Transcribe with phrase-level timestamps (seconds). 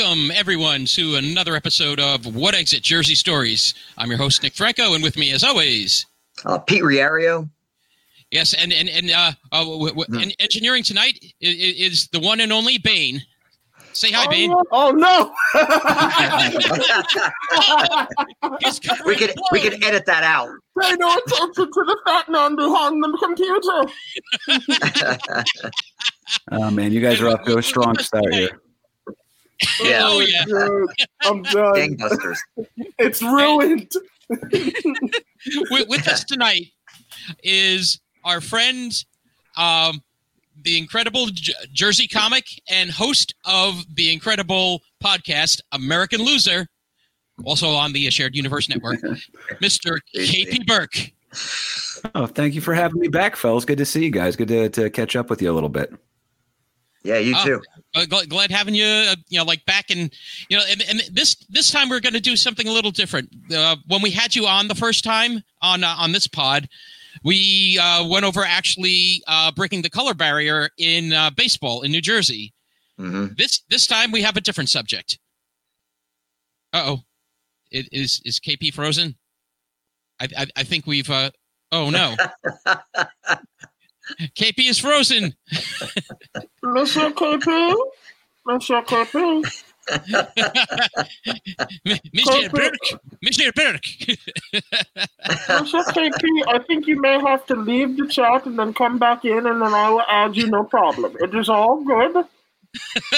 [0.00, 3.74] Welcome, everyone, to another episode of What Exit Jersey Stories.
[3.98, 6.06] I'm your host, Nick Franco, and with me, as always,
[6.46, 7.50] uh, Pete Riario.
[8.30, 10.22] Yes, and and and, uh, uh w- w- Hmm.
[10.22, 13.20] and engineering tonight is, is the one and only Bane.
[13.92, 14.50] Say hi, oh, Bane.
[14.50, 14.64] no.
[14.72, 15.34] Oh no!
[19.04, 20.48] We could we could edit that out.
[20.80, 23.18] Pay no attention to the fat man behind the
[24.48, 25.44] computer.
[26.52, 28.60] Oh man, you guys are off to a strong start here.
[29.82, 30.00] Yeah.
[30.02, 30.44] Oh, yeah.
[30.44, 30.90] dude,
[31.22, 31.74] I'm done.
[31.74, 32.38] Gangbusters.
[32.98, 33.90] It's ruined.
[34.28, 36.66] with, with us tonight
[37.42, 38.92] is our friend,
[39.56, 40.02] um,
[40.62, 46.66] the incredible J- Jersey comic and host of the incredible podcast American Loser,
[47.44, 49.00] also on the Shared Universe Network,
[49.60, 49.98] Mr.
[50.14, 51.12] KP Burke.
[52.14, 53.64] Oh, thank you for having me back, fellas.
[53.64, 54.36] Good to see you guys.
[54.36, 55.92] Good to, to catch up with you a little bit.
[57.02, 57.44] Yeah, you Oh.
[57.44, 57.62] too.
[57.94, 60.10] Uh, glad, glad having you, uh, you know, like back in,
[60.48, 63.30] you know, and, and this this time we're going to do something a little different.
[63.54, 66.68] Uh, when we had you on the first time on uh, on this pod,
[67.24, 72.02] we uh, went over actually uh, breaking the color barrier in uh, baseball in New
[72.02, 72.52] Jersey.
[72.98, 75.18] hmm This this time we have a different subject.
[76.72, 76.98] Uh oh,
[77.70, 79.16] it is is KP frozen?
[80.20, 81.08] I I, I think we've.
[81.10, 81.30] Uh,
[81.72, 82.14] oh no,
[84.36, 85.34] KP is frozen.
[86.62, 87.74] Monsieur KP?
[88.46, 89.44] Monsieur KP?
[92.14, 92.50] Mr.
[92.52, 93.52] Burke, Mr.
[93.54, 94.18] Burke.
[95.48, 99.24] Monsieur KP, I think you may have to leave the chat and then come back
[99.24, 101.16] in and then I will add you no problem.
[101.20, 102.24] It is all good.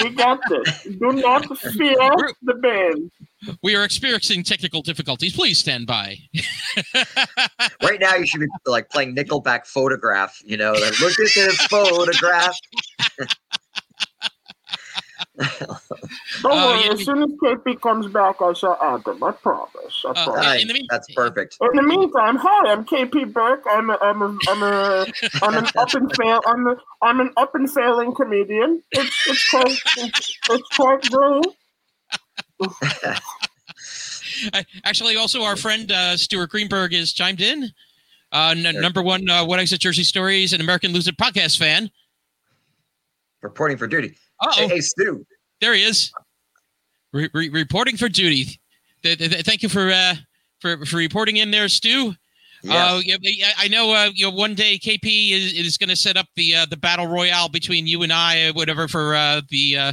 [0.02, 0.84] We got this.
[0.84, 1.96] Do not fear
[2.42, 3.10] the band.
[3.62, 5.34] We are experiencing technical difficulties.
[5.34, 6.18] Please stand by.
[7.82, 10.40] Right now, you should be like playing Nickelback photograph.
[10.44, 12.56] You know, like, look at this photograph.
[15.42, 15.78] Don't
[16.44, 16.92] Oh, worry, yeah.
[16.92, 19.22] as soon as KP comes back, I shall add them.
[19.22, 20.04] I promise.
[20.04, 20.36] I Uh, promise.
[20.36, 20.66] in Nice.
[20.66, 21.56] the mean- That's perfect.
[21.60, 23.64] In the meantime, hi, I'm KP Burke.
[23.70, 25.06] I'm a, I'm a, I'm a,
[25.42, 26.40] I'm an up and fail.
[26.46, 28.82] I'm a, I'm an up and failing comedian.
[28.92, 31.44] It's it's quite it's, it's quite great.
[32.60, 33.14] Uh,
[34.84, 37.70] Actually, also our friend uh, Stuart Greenberg is chimed in.
[38.32, 41.90] Uh, n- number one, uh, What Exit Jersey Stories, an American Loser podcast fan.
[43.42, 44.16] Reporting for duty.
[44.42, 45.24] Oh, Hey, hey, Stu.
[45.62, 46.12] There he is,
[47.12, 48.60] re- re- reporting for duty.
[49.02, 50.14] Th- th- th- thank you for uh,
[50.60, 52.14] for for reporting in there, Stu.
[52.62, 52.94] Yeah.
[52.94, 53.92] Uh, yeah, yeah, I know.
[53.92, 56.76] Uh, you know, one day KP is, is going to set up the uh, the
[56.76, 59.92] battle royale between you and I, uh, whatever, for uh, the, uh,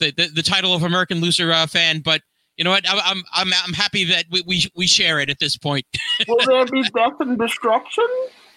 [0.00, 2.00] the the the title of American Loser uh, fan.
[2.00, 2.20] But
[2.56, 2.84] you know what?
[2.88, 5.86] I'm I'm I'm, I'm happy that we, we we share it at this point.
[6.28, 8.06] Will there be death and destruction?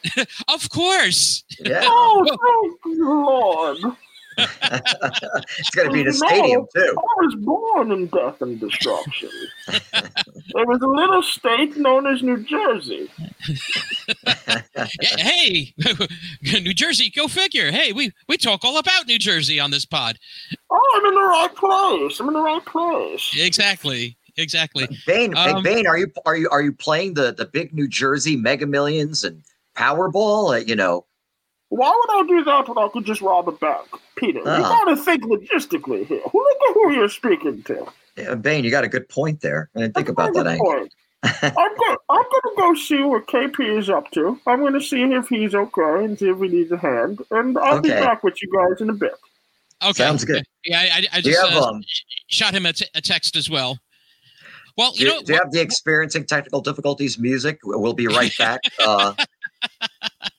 [0.53, 1.45] of course.
[1.59, 1.81] yeah.
[1.83, 3.95] Oh, thank you, Lord!
[4.37, 6.95] It's going to be in a stadium, too.
[6.97, 9.29] I was born in death and destruction.
[9.67, 13.09] there was a little state known as New Jersey.
[14.75, 15.73] Yeah, hey,
[16.41, 17.71] New Jersey, go figure.
[17.71, 20.17] Hey, we we talk all about New Jersey on this pod.
[20.69, 22.19] Oh, I'm in the right place.
[22.19, 23.31] I'm in the right place.
[23.37, 24.17] Exactly.
[24.37, 24.87] Exactly.
[25.05, 28.35] Bane, Um, Bane, are you are you are you playing the the big New Jersey
[28.35, 29.43] Mega Millions and
[29.75, 30.55] Powerball?
[30.55, 31.05] Uh, you know,
[31.75, 33.87] Why would I do that when I could just rob a bank?
[34.15, 34.83] Peter, you Ah.
[34.85, 36.21] gotta think logistically here.
[36.31, 37.87] Who look at who you're speaking to.
[38.15, 39.69] yeah, Bane, you got a good point there.
[39.75, 40.87] I didn't think about that angle.
[41.23, 44.39] I'm go- I'm gonna go see what KP is up to.
[44.45, 47.21] I'm gonna see if he's okay and see if he needs a hand.
[47.31, 49.13] And I'll be back with you guys in a bit.
[49.81, 49.93] Okay.
[49.93, 50.43] Sounds good.
[50.65, 51.81] Yeah, I, I, I Do you just have uh, um,
[52.27, 53.79] shot him a, t- a text as well.
[54.77, 57.59] Well, do you you, know, do you have the experiencing technical difficulties music?
[57.63, 58.61] We'll be right back.
[58.79, 59.13] Uh,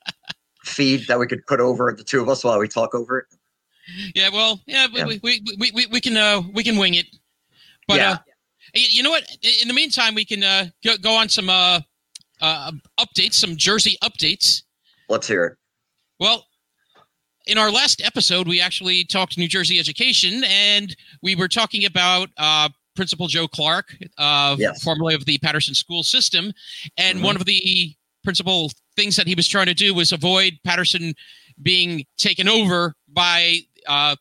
[0.75, 3.27] feed that we could put over the two of us while we talk over it.
[4.15, 5.07] yeah, well, yeah, we, Yeah.
[5.07, 7.07] We, we, we, we, we can uh, we can wing it.
[7.87, 8.11] But Yeah.
[8.13, 8.19] uh,
[8.75, 9.25] you know what?
[9.63, 11.81] In the meantime, we can uh, go, go on some uh,
[12.41, 14.63] uh, updates, some Jersey updates.
[15.09, 15.57] Let's hear it.
[16.19, 16.47] Well,
[17.47, 22.31] in our last episode, we actually talked New Jersey education, and we were talking about
[22.39, 24.83] uh, Principal Joe Clark, uh, Yes.
[24.83, 26.53] formerly of the Paterson school system.
[26.97, 27.23] And Mhm.
[27.25, 27.95] one of the
[28.29, 31.15] principal things that he was trying to do was avoid Paterson
[31.63, 34.17] being taken over by, uh,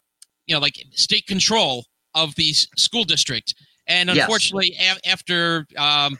[0.45, 3.55] you know, like state control of the school district.
[3.87, 4.19] And Yes.
[4.25, 6.17] unfortunately, a- after um,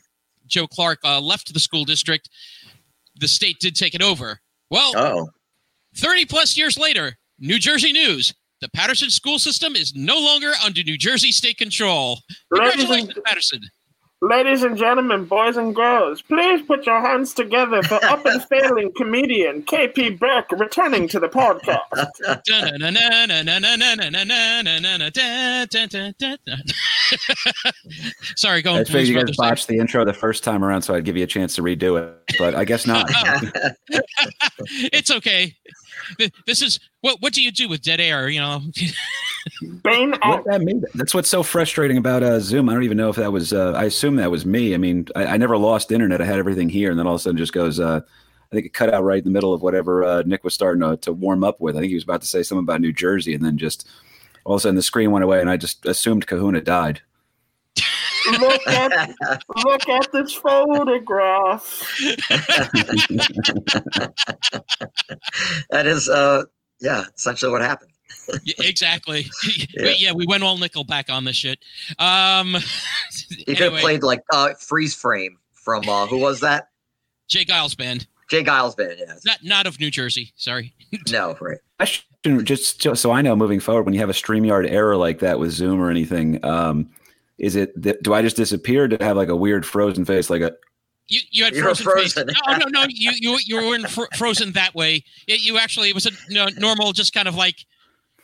[0.48, 2.30] Joe Clark uh, left the school district,
[3.20, 4.40] the state did take it over.
[4.72, 5.30] Well, Oh,
[5.98, 8.34] 30 plus years later, New Jersey news.
[8.62, 12.22] The Paterson school system is no longer under New Jersey state control.
[12.54, 13.62] Congratulations, Paterson.
[14.24, 18.90] Ladies and gentlemen, boys and girls, please put your hands together for up and failing
[18.96, 21.84] comedian KP Burke returning to the podcast.
[28.38, 30.96] Sorry, I going figured you through guys botched the intro the first time around, so
[30.96, 32.38] I'd give you a chance to redo it.
[32.40, 33.12] But I guess not.
[34.70, 35.54] It's okay.
[36.48, 37.22] This is what.
[37.22, 38.30] What do you do with dead air?
[38.30, 38.62] You know.
[39.84, 40.84] Bane What that mean?
[40.96, 42.70] That's what's so frustrating about uh, Zoom.
[42.70, 43.54] I don't even know if that was.
[43.54, 44.74] Uh, I assume that was me.
[44.74, 46.22] I mean, I, I never lost internet.
[46.22, 47.80] I had everything here, and then all of a sudden, just goes.
[47.80, 50.54] Uh, I think it cut out right in the middle of whatever uh, Nick was
[50.54, 51.76] starting to, to warm up with.
[51.76, 53.88] I think he was about to say something about New Jersey, and then just
[54.46, 57.02] all of a sudden the screen went away, and I just assumed Kahuna died.
[58.40, 59.16] Look at
[59.66, 61.64] look at this photograph.
[65.70, 66.44] that is, uh,
[66.80, 67.93] yeah, essentially what happened.
[68.44, 69.26] Yeah, exactly.
[69.74, 69.92] Yeah.
[69.98, 70.12] yeah.
[70.14, 71.60] we went all Nickelback on this shit.
[72.00, 72.56] Um,
[73.30, 76.70] You could have played like uh, freeze frame from uh, who was that?
[77.28, 77.46] J.
[77.46, 78.44] Geils band, J.
[78.44, 78.96] Geils band.
[79.00, 80.34] Yeah, not not of New Jersey.
[80.36, 80.74] Sorry.
[81.10, 81.58] no, right.
[81.78, 85.20] Question, just, just so I know, moving forward, when you have a Streamyard error like
[85.20, 86.90] that with Zoom or anything, um,
[87.38, 88.88] is it th- do I just disappear?
[88.88, 90.54] To have like a weird frozen face, like a
[91.08, 91.86] You you had You frozen.
[91.92, 92.14] face.
[92.14, 92.34] frozen.
[92.48, 92.86] No, no, no.
[92.90, 95.04] You you you weren't fr- frozen that way.
[95.28, 97.66] It, you actually it was a you know, normal, just kind of like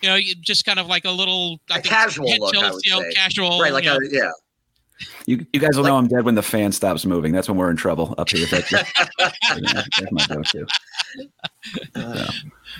[0.01, 2.55] you know, you- just kind of like a little I A think, casual head look,
[2.55, 3.11] I would you know, say.
[3.13, 3.97] casual, right, like you know.
[3.97, 4.31] a yeah.
[5.25, 7.31] You, you guys will Like- know I'm dead when the fan stops moving.
[7.31, 8.45] That's when we're in trouble up here.
[8.47, 8.69] That's,
[9.17, 10.65] that's my go-to.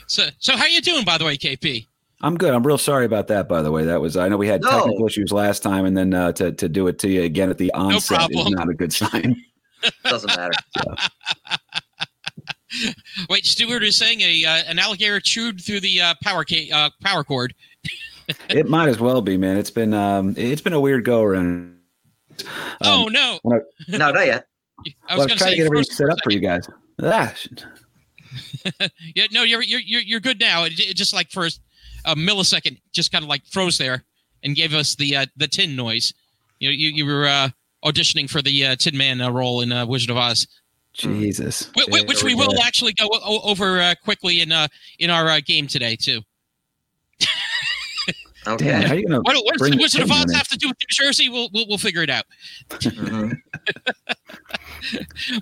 [0.07, 1.85] So so how you doing, by the way, KP?
[2.21, 2.53] I'm good.
[2.53, 3.47] I'm real sorry about that.
[3.47, 4.69] By the way, that was I know we had No.
[4.71, 7.57] technical issues last time, and then uh, to to do it to you again at
[7.57, 8.53] the onset is problem.
[8.53, 9.41] not a good sign.
[10.03, 10.51] Doesn't matter.
[13.29, 16.89] Wait, Stewart is saying a uh, an alligator chewed through the uh, power ca- uh,
[17.01, 17.53] power cord.
[18.49, 19.57] it might as well be, man.
[19.57, 21.77] It's been um, it's been a weird go around.
[22.81, 23.39] oh Um, no!
[23.43, 23.61] No,
[23.97, 24.45] not yet.
[25.07, 26.39] I well, was I going to trying say to get everything set up for you
[26.39, 26.67] guys.
[27.01, 27.33] Ah.
[29.15, 30.63] Yeah, no, you're you're you're, you're good now.
[30.65, 31.47] It, it just like for
[32.05, 34.03] a millisecond, just kind of like froze there
[34.43, 36.13] and gave us the uh, the tin noise.
[36.59, 37.49] You know, you you were uh,
[37.83, 40.47] auditioning for the uh, Tin Man uh, role in uh, Wizard of Oz,
[40.99, 41.69] Jesus.
[41.77, 42.37] Wh- wh- which we Yeah.
[42.45, 44.67] will actually go o- over uh, quickly in uh,
[44.99, 46.21] in our uh, game today too.
[48.47, 48.65] Okay.
[48.69, 49.19] Damn, how you gonna?
[49.21, 51.27] What, what Bring does the Wizard of Oz have to do with New Jersey?
[51.27, 52.23] We'll we'll, we'll figure it out.
[52.69, 53.35] Mhm.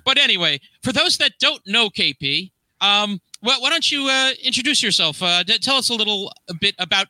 [0.04, 2.50] But anyway, for those that don't know KP,
[2.80, 5.22] um, why, why don't you uh, introduce yourself?
[5.22, 7.06] Uh, d- tell us a little a bit about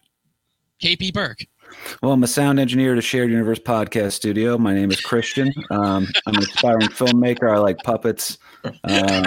[0.83, 1.45] KP Burke.
[2.03, 4.59] Well, I'm a sound engineer at a shared universe podcast studio.
[4.59, 5.53] My name is Christian.
[5.71, 7.51] Um, I'm an aspiring filmmaker.
[7.53, 8.39] I like puppets.
[8.65, 9.25] Um,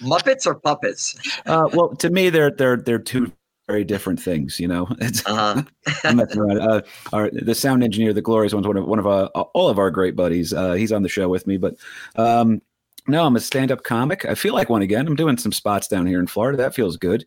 [0.00, 1.14] Muppets or puppets?
[1.46, 3.30] uh, well, to me, they're they're they're two
[3.68, 4.58] very different things.
[4.58, 5.62] You know, It's- Uh huh.
[6.04, 6.60] I'm messing around.
[6.60, 6.82] Uh,
[7.12, 9.90] our, the sound engineer, the glorious one's one of one of uh, all of our
[9.90, 10.52] great buddies.
[10.52, 11.74] Uh, he's on the show with me, but
[12.16, 12.60] um,
[13.08, 14.24] no, I'm a stand-up comic.
[14.24, 15.06] I feel like one again.
[15.06, 16.56] I'm doing some spots down here in Florida.
[16.58, 17.24] That feels good.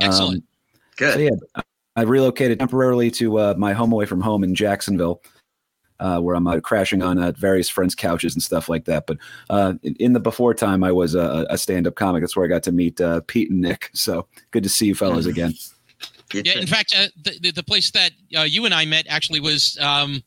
[0.00, 0.44] Excellent.
[0.96, 1.14] Good.
[1.14, 1.62] So yeah,
[1.98, 5.20] I relocated temporarily to uh, my home away from home in Jacksonville,
[5.98, 9.08] uh, where I'm uh, crashing on uh, various friends' couches and stuff like that.
[9.08, 9.18] But
[9.50, 12.22] uh, in, in the before time, I was a, a stand-up comic.
[12.22, 13.90] That's where I got to meet uh, Pete and Nick.
[13.94, 15.54] So good to see you fellas again.
[16.32, 19.40] Yeah, in fact, uh, the, the the place that uh, you and I met actually
[19.40, 20.22] was, um,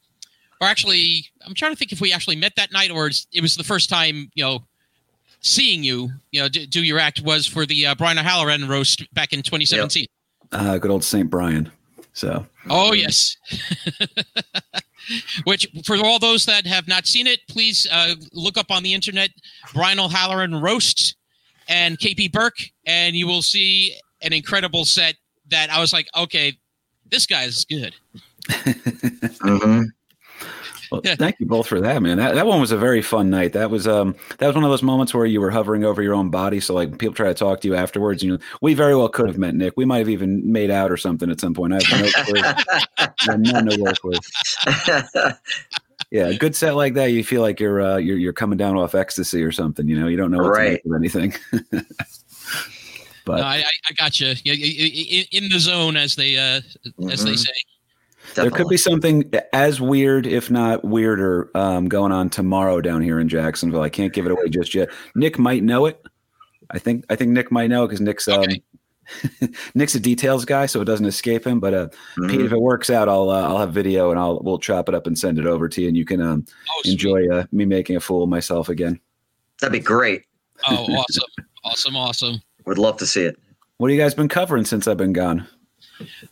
[0.59, 3.55] or actually, I'm trying to think if we actually met that night or it was
[3.55, 4.65] the first time, you know,
[5.39, 9.13] seeing you, you know, do, do your act was for the uh, Brian O'Halloran roast
[9.13, 10.07] back in 2017.
[10.51, 11.71] Uh, good old Saint Brian.
[12.13, 13.37] So Oh yes.
[15.45, 18.93] Which, for all those that have not seen it, please uh, look up on the
[18.93, 19.31] internet
[19.73, 21.15] Brian O'Halloran roasts
[21.67, 25.15] and KP Burke, and you will see an incredible set.
[25.49, 26.57] That I was like, okay,
[27.09, 27.93] this guy is good.
[29.41, 29.87] Mhm.
[30.91, 32.17] Well, thank you both for that, man.
[32.17, 33.53] That, that one was a very fun night.
[33.53, 36.13] That was um that was one of those moments where you were hovering over your
[36.13, 36.59] own body.
[36.59, 38.21] So like people try to talk to you afterwards.
[38.23, 39.75] You know, we very well could have met Nick.
[39.77, 41.73] We might have even made out or something at some point.
[41.73, 42.41] I have no clue.
[43.29, 44.19] I none to work with.
[46.13, 48.75] Yeah, a good set like that, you feel like you're uh, you're you're coming down
[48.75, 49.87] off ecstasy or something.
[49.87, 50.81] You know, you don't know what Right.
[50.83, 51.33] to make of anything.
[53.25, 54.33] but No, I, I, got you.
[54.43, 56.59] Yeah, i- i- in the zone, as they uh,
[57.09, 57.47] as they Mhm.
[58.35, 58.41] Say.
[58.43, 63.19] there could be something as weird, if not weirder, um, going on tomorrow down here
[63.19, 63.81] in Jacksonville.
[63.81, 64.89] I can't give it away just yet.
[65.15, 66.03] Nick might know it.
[66.69, 68.61] I think I think Nick might know because Nick's um, Okay.
[69.75, 71.59] Nick's a details guy, so it doesn't escape him.
[71.59, 72.29] But uh, Mhm.
[72.29, 74.95] Pete, if it works out, I'll uh, I'll have video and I'll we'll chop it
[74.95, 77.65] up and send it over to you, and you can um, Oh, enjoy uh, me
[77.65, 78.99] making a fool of myself again.
[79.59, 80.23] That'd be great.
[80.69, 81.23] Oh, awesome,
[81.63, 82.41] awesome, awesome.
[82.65, 83.37] Would love to see it.
[83.77, 85.47] What have you guys been covering since I've been gone?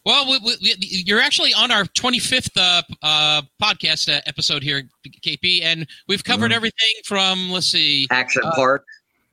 [0.06, 4.84] Well, we, we, you're actually on our 25th uh, uh, podcast uh, episode here,
[5.22, 6.56] KP, and we've covered Mhm.
[6.56, 8.86] everything from let's see, Action Uh, Park.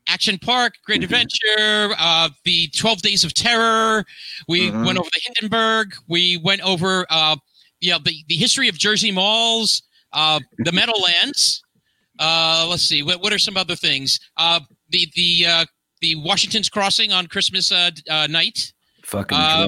[0.08, 4.04] Action Park, Great Adventure, uh, the 12 Days of Terror.
[4.48, 4.84] We Mhm.
[4.86, 5.96] went over the Hindenburg.
[6.06, 7.36] We went over, uh,
[7.80, 11.62] you know, the, the history of Jersey malls, uh, the Meadowlands.
[12.18, 14.18] Uh, let's see, what, what are some other things?
[14.36, 15.64] Uh, the the uh,
[16.00, 18.72] the Washington's Crossing on Christmas uh, uh, night.
[19.04, 19.66] Fucking Uh,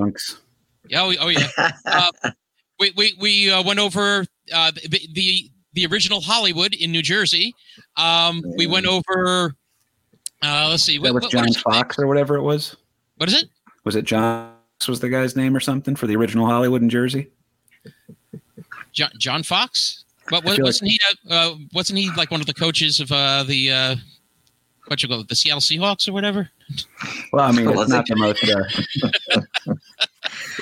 [0.88, 1.16] drunks.
[1.21, 1.49] Oh, oh yeah.
[1.87, 2.30] uh,
[2.78, 7.54] we we we uh, went over uh, the, the the original Hollywood in New Jersey.
[7.97, 9.54] Um, we went over.
[10.42, 10.99] Uh, let's see.
[10.99, 12.76] That was what- what John are Fox or whatever it was.
[13.16, 13.49] What is it?
[13.85, 16.88] Was it John Fox was the guy's name or something for the original Hollywood in
[16.88, 17.28] Jersey?
[18.92, 20.04] John, John Fox?
[20.30, 21.00] But I wa- feel like- wasn't he?
[21.28, 23.97] Uh, uh, wasn't he like one of the coaches of uh, the uh,
[24.87, 26.49] what you call it, the Seattle Seahawks or whatever?
[27.33, 28.45] Well, I mean, it's not the most.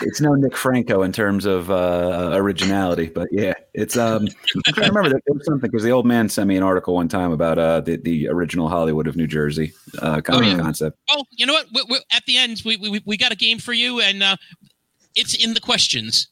[0.01, 3.97] Uh, it's no Nick Franco in terms of uh, originality, but yeah, it's.
[3.97, 4.29] Um,
[4.67, 6.63] I'm trying to remember that there was something because the old man sent me an
[6.63, 10.41] article one time about uh, the the original Hollywood of New Jersey uh, kind Oh,
[10.41, 10.63] of yeah.
[10.63, 10.99] concept.
[11.13, 11.67] Well, you know what?
[11.75, 14.37] We, we, at the end, we, we we got a game for you, and uh,
[15.15, 16.29] it's in the questions.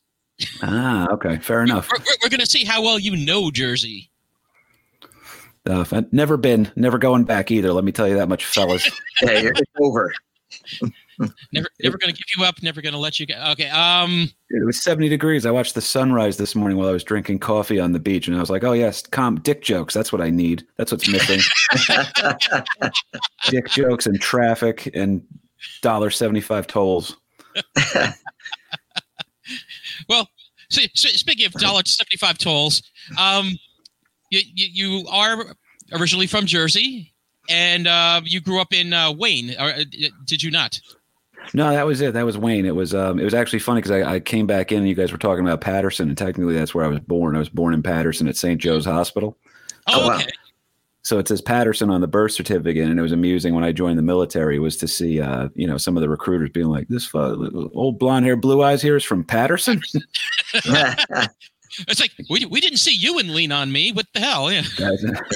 [0.63, 1.89] Ah, okay, fair enough.
[1.91, 4.11] We're, we're, we're going to see how well you know Jersey.
[5.67, 7.73] Uh, never been, never going back either.
[7.73, 8.87] Let me tell you that much, fellas.
[9.23, 10.13] Yeah, you're it's over.
[11.53, 12.63] Never, never going to give you up.
[12.63, 13.35] Never going to let you go.
[13.53, 13.69] Okay.
[13.69, 14.31] Um.
[14.51, 15.47] It was 70 degrees.
[15.47, 18.37] I watched the sunrise this morning while I was drinking coffee on the beach, and
[18.37, 19.95] I was like, "Oh yes, com dick jokes.
[19.95, 20.67] That's what I need.
[20.77, 21.41] That's what's missing.
[23.49, 25.23] dick jokes and traffic and
[25.83, 27.17] dollar seventy-five tolls."
[30.09, 30.29] Well,
[30.71, 32.83] so, so speaking of dollar seventy-five tolls,
[33.19, 33.51] um,
[34.31, 35.57] you, you you are
[35.93, 37.13] originally from Jersey,
[37.49, 39.85] and uh, you grew up in uh, Wayne, or uh,
[40.25, 40.81] did you not?
[41.53, 42.15] No, that was it.
[42.15, 42.65] That was Wayne.
[42.65, 44.95] It was um, it was actually funny because I, I came back in and you
[44.95, 47.37] guys were talking about Paterson, and technically that's where I was born.
[47.37, 48.61] I was born in Paterson at St.
[48.61, 49.37] Joe's Hospital.
[49.89, 50.17] Oh, wow.
[50.17, 50.31] okay.
[51.03, 53.99] So it says Paterson on the birth certificate, and it was amusing when I joined
[53.99, 57.05] the military was to see, uh, you know, some of the recruiters being like, "This
[57.05, 59.83] fu- old blonde hair, blue eyes here is from Paterson."
[61.89, 63.93] It's like we, we didn't see you in Lean on Me.
[63.93, 64.51] What the hell?
[64.53, 64.63] Yeah.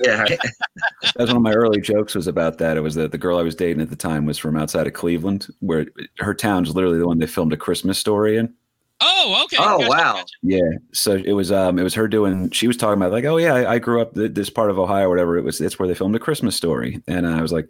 [0.05, 0.25] yeah.
[0.25, 2.77] that was one of my early jokes was about that.
[2.77, 4.93] It was that the girl I was dating at the time was from outside of
[4.93, 5.87] Cleveland, where
[6.19, 8.53] her town's literally the one they filmed a Christmas story in.
[9.01, 9.57] Oh, okay.
[9.61, 10.13] Oh, Gotcha, wow.
[10.15, 10.35] gotcha.
[10.43, 12.51] Yeah, so it was um it was her doing.
[12.51, 14.79] She was talking about like, oh yeah, I, I grew up th- this part of
[14.79, 15.37] Ohio, or whatever.
[15.39, 17.69] It was it's where they filmed a Christmas story, and I was like,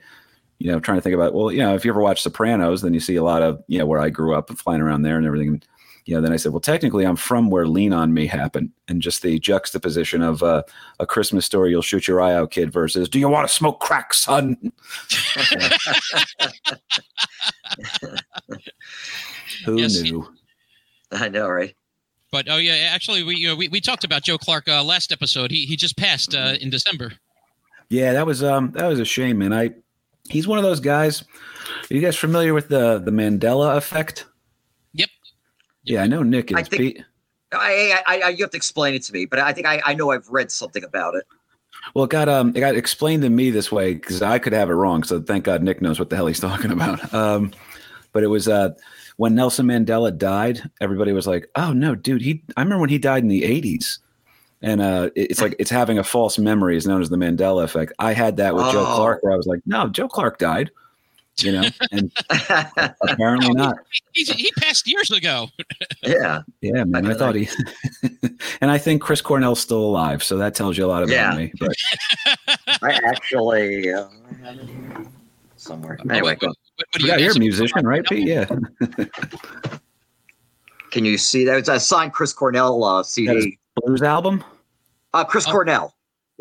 [0.59, 2.95] you know, trying to think about well, you know, if you ever watch Sopranos, then
[2.95, 5.19] you see a lot of you know where I grew up, and flying around there
[5.19, 5.63] and everything.
[6.09, 8.71] And, you know, then I said, well, technically, I'm from where Lean on Me happened,
[8.88, 10.62] and just the juxtaposition of uh,
[10.99, 13.81] a Christmas story, you'll shoot your eye out, kid, versus Do you want to smoke
[13.81, 14.57] crack, son?
[19.67, 20.33] Who Yes, knew?
[21.12, 21.75] I know, right?
[22.31, 25.12] But oh yeah, actually we you know, we, we talked about Joe Clark uh, last
[25.12, 25.50] episode.
[25.50, 27.12] He he just passed uh, in December.
[27.88, 29.53] Yeah, that was um that was a shame, man.
[29.55, 29.71] I
[30.29, 31.23] he's one of those guys.
[31.23, 34.27] Are you guys familiar with the the Mandela effect?
[35.88, 36.57] Yeah, I know Nick is.
[36.57, 37.04] I think- Be-
[37.52, 39.95] I, I, I, you have to explain it to me, but I think I, I
[39.95, 41.25] know I've read something about it.
[41.95, 44.68] well, it got um it got explained to me this way because I could have
[44.68, 45.02] it wrong.
[45.02, 47.12] So thank God Nick knows what the hell he's talking about.
[47.14, 47.52] Um,
[48.12, 48.71] but it was uh
[49.16, 52.99] when Nelson Mandela died, everybody was like, "Oh no, dude, he." I remember when he
[52.99, 53.99] died in the '80s,
[54.62, 57.64] and uh, it- it's like it's having a false memory, is known as the Mandela
[57.64, 57.92] effect.
[57.99, 58.95] I had that with Joe Oh.
[58.95, 60.71] Clark, where I was like, "No, Joe Clark died,"
[61.42, 62.12] you know, and
[63.02, 63.76] apparently not.
[64.12, 65.49] He, he passed years ago.
[66.02, 66.42] yeah.
[66.61, 67.07] Yeah, man.
[67.07, 67.49] I feel thought he,
[68.61, 71.37] and I think Chris Cornell's still alive, so that tells you a lot about Yeah.
[71.37, 71.52] me.
[71.59, 71.73] But
[72.83, 74.07] I actually uh,
[74.42, 75.07] I have it here
[75.57, 75.99] somewhere.
[76.11, 76.49] Anyway, wait, go.
[76.49, 78.25] what- what do you yeah, you're a musician, right, Pete?
[78.26, 78.45] Yeah,
[80.90, 81.59] can you see that?
[81.59, 83.59] It's a signed Chris Cornell uh, CD.
[83.76, 84.45] blues album.
[85.12, 85.52] Uh, Chris Oh.
[85.52, 85.95] Cornell.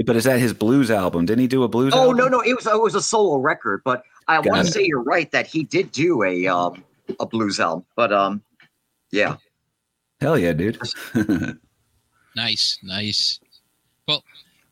[0.06, 1.26] But is that his blues album?
[1.26, 1.92] Didn't he do a blues?
[1.96, 2.18] Oh album?
[2.18, 5.04] no, no, it was it was a solo record, but I want to say you're
[5.04, 6.84] right that he did do a um
[7.20, 7.86] a blues album.
[7.96, 8.42] But um,
[9.12, 9.38] yeah,
[10.22, 10.80] Hell yeah, dude.
[12.36, 13.40] Nice, nice.
[14.08, 14.24] Well,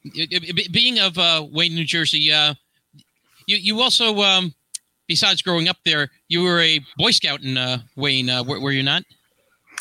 [0.03, 2.53] y- y- b- being of uh, Wayne, New Jersey, uh,
[3.47, 4.53] you you also um,
[5.07, 8.29] besides growing up there, you were a Boy Scout in uh, Wayne.
[8.29, 9.01] Uh, were, were you not?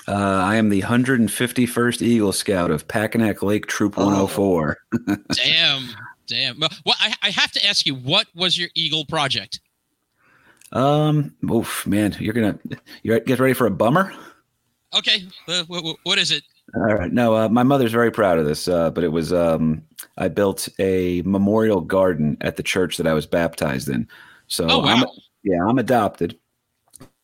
[0.08, 4.06] uh, I am the 151st Eagle Scout of Packanack Lake Troop Oh.
[4.06, 4.78] 104.
[5.34, 5.88] damn,
[6.26, 6.58] damn.
[6.60, 9.60] Well, well, I, I have to ask you, what was your Eagle project?
[10.74, 12.58] Um, oof, man, you're gonna
[13.02, 14.12] you get ready for a bummer.
[14.96, 16.42] Okay, uh, wh- wh- what is it?
[16.74, 17.12] All right.
[17.12, 19.82] No, uh, my mother's very proud of this, uh, but it was um,
[20.18, 24.08] I built a memorial garden at the church that I was baptized in.
[24.48, 25.12] So Oh I'm, wow!
[25.44, 26.38] yeah, I'm adopted.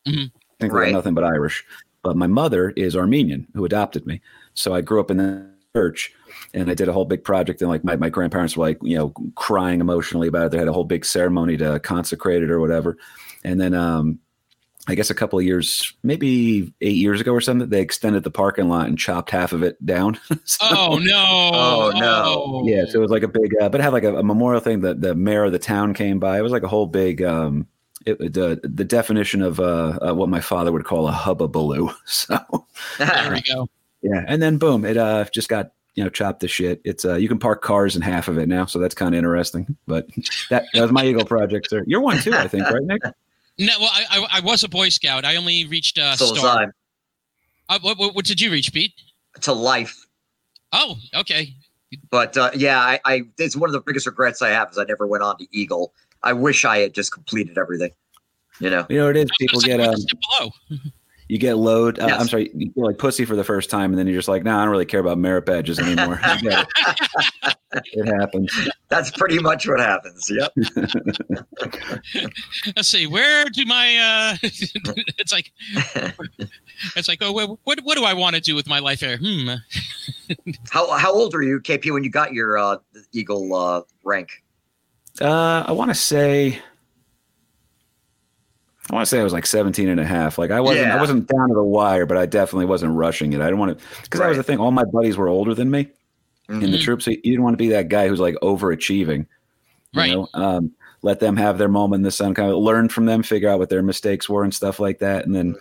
[0.06, 0.30] Mhm.
[0.30, 0.88] I think Right.
[0.88, 1.64] we're nothing but Irish.
[2.02, 4.20] but my mother is Armenian, who adopted me.
[4.54, 6.12] So I grew up in the church,
[6.54, 7.60] and I did a whole big project.
[7.62, 10.52] And like my, my grandparents were like, you know, crying emotionally about it.
[10.52, 12.96] They had a whole big ceremony to consecrate it or whatever.
[13.44, 14.18] And then um,
[14.88, 18.30] I guess a couple of years, maybe eight years ago or something, they extended the
[18.30, 20.18] parking lot and chopped half of it down.
[20.44, 21.50] So, oh no!
[21.52, 22.62] Oh, no.
[22.64, 24.60] Yeah, so it was like a big, uh, but it had like a, a, memorial
[24.60, 26.38] thing that the mayor of the town came by.
[26.38, 27.68] It was like a whole big, um,
[28.04, 31.94] it, the the definition of uh, uh, what my father would call a hubbubaloo.
[32.06, 32.66] So
[32.98, 33.68] there we go.
[34.02, 36.80] Yeah, and then boom, it uh just got you know chopped to shit.
[36.84, 39.18] It's uh you can park cars in half of it now, so that's kind of
[39.18, 39.76] interesting.
[39.86, 40.08] But
[40.48, 41.84] that, that was my Eagle project, sir.
[41.86, 43.02] You're one too, I think, right, Nick?
[43.60, 45.26] No, well, I, I, I was a Boy Scout.
[45.26, 46.72] I only reached uh, So was star.
[47.68, 47.74] I.
[47.74, 48.94] Uh, what, what, what did you reach, Pete?
[49.42, 50.06] To life.
[50.72, 51.54] Oh, okay.
[52.10, 54.84] But uh, yeah, I, I it's one of the biggest regrets I have is I
[54.84, 55.92] never went on to Eagle.
[56.22, 57.90] I wish I had just completed everything.
[58.60, 58.86] You know.
[58.88, 59.30] You know what it is?
[59.38, 59.94] People get say, um,
[60.38, 60.80] below?
[61.30, 61.98] you get load.
[62.00, 62.20] Uh, Yes.
[62.20, 64.42] I'm sorry, you feel like pussy for the first time, and then you're just like,
[64.42, 66.20] nah, I don't really care about merit badges anymore.
[67.72, 67.84] It.
[67.92, 68.52] it happens.
[68.88, 70.28] That's pretty much what happens.
[70.28, 70.52] Yep.
[72.74, 73.06] Let's see.
[73.06, 73.96] Where do my?
[73.96, 75.52] uh It's like
[76.96, 79.18] it's like oh, what what, what do I want to do with my life here?
[79.18, 79.50] Hmm.
[80.70, 82.78] How how old were you, KP, when you got your uh,
[83.12, 84.42] Eagle uh, rank?
[85.20, 86.60] Uh, I want to say,
[88.90, 90.36] I want to say I was like 17 and a half.
[90.36, 93.40] Like I wasn't, I wasn't down to the wire, but I definitely wasn't rushing it.
[93.40, 94.58] I didn't want to, because that was the thing.
[94.58, 95.88] All my buddies were older than me
[96.48, 96.80] in the Mhm.
[96.80, 97.04] troops.
[97.04, 99.26] So you didn't want to be that guy who's like overachieving.
[99.92, 100.10] You Right.
[100.10, 100.28] know?
[100.34, 103.48] Um, let them have their moment in the sun, kind of learn from them, figure
[103.48, 105.24] out what their mistakes were and stuff like that.
[105.24, 105.54] And then,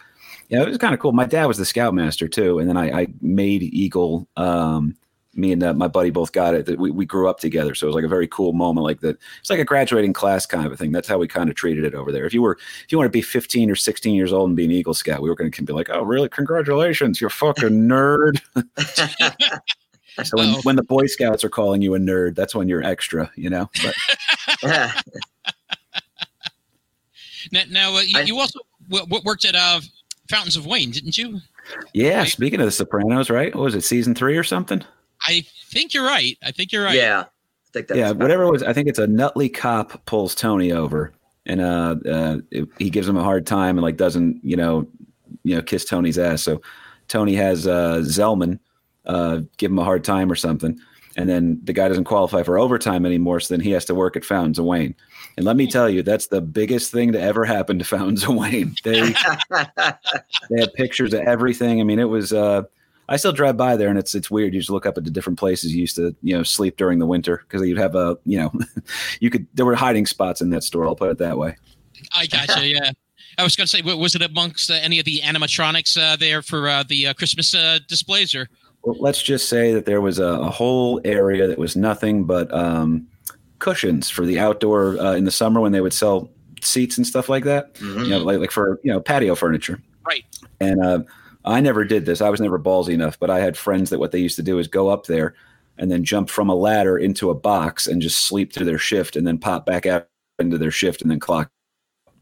[0.49, 1.11] yeah, it was kind of cool.
[1.11, 2.57] My dad was the scoutmaster too.
[2.59, 4.27] And then I, I made Eagle.
[4.37, 4.95] Um,
[5.35, 6.65] me and uh, my buddy both got it.
[6.65, 8.83] That we, we grew up together, so it was like a very cool moment.
[8.83, 10.91] Like that, it's like a graduating class kind of a thing.
[10.91, 12.25] That's how we kind of treated it over there.
[12.25, 14.65] If you were, if you want to be 15 or 16 years old and be
[14.65, 16.29] an Eagle Scout, we were going to be like, "Oh, really?
[16.29, 18.39] Congratulations, you're fucking nerd!"
[20.23, 23.31] so when, when the Boy Scouts are calling you a nerd, that's when you're extra,
[23.35, 23.69] you know.
[23.83, 23.95] But
[27.51, 29.79] Now, now uh, you, I- you also w- w- worked at uh,
[30.29, 31.39] Fountains of Wayne, didn't you?
[31.93, 32.27] yeah, Right.
[32.27, 33.53] speaking of the Sopranos, right?
[33.55, 34.83] What was it, season three or something?
[35.27, 36.37] I think you're right.
[36.43, 36.95] I think you're right.
[36.95, 37.25] Yeah.
[37.25, 38.63] I think that's yeah, whatever it was.
[38.63, 41.13] I think it's a Nutley cop pulls Tony over,
[41.45, 44.87] and uh, uh, it- he gives him a hard time and like doesn't you know,
[45.43, 46.41] you know, kiss Tony's ass.
[46.41, 46.61] So
[47.07, 48.57] Tony has uh, Zellman
[49.05, 50.79] uh, give him a hard time or something,
[51.15, 53.39] and then the guy doesn't qualify for overtime anymore.
[53.39, 54.95] So then he has to work at Fountains of Wayne.
[55.37, 58.33] And let me tell you, that's the biggest thing to ever happen to Fountains of
[58.35, 58.75] Wayne.
[58.83, 59.01] They
[59.51, 61.79] they had pictures of everything.
[61.81, 62.33] I mean, it was.
[62.33, 62.63] Uh,
[63.09, 64.53] I still drive by there, and it's it's weird.
[64.53, 66.99] You just look up at the different places you used to, you know, sleep during
[66.99, 68.53] the winter because you'd have a, you know,
[69.19, 69.47] you could.
[69.55, 70.85] There were hiding spots in that store.
[70.85, 71.57] I'll put it that way.
[72.13, 72.65] I gotcha.
[72.65, 72.91] Yeah.
[73.37, 76.41] I was going to say, was it amongst uh, any of the animatronics uh, there
[76.41, 78.49] for uh, the uh, Christmas uh, displays, or
[78.83, 82.53] Well, let's just say that there was a, a whole area that was nothing but
[82.53, 83.07] um,
[83.59, 86.29] cushions for the outdoor uh, in the summer when they would sell
[86.61, 87.73] seats and stuff like that.
[87.75, 88.03] Mhm.
[88.03, 89.81] You know, like like for you know patio furniture.
[90.05, 90.25] Right.
[90.59, 90.99] And uh,
[91.49, 92.21] I never did this.
[92.21, 94.59] I was never ballsy enough, but I had friends that what they used to do
[94.59, 95.33] is go up there
[95.77, 99.15] and then jump from a ladder into a box and just sleep through their shift
[99.15, 100.07] and then pop back out
[100.37, 101.49] into their shift and then clock.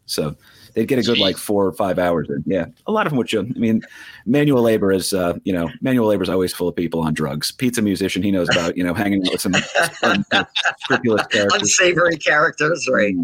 [0.05, 0.37] So
[0.73, 2.41] they'd get a good like four or five hours in.
[2.45, 3.33] Yeah, a lot of them would.
[3.35, 3.81] I mean,
[4.25, 7.51] manual labor is uh, you know manual labor is always full of people on drugs.
[7.51, 8.23] Pizza musician.
[8.23, 9.53] He knows about you know hanging out with some
[10.77, 11.61] scrupulous characters.
[11.61, 13.15] Unsavory characters, right?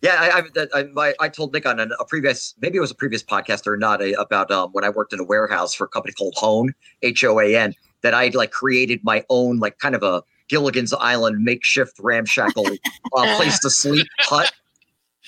[0.00, 2.92] Yeah, I, I, I, my, I told Nick on an, a previous, maybe it was
[2.92, 5.84] a previous podcast or not, a, about um, when I worked in a warehouse for
[5.84, 9.78] a company called Hoan, H O A N, that I'd like created my own, like
[9.78, 12.64] kind of a Gilligan's Island makeshift ramshackle
[13.16, 14.52] uh, place to sleep hut.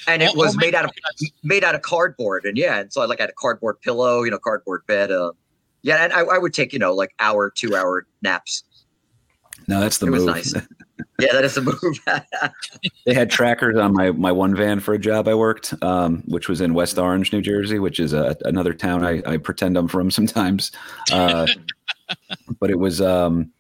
[0.07, 0.91] And it Oh, was oh my made out of
[1.43, 4.31] made out of cardboard, and yeah, and so I like had a cardboard pillow, you
[4.31, 5.11] know, cardboard bed.
[5.11, 5.33] Uh,
[5.83, 8.63] yeah, and I, I would take you know like hour, two hour naps.
[9.67, 10.35] No, that's the It was move.
[10.35, 10.55] nice.
[11.21, 11.77] Yeah, that is a move.
[13.07, 16.49] they had trackers on my my one van for a job I worked, um, which
[16.49, 19.89] was in West Orange, New Jersey, which is a, another town I, I pretend I'm
[19.89, 20.73] from sometimes.
[21.13, 21.47] Uh,
[22.59, 23.51] but it was um,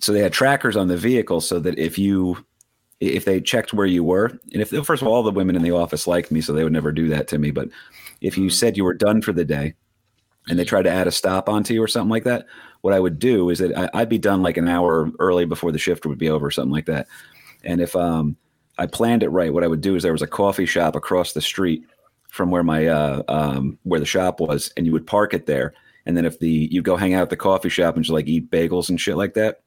[0.00, 2.44] so they had trackers on the vehicle so that if you
[3.00, 5.62] if they checked where you were, and if first of all, all the women in
[5.62, 7.50] the office liked me, so they would never do that to me.
[7.50, 7.68] But
[8.20, 8.52] if you Mhm.
[8.52, 9.74] said you were done for the day,
[10.48, 12.46] and they tried to add a stop onto you or something like that,
[12.80, 15.72] what I would do is that I, I'd be done like an hour early before
[15.72, 17.06] the shift would be over, or something like that.
[17.64, 18.36] And if um,
[18.78, 21.32] I planned it right, what I would do is there was a coffee shop across
[21.32, 21.84] the street
[22.30, 25.74] from where my uh, um, where the shop was, and you would park it there.
[26.06, 28.26] And then if the you go hang out at the coffee shop and just like
[28.26, 29.60] eat bagels and shit like that.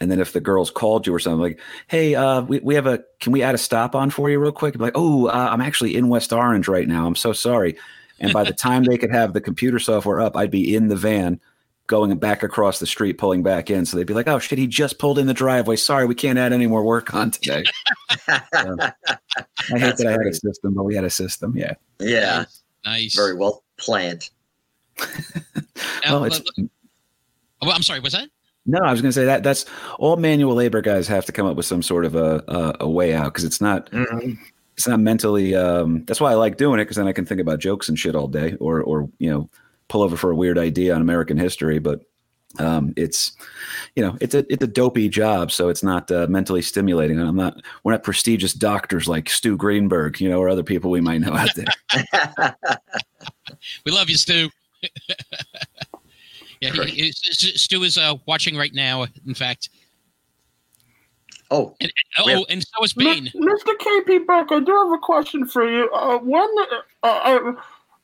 [0.00, 2.86] And then if the girls called you or something like, "Hey, uh, we, we have
[2.86, 5.48] a can we add a stop on for you real quick?" Be like, "Oh, uh,
[5.50, 7.06] I'm actually in West Orange right now.
[7.06, 7.76] I'm so sorry."
[8.20, 10.96] And by the time they could have the computer software up, I'd be in the
[10.96, 11.40] van
[11.86, 13.84] going back across the street, pulling back in.
[13.84, 15.76] So they'd be like, "Oh shit, he just pulled in the driveway.
[15.76, 17.64] Sorry, we can't add any more work on today."
[18.28, 18.92] so, I
[19.68, 21.56] hate That's that I had a system, but we had a system.
[21.56, 21.74] Yeah.
[21.98, 22.44] yeah,
[22.84, 23.14] Nice.
[23.16, 24.30] very well planned.
[26.04, 26.62] Now, well, it's uh,
[27.62, 28.00] well, I'm sorry.
[28.00, 28.28] Was that?
[28.66, 28.78] no.
[28.78, 29.64] I was going to say that that's
[29.98, 32.88] all manual labor guys have to come up with some sort of a a, a
[32.88, 33.90] way out because it's not
[34.80, 35.54] it's not mentally.
[35.54, 37.98] Um, that's why I like doing it because then I can think about jokes and
[37.98, 39.50] shit all day, or or you know,
[39.88, 41.78] pull over for a weird idea on American history.
[41.78, 42.00] But
[42.58, 43.32] um, it's
[43.94, 47.18] you know, it's a it's a dopey job, so it's not uh, mentally stimulating.
[47.20, 50.90] And I'm not we're not prestigious doctors like Stu Greenberg, you know, or other people
[50.90, 52.56] we might know out there.
[53.84, 54.48] We love you, Stu.
[56.62, 56.88] yeah, he, Great.
[56.90, 59.06] he- Stu is uh, watching right now.
[59.26, 59.68] In fact,
[61.50, 63.32] oh, and, oh, have- and so is Mi- Bane.
[63.34, 63.76] Mr.
[63.78, 65.90] KP Burke, I do have a question for you.
[65.92, 67.52] Uh, when uh, I,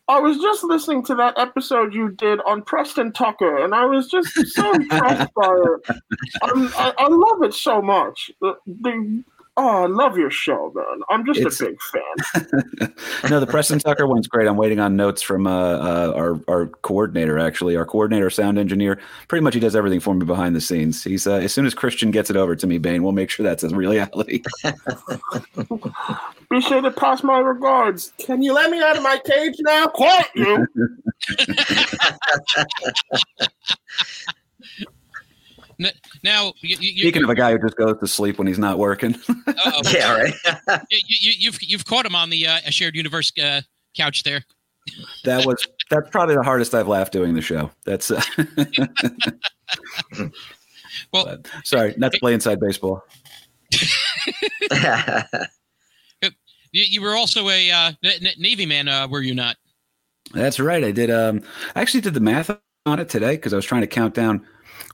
[0.09, 4.09] I was just listening to that episode you did on Preston Tucker, and I was
[4.09, 5.97] just so impressed by it.
[6.43, 8.31] I'm, I, I love it so much.
[8.41, 9.25] The, the,
[9.57, 11.01] oh, I love your show, man.
[11.09, 12.93] I'm just It's- a big fan.
[13.31, 14.49] no, the Preston Tucker one's great.
[14.49, 17.39] I'm waiting on notes from uh, uh, our our coordinator.
[17.39, 18.99] Actually, our coordinator, sound engineer.
[19.29, 21.03] Pretty much, he does everything for me behind the scenes.
[21.03, 23.45] He's uh, as soon as Christian gets it over to me, Bane, we'll make sure
[23.45, 24.43] that's a reality.
[26.51, 28.13] Be sure to pass my regards.
[28.19, 29.87] Can you let me out of my cage now?
[29.87, 30.67] Quiet you.
[35.81, 35.91] N-
[36.23, 38.79] Now, you, you, Speaking of a guy who just goes to sleep when he's not
[38.79, 39.15] working,
[39.47, 40.35] uh, yeah, right.
[40.91, 43.61] you, you, you've you've caught him on the uh, shared universe uh,
[43.97, 44.45] couch there.
[45.25, 47.71] that was that's probably the hardest I've laughed doing the show.
[47.85, 48.23] That's uh,
[51.13, 53.03] Well, but, sorry, not to play inside baseball.
[56.73, 59.57] you, you were also a uh, N- N- Navy man, uh, were you not?
[60.33, 60.83] That's right.
[60.83, 61.11] I did.
[61.11, 61.43] Um,
[61.75, 62.51] I actually did the math
[62.87, 64.47] on it today because I was trying to count down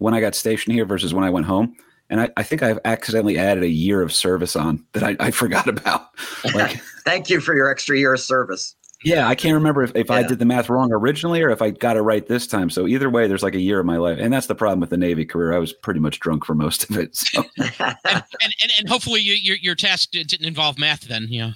[0.02, 1.76] when I got stationed here versus when I went home,
[2.10, 5.30] and I, I think I've accidentally added a year of service on that I, I
[5.30, 6.08] forgot about.
[6.54, 8.74] Like, Thank you for your extra year of service.
[9.04, 11.70] yeah, I can't remember if, if I did the math wrong originally or if I
[11.70, 12.68] got it right this time.
[12.68, 14.90] So either way, there's like a year of my life, and that's the problem with
[14.90, 15.54] the Navy career.
[15.54, 17.16] I was pretty much drunk for most of it.
[17.32, 17.94] So And
[18.42, 21.28] and, and hopefully you, your your task didn't involve math then.
[21.30, 21.52] You know.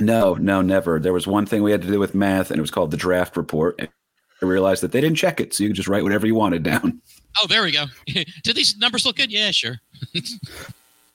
[0.00, 0.98] no, no, never.
[0.98, 2.96] There was one thing we had to do with math, and it was called the
[2.96, 3.80] draft report.
[3.80, 6.62] I realized that they didn't check it, so you could just write whatever you wanted
[6.62, 7.02] down.
[7.40, 7.84] Oh, there we go.
[8.42, 9.30] Do these numbers look good?
[9.30, 9.80] Yeah, sure.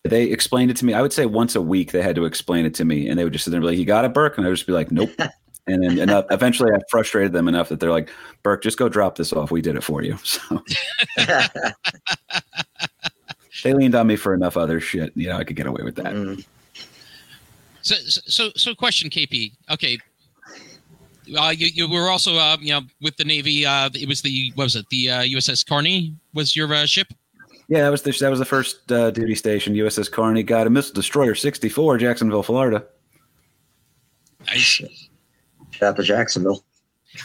[0.06, 0.94] They explained it to me.
[0.94, 3.24] I would say once a week they had to explain it to me, and they
[3.24, 4.68] would just sit there and be like, "You got it, Burke," and I would just
[4.68, 5.10] be like, "Nope."
[5.68, 8.12] And then enough, eventually, I frustrated them enough that they're like,
[8.44, 9.50] "Burke, just go drop this off.
[9.50, 10.62] We did it for you." So
[13.64, 15.12] they leaned on me for enough other shit.
[15.16, 16.14] You know, I could get away with that.
[16.14, 16.46] Mm.
[17.82, 19.54] So so so question, KP.
[19.72, 19.98] Okay.
[21.38, 23.66] Uh, you, you were also uh, you know with the Navy.
[23.66, 24.86] Uh, it was the what was it?
[24.90, 27.08] The uh, USS Carney was your uh, ship.
[27.68, 30.44] Yeah, that was the, that was the first uh, duty station, USS Carney.
[30.44, 32.86] Got a missile destroyer, sixty four, Jacksonville, Florida.
[34.48, 34.82] Nice.
[35.72, 36.64] Shout out to Jacksonville.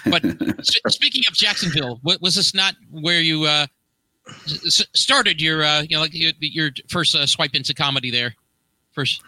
[0.06, 0.24] But
[0.58, 3.66] s- speaking of Jacksonville, wa- was this not where you uh,
[4.46, 8.34] s- started your uh, you know like your, your first uh, swipe into comedy there?
[8.92, 9.22] First,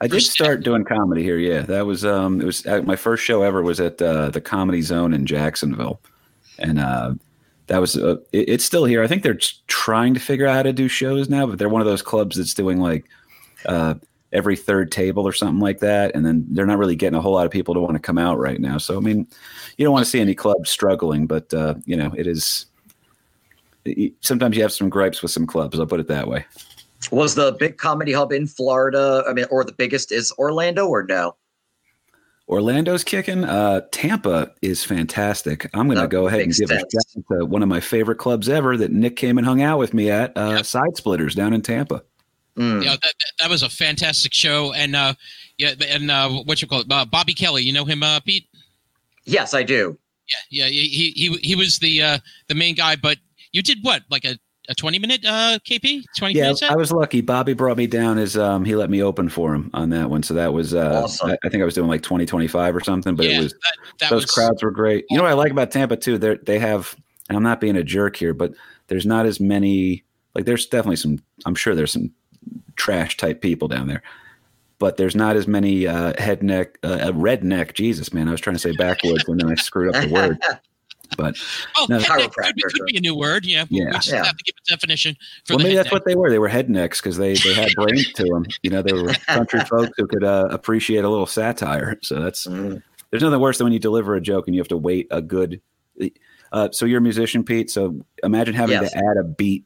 [0.00, 1.38] I did start doing comedy here.
[1.38, 4.40] Yeah, that was um, it was uh, my first show ever was at uh, the
[4.40, 6.00] Comedy Zone in Jacksonville,
[6.58, 7.14] and uh,
[7.68, 9.02] that was uh, it, it's still here.
[9.02, 11.80] I think they're trying to figure out how to do shows now, but they're one
[11.80, 13.04] of those clubs that's doing like
[13.66, 13.94] uh,
[14.32, 17.32] every third table or something like that, and then they're not really getting a whole
[17.32, 18.76] lot of people to want to come out right now.
[18.78, 19.26] So I mean,
[19.78, 22.66] you don't want to see any clubs struggling, but uh, you know it is.
[23.86, 25.80] it- Sometimes you have some gripes with some clubs.
[25.80, 26.44] I'll put it that way.
[27.10, 29.24] Was the big comedy hub in Florida?
[29.28, 31.36] I mean, or the biggest is Orlando, or no?
[32.48, 33.44] Orlando's kicking.
[33.44, 35.68] Uh, Tampa is fantastic.
[35.74, 36.84] I'm going to go ahead and makes give a shout
[37.18, 39.92] out to one of my favorite clubs ever that Nick came and hung out with
[39.92, 40.66] me at, uh, Yep.
[40.66, 42.02] Side Splitters down in Tampa.
[42.56, 42.80] Mm.
[42.80, 45.12] you know, that, that that was a fantastic show, and uh,
[45.58, 47.62] yeah, and uh, what you call it, uh, Bobby Kelly.
[47.62, 48.48] You know him, uh, Pete?
[49.26, 49.98] Yes, I do.
[50.50, 50.70] Yeah, yeah.
[50.70, 53.18] He he he was the uh, the main guy, but
[53.52, 56.62] you did what, like a, a twenty minute uh, KP, twenty Yeah, minutes?
[56.62, 57.20] I was lucky.
[57.20, 60.22] Bobby brought me down as um, he let me open for him on that one.
[60.22, 61.30] So that was, uh, Awesome.
[61.30, 63.52] I, I think I was doing like 20, 25 or something, but yeah, it was,
[63.52, 65.04] that, that those was crowds were great.
[65.10, 66.18] You know what I like about Tampa too?
[66.18, 66.94] They they have,
[67.28, 68.52] and I'm not being a jerk here, but
[68.88, 70.04] there's not as many.
[70.34, 71.18] Like there's definitely some.
[71.44, 72.10] I'm sure there's some
[72.76, 74.02] trash type people down there,
[74.78, 77.74] but there's not as many uh, head neck, uh, redneck.
[77.74, 80.38] Jesus, man, I was trying to say backwoods and then I screwed up the word.
[81.16, 81.36] But
[81.78, 81.98] Oh, No.
[81.98, 83.44] headneck could, be- could be a new word.
[83.44, 83.86] Yeah, Yeah.
[83.86, 84.24] we just Yeah.
[84.24, 85.92] have to give a definition for well, the maybe that's headneck.
[85.92, 86.30] what they were.
[86.30, 88.46] They were headnecks because they they had brains to them.
[88.62, 91.98] You know, they were country folks who could uh, appreciate a little satire.
[92.02, 92.82] So that's Mm.
[93.10, 95.20] there's nothing worse than when you deliver a joke and you have to wait a
[95.22, 95.60] good.
[96.52, 97.70] Uh, so you're a musician, Pete.
[97.70, 98.92] So imagine having Yes.
[98.92, 99.64] to add a beat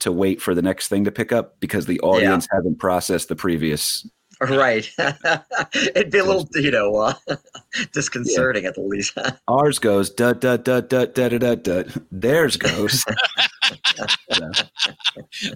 [0.00, 3.36] to wait for the next thing to pick up because the audience hasn't processed the
[3.36, 4.06] previous.
[4.50, 4.88] right.
[5.94, 7.14] It'd be a little, you know, uh,
[7.92, 8.70] disconcerting yeah.
[8.70, 9.16] at the least.
[9.46, 11.86] Ours goes dut dut dut dut dut dut dut.
[12.10, 13.04] Theirs goes.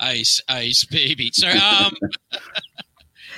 [0.01, 1.31] ice, ice, baby.
[1.33, 1.59] Sorry.
[1.59, 1.97] Um...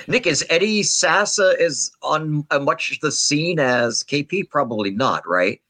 [0.07, 4.49] Nick, is Eddie Sassa is on uh, much the scene as KP?
[4.49, 5.61] Probably not, right?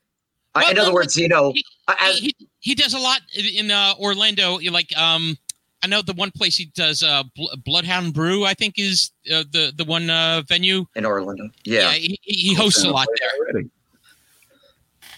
[0.55, 3.71] Well, in other words, he, you know, he, as, he, he, does a lot in
[3.71, 5.37] uh, Orlando, like um,
[5.81, 8.43] I know the one place he does, uh, Bl- Bloodhound Brew.
[8.45, 10.85] I think is uh, the the one uh, venue.
[10.95, 13.29] in Orlando, yeah, he, he he hosts a lot there.
[13.39, 13.69] Already.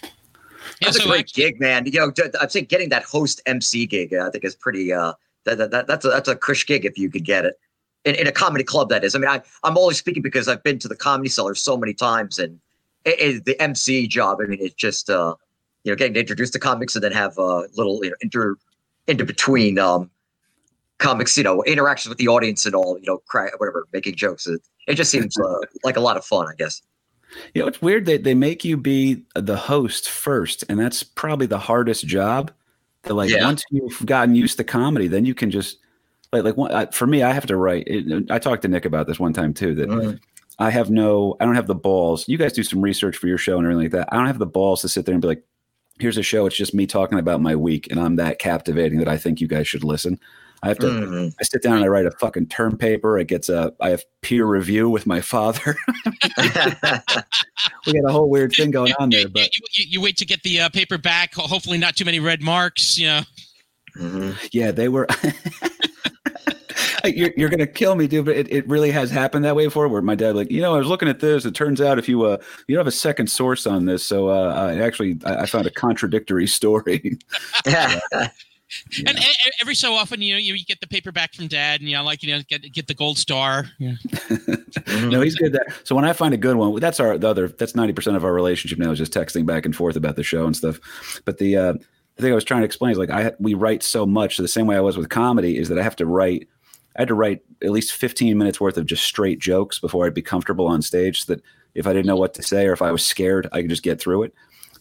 [0.02, 0.08] Yeah,
[0.88, 1.86] that's a so great actually- gig, man.
[1.86, 4.92] You know, d- I'm saying getting that host MC gig, uh, I think is pretty.
[4.92, 5.12] Uh,
[5.44, 7.58] that, that, that that's a that's a Chris gig if you could get it
[8.04, 8.88] in, in a comedy club.
[8.88, 9.14] That is.
[9.14, 11.94] I mean, I I'm only speaking because I've been to the comedy cellar so many
[11.94, 12.60] times, and
[13.04, 14.38] it, it, the MC job.
[14.40, 15.34] I mean, it's just uh,
[15.82, 18.54] you know, getting introduced to comics and then have uh, little you know inter
[19.08, 20.08] into between um
[21.02, 24.46] comics, you know, interactions with the audience and all, you know, cry, whatever, making jokes.
[24.46, 26.80] It, it just seems uh, like a lot of fun, I guess.
[27.54, 31.46] You know, it's weird that they make you be the host first, and that's probably
[31.46, 32.50] the hardest job.
[33.04, 33.44] To like Yeah.
[33.44, 35.78] once you've gotten used to comedy, then you can just
[36.32, 37.84] like like one, I, for me, I have to write.
[37.88, 39.74] It, I talked to Nick about this one time too.
[39.74, 40.20] That Mhm.
[40.58, 42.28] I have no, I don't have the balls.
[42.28, 44.12] You guys do some research for your show and everything like that.
[44.12, 45.42] I don't have the balls to sit there and be like,
[45.98, 46.46] here's a show.
[46.46, 49.48] It's just me talking about my week, and I'm that captivating that I think you
[49.48, 50.20] guys should listen.
[50.62, 50.86] I have to.
[50.86, 51.34] Mhm.
[51.40, 53.18] I sit down and I write a fucking term paper.
[53.18, 53.72] It gets a.
[53.80, 55.76] I have peer review with my father.
[56.38, 56.42] we
[57.92, 60.42] got a whole weird thing going on there, but you, you, you wait to get
[60.42, 61.34] the uh, paper back.
[61.34, 62.96] Hopefully, not too many red marks.
[62.96, 63.20] You know.
[63.98, 64.48] Mhm.
[64.52, 65.06] yeah, they were.
[67.04, 68.26] you're you're gonna kill me, dude.
[68.26, 69.88] But it, it really has happened that way before.
[69.88, 71.44] Where my dad, like, you know, I was looking at this.
[71.44, 74.28] It turns out if you uh you don't have a second source on this, so
[74.28, 77.18] uh, I actually I, I found a contradictory story.
[78.98, 81.80] And, and every so often, you know, you, you get the paper back from dad,
[81.80, 83.70] and you know, like you know, get get the gold star.
[83.78, 83.94] Yeah.
[85.08, 85.66] no, he's good there.
[85.84, 87.48] So when I find a good one, that's our the other.
[87.48, 90.22] That's ninety percent of our relationship now is just texting back and forth about the
[90.22, 90.78] show and stuff.
[91.24, 91.72] But the uh,
[92.16, 94.36] the thing I was trying to explain is like I we write so much.
[94.36, 96.48] So the same way I was with comedy is that I have to write.
[96.96, 100.14] I had to write at least fifteen minutes worth of just straight jokes before I'd
[100.14, 101.24] be comfortable on stage.
[101.24, 101.42] So that
[101.74, 103.82] if I didn't know what to say or if I was scared, I could just
[103.82, 104.34] get through it.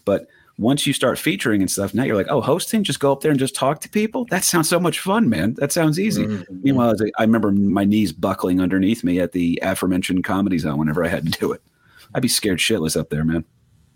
[0.04, 0.27] But
[0.62, 3.32] once you start featuring and stuff, now you're like, oh, hosting, just go up there
[3.32, 4.26] and just talk to people.
[4.26, 5.56] That sounds so much fun, man.
[5.56, 6.26] That sounds easy.
[6.28, 6.45] Mhm.
[6.63, 10.58] Meanwhile, I, was like- I remember my knees buckling underneath me at the aforementioned comedy
[10.60, 11.62] zone whenever I had to do it.
[12.13, 13.43] I'd be scared shitless up there, man.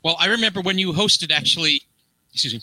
[0.04, 1.82] Well, I remember when you hosted actually,
[2.34, 2.62] excuse me,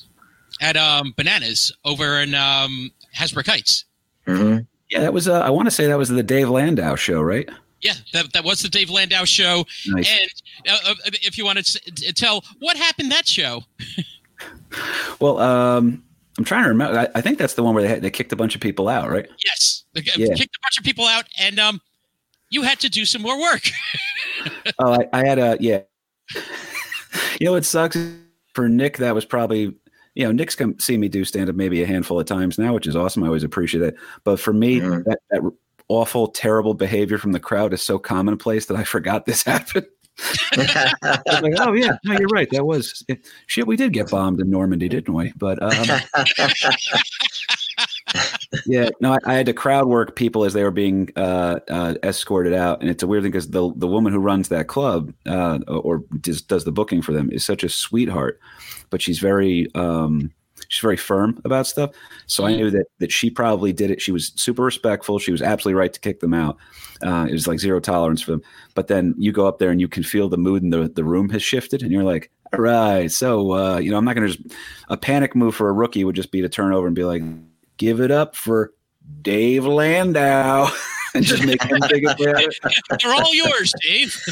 [0.61, 3.85] at um, Bananas over in um, Hasbrouck Heights.
[4.27, 4.67] Mhm.
[4.91, 5.27] Yeah, that was.
[5.29, 7.49] Uh, I want to say that was the Dave Landau show, right?
[7.81, 9.65] Yeah, that, that was the Dave Landau show.
[9.89, 10.09] Nice.
[10.21, 10.31] And
[10.69, 13.63] uh, uh, if you want to s- tell what happened that show,
[15.21, 16.03] Well, um,
[16.39, 16.99] I'm trying to remember.
[16.99, 18.89] I, I think that's the one where they had, they kicked a bunch of people
[18.89, 19.29] out, right?
[19.45, 20.35] yes, they Yeah.
[20.35, 21.81] kicked a bunch of people out, and um,
[22.51, 23.63] you had to do some more work.
[24.79, 25.83] Oh, I, I had a yeah.
[27.39, 27.97] you know what sucks
[28.55, 28.97] for Nick?
[28.99, 29.75] That was probably
[30.15, 32.73] you know Nick's come see me do stand up maybe a handful of times now,
[32.75, 33.23] which is awesome.
[33.23, 33.95] I always appreciate it.
[34.25, 35.05] But for me, Mhm.
[35.05, 35.43] that that
[35.89, 39.87] awful, terrible behavior from the crowd is so commonplace that I forgot this happened.
[41.43, 42.49] Like, oh yeah, no, you're right.
[42.51, 43.05] That was
[43.47, 43.67] shit.
[43.67, 45.33] We did get bombed in Normandy, didn't we?
[45.37, 45.73] But um,
[48.67, 51.95] yeah, no, I, I had to crowd work people as they were being uh, uh,
[52.03, 55.13] escorted out, and it's a weird thing because the the woman who runs that club
[55.27, 58.41] uh, or just does the booking for them is such a sweetheart,
[58.91, 60.33] but she's very um,
[60.73, 61.91] she's very firm about stuff.
[62.27, 64.01] So I knew that that she probably did it.
[64.01, 65.19] She was super respectful.
[65.19, 66.57] She was absolutely right to kick them out.
[67.03, 68.43] Uh, it was like zero tolerance for them.
[68.75, 71.05] But then you go up there and you can feel the mood in the the
[71.05, 74.27] room has shifted, and you're like, all right, so uh, you know, I'm not going
[74.27, 74.57] to just
[74.89, 77.23] a panic move for a rookie would just be to turn over and be like,
[77.77, 78.73] give it up for
[79.21, 80.71] Dave Landau.
[81.15, 82.55] and just make him big about it.
[83.03, 84.23] They're all yours, Dave.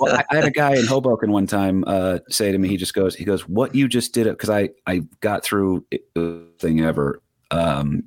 [0.00, 2.76] Well, I, I had a guy in Hoboken one time uh, say to me, he
[2.76, 6.02] just goes, he goes, what you just did it because I I got through it,
[6.14, 7.20] the thing ever.
[7.50, 8.04] Um,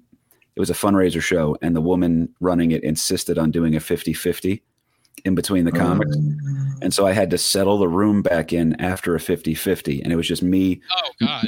[0.56, 4.62] it was a fundraiser show, and the woman running it insisted on doing a 50-50
[5.26, 6.16] in between the comics.
[6.82, 10.02] And so I had to settle the room back in after a 50-50.
[10.04, 10.82] And it was just me.
[10.92, 11.48] Oh God.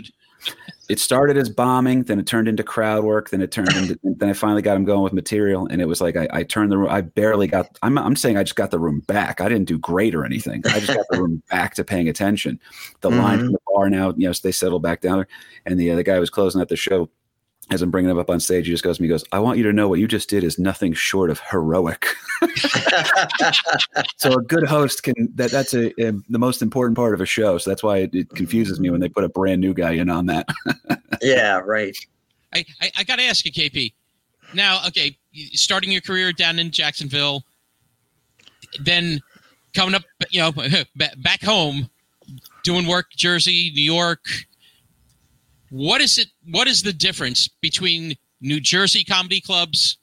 [0.89, 4.29] It started as bombing, then it turned into crowd work, then it turned into then
[4.29, 5.67] I finally got him going with material.
[5.67, 8.37] And it was like I, I turned the room, I barely got I'm I'm saying
[8.37, 9.41] I just got the room back.
[9.41, 10.61] I didn't do great or anything.
[10.65, 12.59] I just got the room back to paying attention.
[13.01, 13.45] The line mm-hmm.
[13.47, 15.27] from the bar now, you know, they settled back down there.
[15.65, 17.09] And the other guy was closing out the show
[17.69, 19.39] as I'm bringing him up on stage, he just goes to me, he goes, I
[19.39, 22.07] want you to know what you just did is nothing short of heroic.
[24.17, 27.25] so a good host can that that's a, a, the most important part of a
[27.25, 27.57] show.
[27.57, 30.09] So that's why it, it, confuses me when they put a brand new guy in
[30.09, 30.47] on that.
[31.21, 31.97] yeah, right.
[32.53, 33.93] I, I, I got to ask you, KP.
[34.53, 35.17] Now, okay,
[35.51, 37.43] starting your career down in Jacksonville,
[38.81, 39.19] then
[39.73, 40.53] coming up, you know,
[41.17, 41.89] back home,
[42.63, 44.25] doing work Jersey, New York,
[45.69, 46.27] what is it?
[46.49, 49.97] What is the difference between New Jersey comedy clubs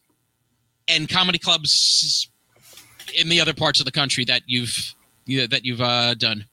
[0.88, 2.28] and comedy clubs
[3.18, 4.94] in the other parts of the country that you've
[5.26, 6.44] you know, that you've uh, done?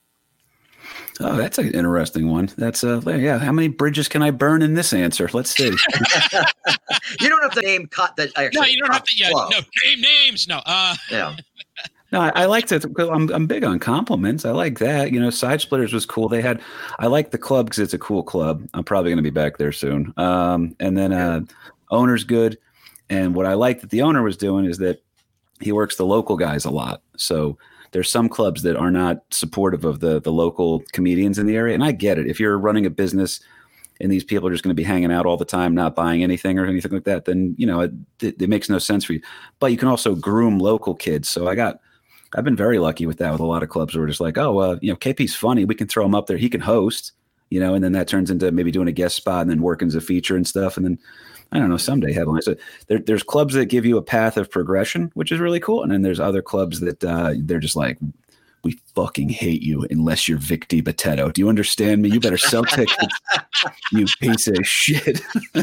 [1.19, 2.49] Oh, that's an interesting one.
[2.57, 3.37] That's uh, yeah.
[3.37, 5.29] How many bridges can I burn in this answer?
[5.33, 5.65] Let's see.
[7.19, 8.31] you don't have to name cut that.
[8.53, 9.15] No, you don't have to.
[9.15, 10.47] Yeah, no, name names.
[10.47, 10.61] No.
[10.65, 11.35] Uh, yeah.
[12.11, 13.09] No, I, I like to.
[13.11, 14.43] I'm I'm big on compliments.
[14.43, 15.11] I like that.
[15.11, 16.27] You know, Side Splitters was cool.
[16.27, 16.61] They had.
[16.99, 18.67] I like the club because it's a cool club.
[18.73, 20.13] I'm probably going to be back there soon.
[20.17, 21.41] Um, and then uh,
[21.89, 22.57] owner's good.
[23.09, 25.01] And what I like that the owner was doing is that
[25.61, 27.01] he works the local guys a lot.
[27.17, 27.57] So
[27.91, 31.73] there's some clubs that are not supportive of the the local comedians in the area,
[31.73, 32.27] and I get it.
[32.27, 33.39] If you're running a business
[34.01, 36.23] and these people are just going to be hanging out all the time, not buying
[36.23, 39.13] anything or anything like that, then you know it, it, it makes no sense for
[39.13, 39.21] you.
[39.59, 41.29] But you can also groom local kids.
[41.29, 41.79] So I got
[42.35, 44.37] I've been very lucky with that with a lot of clubs where we're just like,
[44.37, 45.65] oh, you know, KP's funny.
[45.65, 46.37] We can throw him up there.
[46.37, 47.11] He can host,
[47.49, 49.87] you know, and then that turns into maybe doing a guest spot and then working
[49.87, 50.77] as a feature and stuff.
[50.77, 50.99] And then
[51.51, 52.45] I don't know, someday headlines.
[52.45, 52.55] So
[52.87, 55.83] there, there's clubs that give you a path of progression, which is really cool.
[55.83, 57.97] And then there's other clubs that uh, they're just like,
[58.63, 61.33] we fucking hate you unless you're Vic DiBitetto.
[61.33, 62.09] Do you understand me?
[62.09, 63.19] You better sell tickets,
[63.91, 65.21] you piece of shit.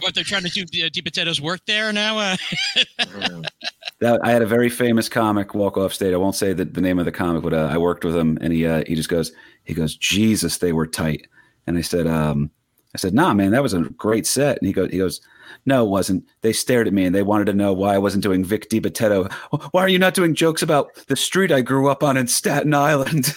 [0.00, 2.18] what they're trying to do, uh, DiBitetto's work there now.
[2.18, 2.36] Uh?
[4.00, 6.14] that, I had a very famous comic walk off stage.
[6.14, 8.38] I won't say the, the name of the comic, but uh, I worked with him,
[8.40, 9.32] and he uh, he just goes,
[9.64, 11.26] he goes, Jesus, they were tight.
[11.66, 12.50] And I said, um,
[12.94, 14.58] I said, Nah, man, that was a great set.
[14.58, 15.20] And he goes, he goes
[15.66, 16.24] no, it wasn't.
[16.42, 19.32] They stared at me and they wanted to know why I wasn't doing Vic DiBitetto.
[19.72, 22.74] Why are you not doing jokes about the street I grew up on in Staten
[22.74, 23.26] Island?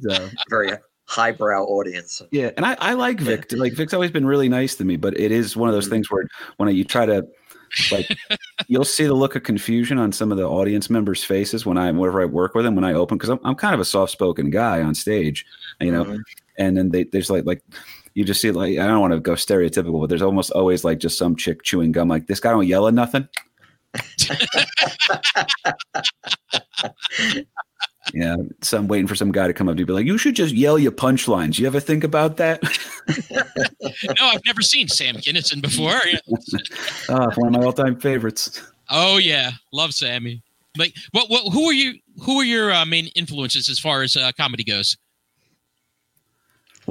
[0.00, 0.72] so, Very
[1.06, 2.22] highbrow audience.
[2.30, 3.52] Yeah, and I, I like Vic.
[3.52, 5.94] Like Vic's always been really nice to me, but it is one of those mm-hmm.
[5.94, 7.26] things where when you try to
[7.90, 8.06] like
[8.68, 11.90] you'll see the look of confusion on some of the audience members' faces when I
[11.90, 14.12] whenever I work with them when I open because I'm, I'm kind of a soft
[14.12, 15.46] spoken guy on stage,
[15.80, 16.20] you know, mm-hmm.
[16.58, 17.62] And then they there's like like
[18.14, 20.98] you just see like I don't want to go stereotypical, but there's almost always like
[20.98, 22.08] just some chick chewing gum.
[22.08, 23.28] Like this guy don't yell at nothing.
[28.14, 30.34] yeah, so I'm waiting for some guy to come up to be like, "You should
[30.36, 32.62] just yell your punchlines." You ever think about that?
[34.20, 36.00] no, I've never seen Sam Kinison before.
[37.08, 38.62] oh, one of my all-time favorites.
[38.90, 40.42] Oh yeah, love Sammy.
[40.76, 41.28] Like, what?
[41.28, 41.52] What?
[41.52, 41.94] Who are you?
[42.24, 44.96] Who are your uh, main influences as far as uh, comedy goes?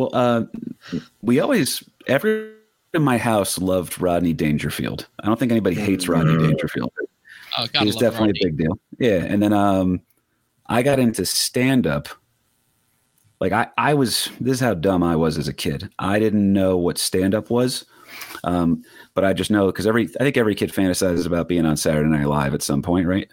[0.01, 2.53] Well, uh, we always every
[2.93, 5.07] in my house loved Rodney Dangerfield.
[5.19, 6.47] I don't think anybody hates Rodney mm-hmm.
[6.47, 6.91] Dangerfield.
[7.57, 7.83] Oh, god.
[7.83, 8.41] He's definitely Rodney.
[8.41, 8.79] a big deal.
[8.97, 10.01] Yeah, and then um,
[10.67, 12.09] I got into stand up.
[13.39, 14.29] Like I, I was.
[14.39, 15.89] This is how dumb I was as a kid.
[15.99, 17.85] I didn't know what stand up was,
[18.43, 18.83] um,
[19.13, 22.09] but I just know because every I think every kid fantasizes about being on Saturday
[22.09, 23.29] Night Live at some point, right?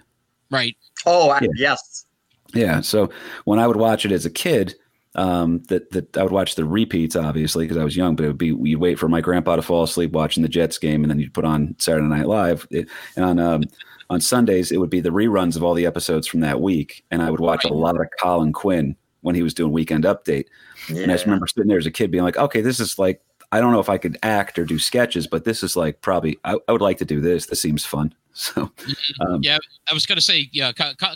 [0.51, 0.77] Right.
[1.07, 1.49] Oh yeah.
[1.57, 2.05] yes.
[2.53, 2.81] Yeah.
[2.83, 3.11] So
[3.45, 4.75] when I would watch it as a kid,
[5.19, 8.15] um, that that I would watch the repeats, obviously, because I was young.
[8.15, 10.79] But it would be you'd wait for my grandpa to fall asleep watching the Jets
[10.79, 12.67] game, and then you'd put on Saturday Night Live.
[12.71, 13.65] It, and on um,
[14.11, 17.21] on Sundays, it would be the reruns of all the episodes from that week, and
[17.21, 20.47] I would watch a lot of Colin Quinn when he was doing Weekend Update.
[20.89, 21.03] Yeah.
[21.03, 23.21] And I just remember sitting there as a kid, being like, "Okay, this is like."
[23.51, 26.39] I don't know if I could act or do sketches, but this is like probably
[26.45, 27.47] I, I would like to do this.
[27.47, 28.15] This seems fun.
[28.35, 29.23] So, mm-hmm.
[29.23, 29.59] um, yeah,
[29.91, 30.71] I was going to say, yeah,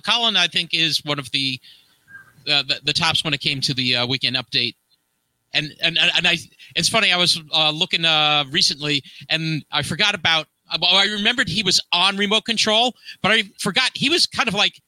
[0.05, 1.61] Colin, I think is one of the
[2.49, 4.75] uh, the, the, tops when it came to the uh, weekend update.
[5.55, 6.39] And, and and I
[6.75, 10.47] it's funny I was uh, looking uh, recently and I forgot about
[10.81, 14.55] well, I remembered he was on remote control but I forgot he was kind of
[14.55, 14.81] like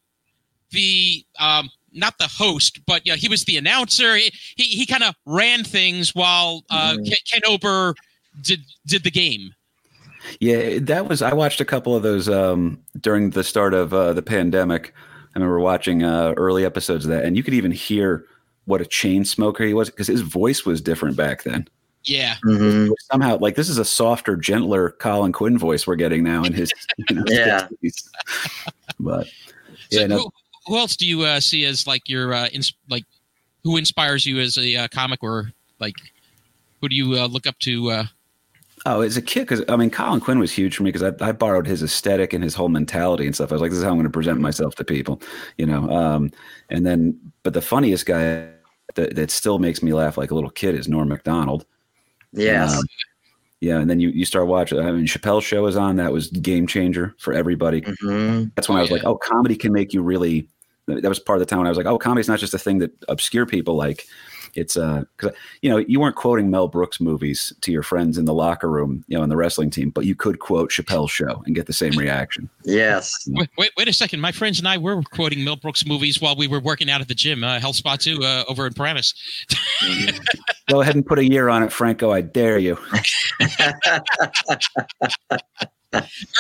[0.71, 5.03] the um, not the host but yeah he was the announcer he he, he kind
[5.03, 7.15] of ran things while uh, mm.
[7.31, 7.95] Ken Ober
[8.41, 9.55] did did the game.
[10.41, 14.13] Yeah, that was I watched a couple of those um, during the start of uh,
[14.13, 14.95] the pandemic.
[15.35, 18.27] I remember watching uh, early episodes of that, and you could even hear
[18.67, 21.69] what a chain smoker he was because his voice was different back then.
[22.05, 22.37] Yeah.
[22.45, 22.93] Mm-hmm.
[23.11, 26.73] Somehow, like this is a softer, gentler Colin Quinn voice we're getting now in his.
[27.09, 27.69] You know, yeah.
[29.01, 29.27] but
[29.91, 30.01] yeah.
[30.01, 30.19] So no.
[30.19, 30.31] who,
[30.67, 33.05] who, else do you uh, see as like your uh, ins- like
[33.63, 35.95] who inspires you as a uh, comic or like
[36.81, 38.07] who do you uh, look up to?
[38.87, 41.27] Oh, as a kid, because I mean, Colin Quinn was huge for me because I,
[41.27, 43.51] I, borrowed his aesthetic and his whole mentality and stuff.
[43.51, 45.23] I was like, this is how I'm going to present myself to people,
[45.57, 45.89] you know.
[45.91, 46.31] Um,
[46.69, 48.47] and then, but the funniest guy
[48.95, 51.65] that, that still makes me laugh like a little kid is Norm Macdonald.
[52.33, 52.77] Yes.
[52.77, 52.85] Um,
[53.61, 54.79] yeah, and then you you start watching.
[54.79, 55.97] I mean, Chappelle's show is on.
[55.97, 57.81] That was game changer for everybody.
[57.81, 58.53] Mhm.
[58.55, 58.97] That's when Oh, I was yeah.
[58.97, 60.47] like, oh, comedy can make you really.
[60.87, 62.59] That was part of the time when I was like, oh, comedy's not just a
[62.59, 64.05] thing that obscure people like.
[64.57, 68.25] It's uh, because you know you weren't quoting Mel Brooks movies to your friends in
[68.25, 71.43] the locker room, you know, in the wrestling team, but you could quote Chappelle's show
[71.47, 72.49] and get the same reaction.
[72.65, 73.27] Yes.
[73.29, 74.21] Wait, wait, wait a second.
[74.21, 77.09] My friends and I were quoting Mel Brooks movies while we were working out at
[77.09, 79.15] the gym, uh, Health Spa 2, uh, over in Paramus.
[80.69, 82.11] Go ahead and put a year on it, Franco.
[82.11, 82.79] I dare you.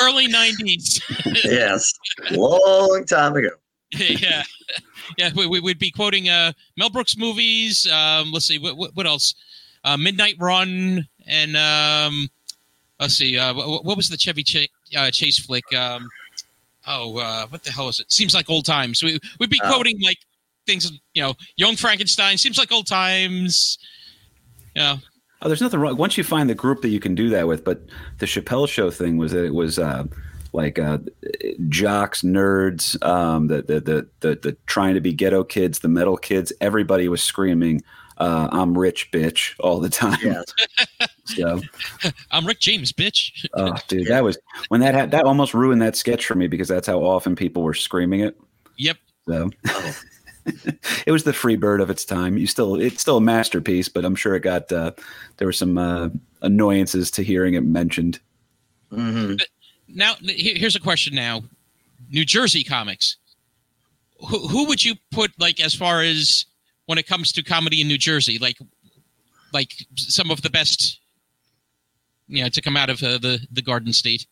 [0.03, 1.01] Early 90s.
[1.45, 1.93] yes.
[2.31, 3.51] Long time ago.
[4.21, 4.43] yeah.
[5.19, 7.87] Yeah, we, we would be quoting uh, Mel Brooks movies.
[7.91, 9.35] Um, let's see, what, what, what else?
[9.85, 12.29] Uh, Midnight Run, and um,
[12.99, 15.65] let's see, uh, what, what was the Chevy Ch- uh, Chase flick?
[15.75, 16.09] Um,
[16.87, 18.11] oh, uh, what the hell is it?
[18.11, 19.03] Seems like old times.
[19.03, 19.69] We, we'd be Oh.
[19.75, 20.19] quoting like
[20.67, 23.79] things, you know, Young Frankenstein, seems like old times.
[24.75, 24.97] Yeah.
[25.43, 25.99] Oh, there's nothing wrong.
[25.99, 27.83] Once you find the group that you can do that with, but
[28.19, 30.05] the Chappelle show thing was that it was uh,
[30.55, 30.99] like uh,
[31.69, 36.17] jocks, nerds, um, the, the the the the trying to be ghetto kids, the metal
[36.17, 36.53] kids.
[36.61, 37.83] Everybody was screaming,
[38.19, 40.19] uh, "I'm rich, bitch!" all the time.
[40.23, 40.47] Yes.
[41.27, 41.59] So,
[42.33, 43.47] I'm Rick James, bitch.
[43.55, 44.37] oh, dude, that was
[44.69, 47.63] when that had, that almost ruined that sketch for me because that's how often people
[47.63, 48.39] were screaming it.
[48.77, 48.99] Yep.
[49.27, 49.97] So Oh.
[51.07, 52.37] it was the free bird of its time.
[52.37, 54.93] You still, it's still a masterpiece, but I'm sure it got uh,
[55.39, 56.11] there were some uh,
[56.43, 58.21] annoyances to hearing it mentioned.
[58.93, 59.41] Mhm.
[59.95, 61.45] Now, here's a question now.
[62.11, 63.17] New Jersey comics.
[64.29, 66.47] Who, who would you put like as far as
[66.87, 68.59] when it comes to comedy in New Jersey, like
[69.53, 70.99] like some of the best,
[72.27, 74.27] you know, to come out of uh, the the Garden State?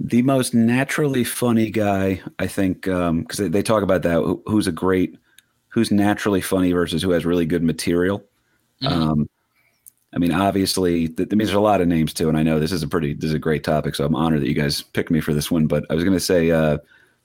[0.00, 4.14] The most naturally funny guy, I think, because they, they talk about that.
[4.14, 5.18] Who, who's a great,
[5.68, 8.24] who's naturally funny versus who has really good material.
[8.82, 8.90] Mhm.
[8.90, 9.28] Um,
[10.14, 12.58] I mean, obviously, th- I mean, there's a lot of names too, and I know
[12.58, 14.80] this is a pretty, this is a great topic, so I'm honored that you guys
[14.82, 15.66] picked me for this one.
[15.66, 16.78] But I was going to say, uh,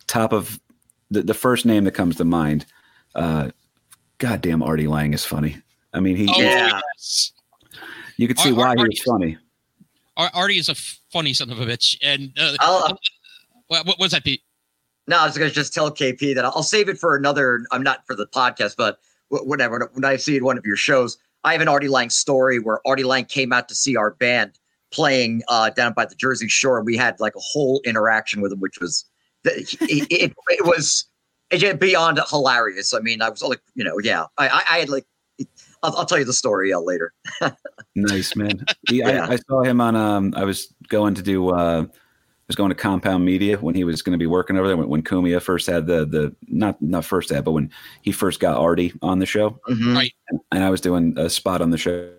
[0.07, 0.59] top of
[1.09, 2.65] the, the first name that comes to mind,
[3.15, 3.51] uh,
[4.17, 5.57] goddamn, Artie Lange is funny.
[5.93, 6.81] I mean, he, Oh, Yeah.
[8.17, 9.37] you can see Ar- why Ar- he was funny.
[10.17, 10.75] Ar- Artie is a
[11.11, 11.97] funny son of a bitch.
[12.03, 12.97] And uh, I'll,
[13.67, 14.41] what, what was that, Pete?
[15.07, 17.61] No, I was going to just tell KP that I'll save it for another.
[17.71, 19.89] I'm not for the podcast, but whatever.
[19.93, 23.03] When I see one of your shows, I have an Artie Lange story where Artie
[23.03, 24.59] Lange came out to see our band
[24.91, 28.51] playing uh, down by the Jersey Shore, and we had like a whole interaction with
[28.51, 29.05] him, which was
[29.43, 31.05] it, it, it was
[31.51, 32.93] it, beyond hilarious.
[32.93, 35.05] I mean, I was like, you know, yeah, I, I, I had like.
[35.81, 37.13] I'll, I'll tell you the story uh, later.
[37.95, 38.65] Nice man.
[38.89, 39.27] He, Yeah.
[39.27, 39.95] I, I saw him on.
[39.95, 41.49] Um, I was going to do.
[41.49, 41.85] Uh,
[42.47, 44.77] was going to Compound Media when he was going to be working over there.
[44.77, 47.71] When, when Cumia first had the the not not first had, but when
[48.01, 49.95] he first got Artie on the show, Mhm.
[49.95, 50.13] Right.
[50.51, 52.09] and I was doing a spot on the show.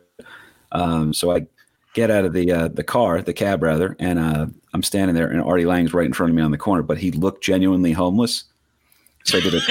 [0.73, 1.47] Um, so I
[1.93, 5.29] get out of the uh, the car, the cab rather, and uh, I'm standing there,
[5.31, 7.93] and Artie Lange's right in front of me on the corner, but he looked genuinely
[7.93, 8.45] homeless.
[9.27, 9.63] So I did it.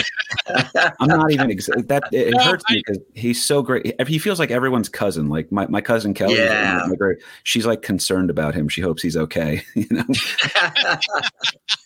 [1.00, 2.04] I'm not even ex- that.
[2.12, 3.94] It, it No, hurts me because he's so great.
[4.08, 5.30] He feels like everyone's cousin.
[5.30, 6.38] Like my, my cousin Kelly.
[6.38, 6.82] Yeah.
[6.88, 8.68] my great- she's like concerned about him.
[8.68, 9.64] She hopes he's okay.
[9.76, 10.04] You know,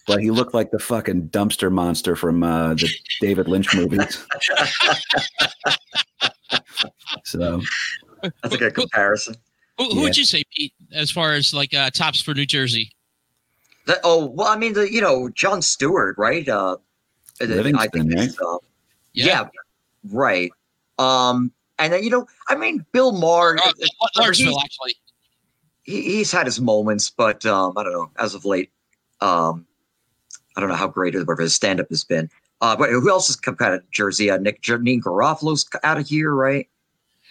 [0.07, 2.89] but he looked like the fucking dumpster monster from uh, the
[3.21, 4.25] David Lynch movies.
[7.23, 7.61] so
[8.21, 9.35] That's a good comparison.
[9.77, 12.91] Who, who would you say, Pete, as far as like uh, tops for New Jersey?
[13.85, 16.47] The- oh well, I mean, the you know Jon Stewart, right?
[16.47, 16.77] Uh, I
[17.45, 18.29] Livingston, think right?
[18.29, 18.57] it's, uh,
[19.13, 19.47] yeah.
[20.11, 20.51] right.
[20.99, 23.57] Um, and then you know, I mean, Bill Maher,
[24.17, 24.95] Larsville, actually.
[25.83, 28.11] he, he's had his moments, but um, I don't know.
[28.17, 28.71] As of late,
[29.21, 29.65] um,
[30.55, 32.29] I don't know how great of his stand up has been.
[32.61, 34.31] Uh, but who else has come out of Jersey?
[34.31, 36.67] Uh, Nick Janine Garofalo's out of here, right?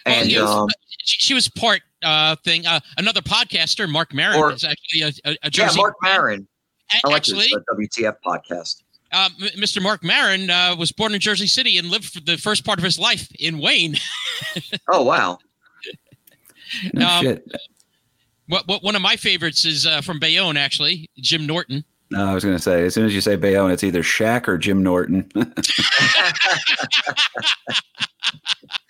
[0.05, 0.69] And he was- um,
[1.03, 2.65] she, she was part uh, thing.
[2.65, 5.77] Uh, another podcaster, Marc Maron, Or- is actually a, a, a yeah, Jersey.
[5.77, 6.47] Marc Maron.
[6.93, 8.83] A- I like actually, his uh, WTF podcast.
[9.11, 9.81] Uh, Mr.
[9.81, 12.83] Marc Maron uh, was born in Jersey City and lived for the first part of
[12.83, 13.95] his life in Wayne.
[14.89, 15.37] Oh wow,
[16.93, 17.45] no Um, shit.
[18.47, 21.83] what, what one of my favorites is uh, from Bayonne, actually, Jim Norton.
[22.09, 24.47] No, I was going to say, as soon as you say Bayonne, it's either Shaq
[24.47, 25.29] or Jim Norton.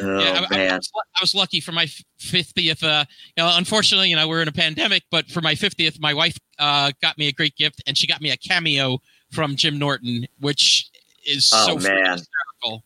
[0.00, 0.76] oh yeah, I, I, man.
[0.76, 1.86] was, I was lucky for my
[2.18, 2.82] fiftieth.
[2.82, 3.04] Uh,
[3.36, 6.38] you know, unfortunately, you know, we're in a pandemic, but for my fiftieth, my wife
[6.58, 8.98] uh, got me a great gift, and she got me a cameo
[9.30, 10.90] from Jim Norton, which
[11.26, 12.12] is Oh, so man.
[12.12, 12.84] hysterical.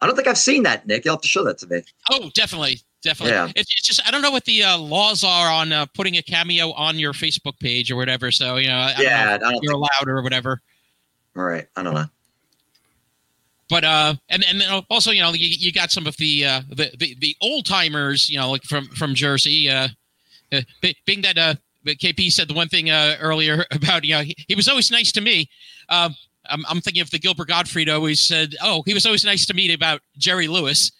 [0.00, 1.04] I don't think I've seen that, Nick.
[1.04, 1.82] You'll have to show that to me.
[2.10, 3.32] Oh, definitely, definitely.
[3.32, 3.46] Yeah.
[3.56, 6.22] It's, it's just I don't know what the uh, laws are on uh, putting a
[6.22, 8.30] cameo on your Facebook page or whatever.
[8.30, 10.60] So you know, I, I yeah, I don't know you're allowed or whatever.
[11.36, 12.06] All right, I don't know.
[13.68, 16.60] But uh, and and then also you know you, you got some of the uh
[16.68, 19.88] the the, the old timers you know like from from Jersey uh,
[20.52, 20.60] uh
[21.04, 21.54] being that uh
[21.84, 25.10] KP said the one thing uh earlier about you know he, he was always nice
[25.12, 25.50] to me
[25.88, 26.14] um
[26.48, 29.54] I'm, I'm thinking of the Gilbert Gottfried always said oh he was always nice to
[29.54, 30.92] me about Jerry Lewis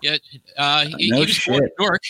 [0.00, 0.16] yeah
[0.56, 1.72] uh he, No he was born in shit.
[1.78, 2.02] Newark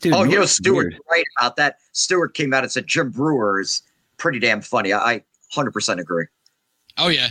[0.00, 1.76] Dude, oh, you know, Stewart, right about that.
[1.92, 3.80] Stewart came out and said Jim Breuer is
[4.18, 4.92] pretty damn funny.
[4.92, 6.26] I, I 100% agree.
[6.98, 7.28] oh yeah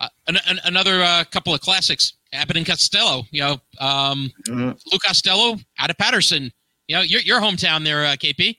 [0.00, 4.78] uh, an, an, another uh, couple of classics Abbott and Costello you know um Mhm.
[4.92, 6.52] Lou Costello out of Paterson
[6.88, 8.56] you know your your hometown there uh, KP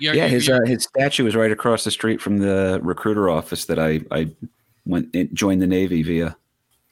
[0.00, 3.78] Yeah, his uh, his statue is right across the street from the recruiter office that
[3.78, 4.28] I I
[4.86, 6.36] went joined the Navy via.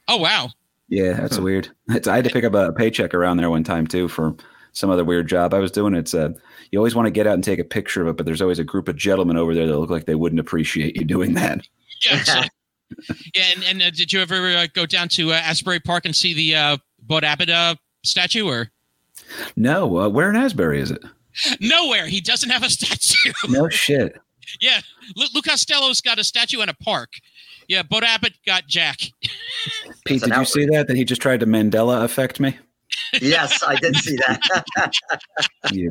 [0.09, 0.49] oh wow
[0.89, 1.69] Yeah, that's weird.
[1.91, 4.35] It's, I had to pick up a paycheck around there one time too for
[4.75, 5.95] some other weird job I was doing.
[5.95, 6.31] It's uh,
[6.71, 8.59] you always want to get out and take a picture of it, but there's always
[8.59, 11.61] a group of gentlemen over there that look like they wouldn't appreciate you doing that.
[12.03, 12.47] Yeah,
[13.35, 16.15] yeah, and, and uh, did you ever uh, go down to uh, Asbury Park and
[16.15, 16.77] see the uh,
[17.07, 17.75] Bud Abbott uh,
[18.05, 18.47] statue?
[18.49, 18.71] Or
[19.57, 21.03] No, uh, where in Asbury is it?
[21.61, 23.33] nowhere, he doesn't have a statue.
[23.49, 24.17] No shit.
[24.61, 24.81] yeah,
[25.17, 27.11] Lou, Lou Costello's got a statue in a park.
[27.69, 28.99] Yeah, Bud Abbott got Jack.
[30.05, 30.89] Pete, That's an did you see that?
[30.89, 32.59] That he just tried to Mandela affect me?
[33.21, 34.93] yes, I did see that.
[35.73, 35.89] You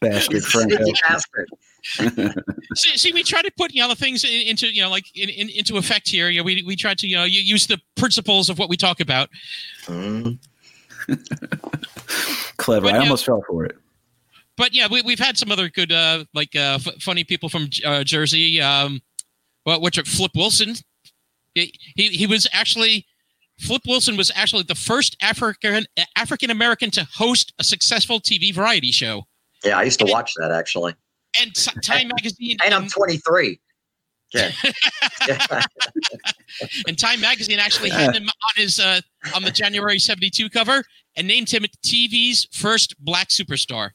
[0.00, 0.76] bastard Franco.
[1.84, 2.44] sneaky bastard.
[2.76, 5.04] see, see, we try to put you know the things in, into you know like
[5.16, 6.28] in, in, into effect here.
[6.28, 9.00] Yeah, we we try to you know you use the principles of what we talk
[9.00, 9.28] about.
[9.84, 10.38] Mm.
[12.56, 12.86] Clever.
[12.86, 13.02] But I yeah.
[13.02, 13.76] almost fell for it.
[14.56, 17.68] but yeah, we, we've had some other good, uh, like uh, f- funny people from
[17.84, 18.60] uh, Jersey.
[18.60, 19.02] Um,
[19.66, 20.74] well, which are Flip Wilson.
[21.54, 23.06] He, he he was actually
[23.60, 28.90] Flip Wilson was actually the first African African American to host a successful TV variety
[28.90, 29.26] show.
[29.64, 30.94] Yeah, I used to watch that actually.
[31.40, 33.60] And Time Magazine And I'm 23.
[34.34, 34.50] Yeah.
[36.88, 39.00] and Time Magazine actually had him on his uh,
[39.34, 40.82] on the January '72 cover
[41.16, 43.90] and named him TV's first black superstar.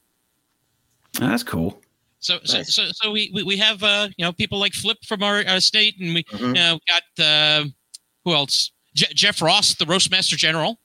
[1.20, 1.82] That's cool.
[2.20, 2.74] So, so, Nice.
[2.74, 5.60] so, so we, we, we have uh, you know people like Flip from our uh,
[5.60, 6.40] state, and we Mhm.
[6.40, 7.66] you know got uh,
[8.24, 8.72] who else?
[8.96, 10.80] Je- Jeff Ross, the Roastmaster General.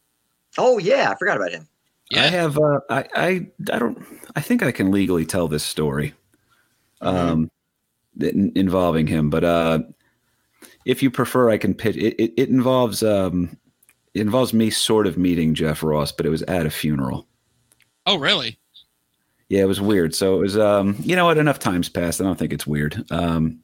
[0.59, 1.69] Oh yeah, I forgot about him.
[2.11, 2.25] Yeah.
[2.25, 2.59] I have.
[2.59, 3.47] Uh, I, I.
[3.73, 4.05] I don't.
[4.35, 6.15] I think I can legally tell this story,
[7.05, 7.51] um,
[8.17, 9.31] that- involving him.
[9.31, 9.79] But uh,
[10.85, 11.97] if you prefer, I can pitch.
[11.97, 13.03] It, it, it involves.
[13.03, 13.57] Um,
[14.15, 17.27] it involves me sort of meeting Jeff Ross, but it was at a funeral.
[18.07, 18.59] Oh, really?
[19.49, 20.15] Yeah, it was weird.
[20.15, 20.59] So it was.
[20.59, 21.39] Um, you know what?
[21.39, 22.21] Enough times passed.
[22.21, 23.05] I don't think it's weird.
[23.11, 23.61] Um,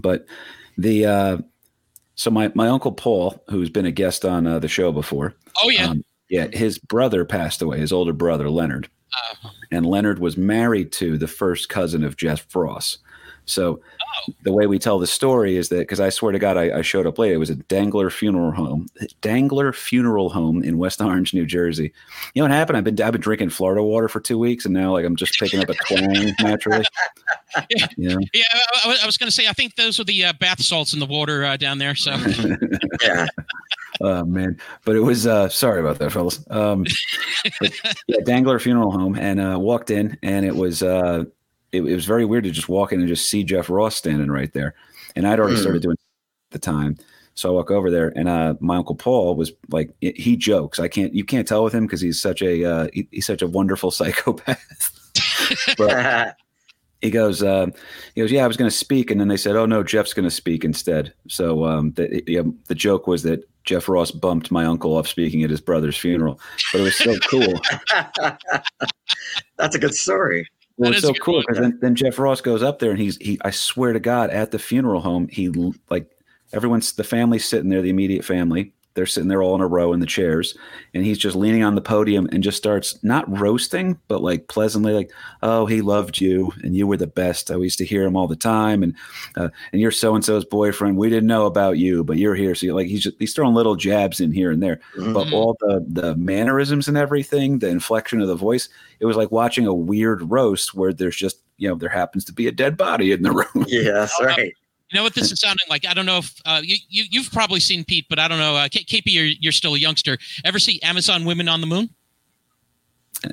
[0.00, 0.26] but
[0.78, 1.06] the.
[1.06, 1.38] Uh,
[2.14, 5.34] so my my uncle Paul, who's been a guest on uh, the show before.
[5.62, 5.88] Oh, yeah.
[5.88, 8.88] Um, yeah, his brother passed away, his older brother, Leonard.
[9.14, 12.98] Uh, And Leonard was married to the first cousin of Jeff Ross.
[13.44, 13.80] So
[14.28, 14.32] Oh.
[14.44, 16.82] the way we tell the story is that because I swear to God, I, I
[16.82, 17.32] showed up late.
[17.32, 18.88] It was a Dangler funeral home,
[19.22, 21.92] Dangler Funeral Home in West Orange, New Jersey.
[22.34, 22.76] You know what happened?
[22.76, 25.38] I've been I've been drinking Florida water for two weeks, and now like I'm just
[25.40, 26.84] picking up a twang naturally.
[27.70, 30.26] Yeah, yeah, I, I was- I was going to say I think those are the
[30.26, 31.94] uh, bath salts in the water uh, down there.
[31.94, 32.12] So
[33.02, 33.26] Yeah.
[34.04, 36.44] Oh man, but it was uh sorry about that, fellas.
[36.50, 36.84] Um,
[37.60, 37.72] but,
[38.08, 41.24] yeah, Dangler Funeral Home, and uh, walked in, and it was uh,
[41.70, 44.30] it, it was very weird to just walk in and just see Jeff Ross standing
[44.30, 44.74] right there,
[45.14, 45.62] and I'd already Hmm.
[45.62, 46.00] started doing it
[46.48, 46.96] at the time,
[47.34, 50.78] so I walk over there, and uh, my uncle Paul was like, he jokes.
[50.80, 53.40] I can't, you can't tell with him because he's such a uh, he, he's such
[53.42, 54.90] a wonderful psychopath.
[55.78, 56.36] but
[57.02, 57.66] he goes, uh,
[58.14, 60.14] he goes, yeah, I was going to speak, and then they said, oh no, Jeff's
[60.14, 61.12] going to speak instead.
[61.28, 65.42] So um, the, yeah, the joke was that Jeff Ross bumped my uncle off speaking
[65.42, 66.40] at his brother's funeral,
[66.72, 67.60] but it was so cool.
[69.56, 70.46] That's a good story.
[70.76, 73.16] Well, That it's so cool because then, then Jeff Ross goes up there and he's
[73.18, 73.38] he.
[73.44, 75.48] I swear to God, at the funeral home, he
[75.90, 76.10] like
[76.52, 78.72] everyone's the family's sitting there, the immediate family.
[78.94, 80.56] They're sitting there all in a row in the chairs,
[80.94, 84.92] and he's just leaning on the podium and just starts not roasting, but like pleasantly,
[84.92, 85.10] like,
[85.42, 87.50] "Oh, he loved you, and you were the best.
[87.50, 88.94] I used to hear him all the time, and
[89.36, 90.96] uh, and you're so and so's boyfriend.
[90.98, 92.54] We didn't know about you, but you're here.
[92.54, 95.32] So you're like he's just, he's throwing little jabs in here and there, but Mhm.
[95.32, 98.68] all the the mannerisms and everything, the inflection of the voice,
[99.00, 102.32] it was like watching a weird roast where there's just you know there happens to
[102.32, 103.64] be a dead body in the room.
[103.68, 104.52] Yeah, that's right.
[104.92, 105.86] You know what this is sounding like?
[105.86, 108.56] I don't know if uh, you, you you've probably seen Pete, but I don't know.
[108.56, 110.18] Uh, K- KP, you're you're still a youngster.
[110.44, 111.88] Ever see Amazon Women on the Moon?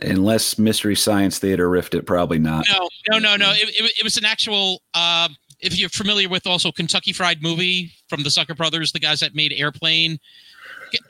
[0.03, 2.65] Unless Mystery Science Theater riffed it, probably not.
[2.71, 3.51] No, no, no, no.
[3.51, 4.81] It, it, it was an actual.
[4.93, 5.27] Uh,
[5.59, 9.35] if you're familiar with also Kentucky Fried Movie from the Zucker Brothers, the guys that
[9.35, 10.17] made Airplane,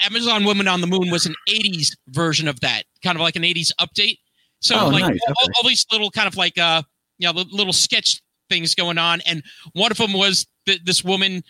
[0.02, 3.44] Amazon Woman on the Moon was an '80s version of that, kind of like an
[3.44, 4.18] '80s update.
[4.62, 5.20] So Oh, like nice.
[5.28, 5.52] all, Okay.
[5.62, 6.82] all these little kind of like uh,
[7.20, 9.44] you know, li- little sketch things going on, and
[9.74, 11.44] one of them was th- this woman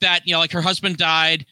[0.00, 1.46] that you know, like her husband died,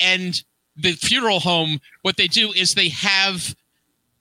[0.00, 0.42] and
[0.76, 3.54] the funeral home, what they do is they have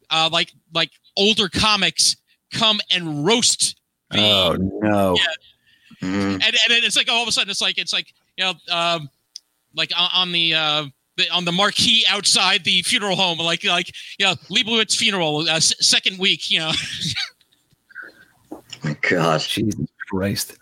[0.10, 2.16] uh, like like older comics
[2.52, 3.80] come and roast.
[4.12, 5.16] The, Oh no!
[5.16, 6.08] Yeah.
[6.10, 6.34] Mhm.
[6.34, 9.10] and, and it's like all of a sudden it's like it's like you know um
[9.76, 10.86] like on, on the uh
[11.18, 15.58] the, on the marquee outside the funeral home like like you know Leibowitz funeral uh,
[15.58, 16.72] s- second week you know
[18.84, 19.42] My God.
[19.42, 19.76] Jesus
[20.10, 20.58] Christ.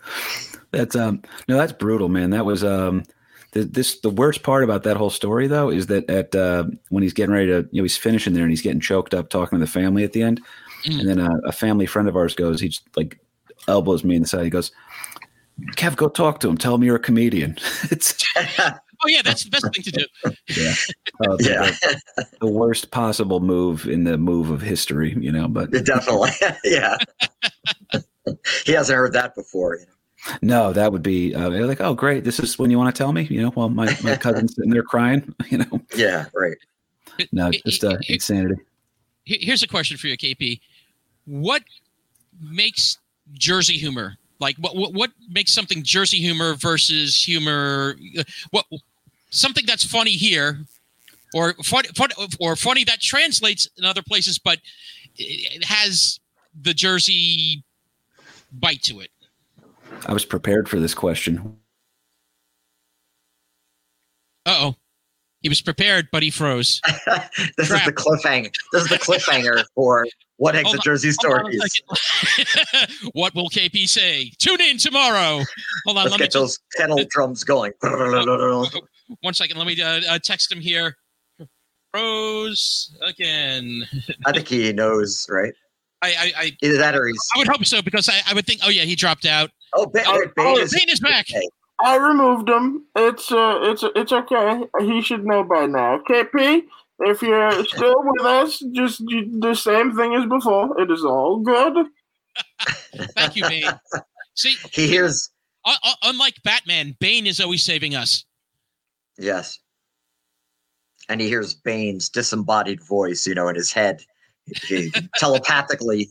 [0.72, 2.30] That's um no, that's brutal, man.
[2.30, 3.04] That was um
[3.52, 7.02] the, this the worst part about that whole story though is that at uh, when
[7.02, 9.58] he's getting ready to you know he's finishing there and he's getting choked up talking
[9.58, 10.40] to the family at the end,
[10.86, 11.00] Mm.
[11.00, 13.18] and then a, a family friend of ours goes he just like
[13.66, 14.44] elbows me in the side.
[14.44, 14.70] He goes,
[15.76, 16.56] "Kev, go talk to him.
[16.56, 17.56] Tell him you're a comedian."
[17.90, 20.04] it's oh yeah that's the best thing to do
[20.56, 20.74] yeah,
[21.26, 21.70] uh, yeah,
[22.16, 25.48] the, the worst possible move in the move of history, you know.
[25.48, 26.30] But definitely.
[26.64, 26.96] yeah.
[28.66, 29.76] he hasn't heard that before.
[29.76, 30.36] You know?
[30.42, 32.24] No, that would be uh, they're like, oh, great.
[32.24, 33.52] This is when you want to tell me, you know.
[33.54, 35.80] Well, my my cousin's sitting there crying, you know.
[35.94, 36.56] Yeah, right.
[37.32, 38.60] No, just uh, insanity.
[39.24, 40.60] Here's a question for you KP
[41.28, 41.62] what
[42.40, 42.98] makes
[43.34, 48.64] Jersey humor like what what, what makes something Jersey humor versus humor uh, what
[49.30, 50.60] something that's funny here
[51.34, 52.08] or funny, fun,
[52.40, 54.58] or funny that translates in other places but
[55.16, 56.18] it it has
[56.60, 57.62] the Jersey
[58.52, 59.10] bite to it
[60.06, 61.56] I was prepared for this question.
[64.46, 64.76] Uh-oh.
[65.42, 66.80] He was prepared, but he froze.
[67.56, 68.50] this is the cliffhanger.
[68.72, 73.10] This is the cliffhanger for what Hold exit on, Jersey Hold on a stories.
[73.12, 74.32] what will KP say?
[74.38, 75.44] Tune in tomorrow.
[75.86, 77.72] Hold on, Let's let me get those kettle drums going.
[79.20, 79.58] one second.
[79.58, 80.96] Let me uh, uh, text him here.
[81.92, 83.84] Froze again.
[84.26, 85.54] I think he knows, right?
[86.02, 87.18] I I, I, Either that or he's.
[87.34, 88.60] I would hope so because I, I would think.
[88.64, 89.50] Oh yeah, he dropped out.
[89.74, 91.26] Oh, Bane, Oh, Bane oh, is, Zane is back.
[91.30, 91.46] okay.
[91.80, 92.84] I removed him.
[92.96, 94.62] It's uh, it's it's okay.
[94.80, 96.00] He should know by now.
[96.08, 96.62] KP,
[97.00, 100.80] if you're still with us, just you, the same thing as before.
[100.80, 101.86] It is all good.
[103.16, 103.70] Thank you, Bane.
[104.34, 105.30] See, He hears.
[105.66, 108.24] un- un- unlike Batman, Bane is always saving us.
[109.18, 109.58] Yes.
[111.08, 114.02] And he hears Bane's disembodied voice, you know, in his head.
[115.16, 116.10] Telepathically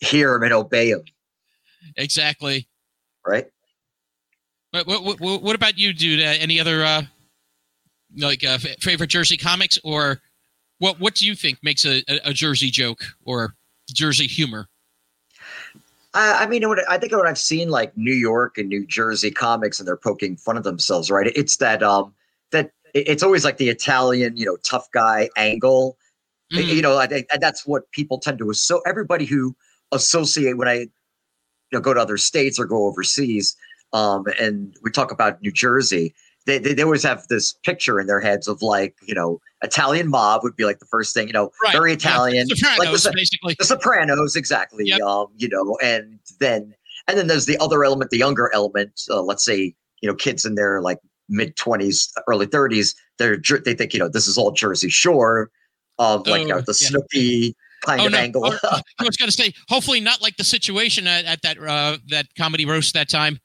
[0.00, 1.02] hear him and obey him,
[1.96, 2.68] Exactly.
[3.26, 3.46] right?
[4.72, 6.20] What, what, what, what about you, dude?
[6.20, 7.02] Uh, any other uh,
[8.16, 10.20] like uh, f- favorite Jersey comics, or
[10.78, 10.98] what?
[10.98, 13.54] What do you think makes a, a, a Jersey joke or
[13.92, 14.68] Jersey humor?
[16.12, 19.30] I, I mean, what I think what I've seen like New York and New Jersey
[19.30, 21.30] comics, and they're poking fun of themselves, right?
[21.34, 22.12] It's that um
[22.50, 25.96] that it's always like the Italian, you know, tough guy angle.
[26.54, 26.74] Mm.
[26.74, 28.52] You know, I that's what people tend to.
[28.54, 29.56] So everybody who
[29.92, 30.88] associate when I you
[31.72, 33.56] know go to other states or go overseas,
[33.92, 36.14] um, and we talk about New Jersey,
[36.46, 40.08] they, they they always have this picture in their heads of like you know Italian
[40.08, 41.72] mob would be like the first thing, you know, Right.
[41.72, 43.56] very Yeah, Italian, Sopranos, like the, basically.
[43.58, 44.84] the Sopranos, exactly.
[44.86, 45.00] Yep.
[45.00, 46.74] Um, you know, and then
[47.08, 49.02] and then there's the other element, the younger element.
[49.10, 50.98] Uh, let's say you know, kids in their like
[51.28, 52.94] mid twenties, early thirties.
[53.18, 55.50] They're they think you know this is all Jersey Shore,
[55.98, 56.88] um, like Oh, the yeah.
[56.90, 58.18] Snooki kind Oh of no!
[58.18, 58.44] angle.
[58.46, 61.98] Oh, I was going to say, hopefully not like the situation at, at that uh,
[62.08, 63.38] that comedy roast that time.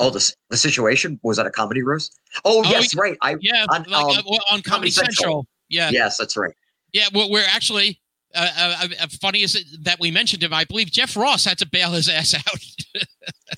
[0.00, 2.18] oh, the the situation was that a comedy roast?
[2.44, 3.16] Oh, Oh, yes, right.
[3.22, 5.14] I Yeah, On, like um, uh, on Comedy Central.
[5.14, 5.46] Central.
[5.68, 6.54] Yeah, yes, that's right.
[6.92, 7.06] yeah.
[7.14, 8.00] Well, we're actually
[8.34, 10.52] uh, uh, uh, funny is that we mentioned him.
[10.54, 13.04] I believe Jeff Ross had to bail his ass out.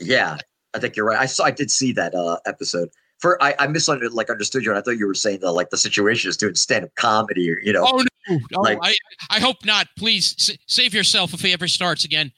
[0.01, 0.39] Yeah,
[0.75, 1.19] I think you're right.
[1.19, 2.89] I saw, I did see that uh, episode.
[3.23, 5.71] For I, I misunderstood, like understood you, and I thought you were saying that like
[5.71, 7.85] the situation is doing stand up comedy, or you know.
[7.87, 8.39] Oh no!
[8.57, 8.95] Oh, Like- I
[9.31, 9.87] I hope not.
[9.97, 12.33] Please s- save yourself if he ever starts again.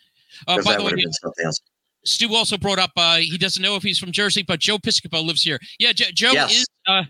[0.47, 1.59] Uh, by the way, have been something else.
[2.05, 5.25] Stu also brought up uh, he doesn't know if he's from Jersey, but Joe Piscopo
[5.25, 5.59] lives here.
[5.79, 6.53] Yeah, Jo- Joe Yes.
[6.53, 7.05] is uh,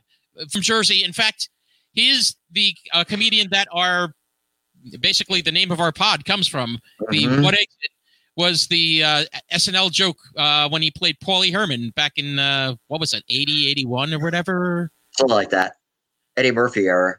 [0.53, 1.03] from Jersey.
[1.03, 1.49] In fact,
[1.95, 4.12] he is the uh, comedian that our
[5.01, 6.79] basically the name of our pod comes from.
[7.11, 7.43] The Mhm.
[7.43, 7.68] what exit
[8.37, 13.01] was the uh, SNL joke uh, when he played Paulie Herman back in uh, what
[13.01, 14.91] was it 80, 81 or whatever.
[15.12, 15.74] something like that.
[16.37, 17.16] Eddie Murphy era,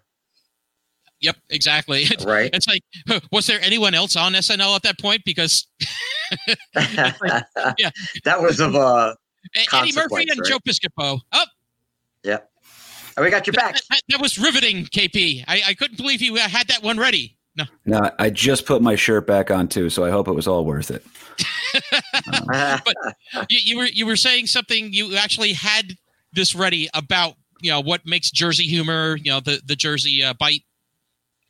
[1.22, 2.06] Yep, exactly.
[2.26, 2.50] right?
[2.54, 2.84] It's like,
[3.32, 5.22] was there anyone else on SNL at that point?
[5.26, 5.66] Because
[6.76, 7.90] yeah.
[8.26, 10.50] that was of Eddie Murphy Consequence, and right?
[10.50, 11.22] Joe Piscopo.
[11.32, 11.46] Oh,
[13.18, 13.76] Oh, we got your back.
[13.76, 15.44] that, that- that was riveting, KP.
[15.48, 17.35] I, I couldn't believe you had that one ready.
[17.58, 20.48] No, No, I just put my shirt back on too, so I hope it was
[20.48, 21.06] all worth it.
[23.50, 24.92] you, you were you were saying something.
[24.92, 25.94] You actually had
[26.34, 29.18] this ready about you know what makes Jersey humor.
[29.18, 30.64] You know the the Jersey uh, bite.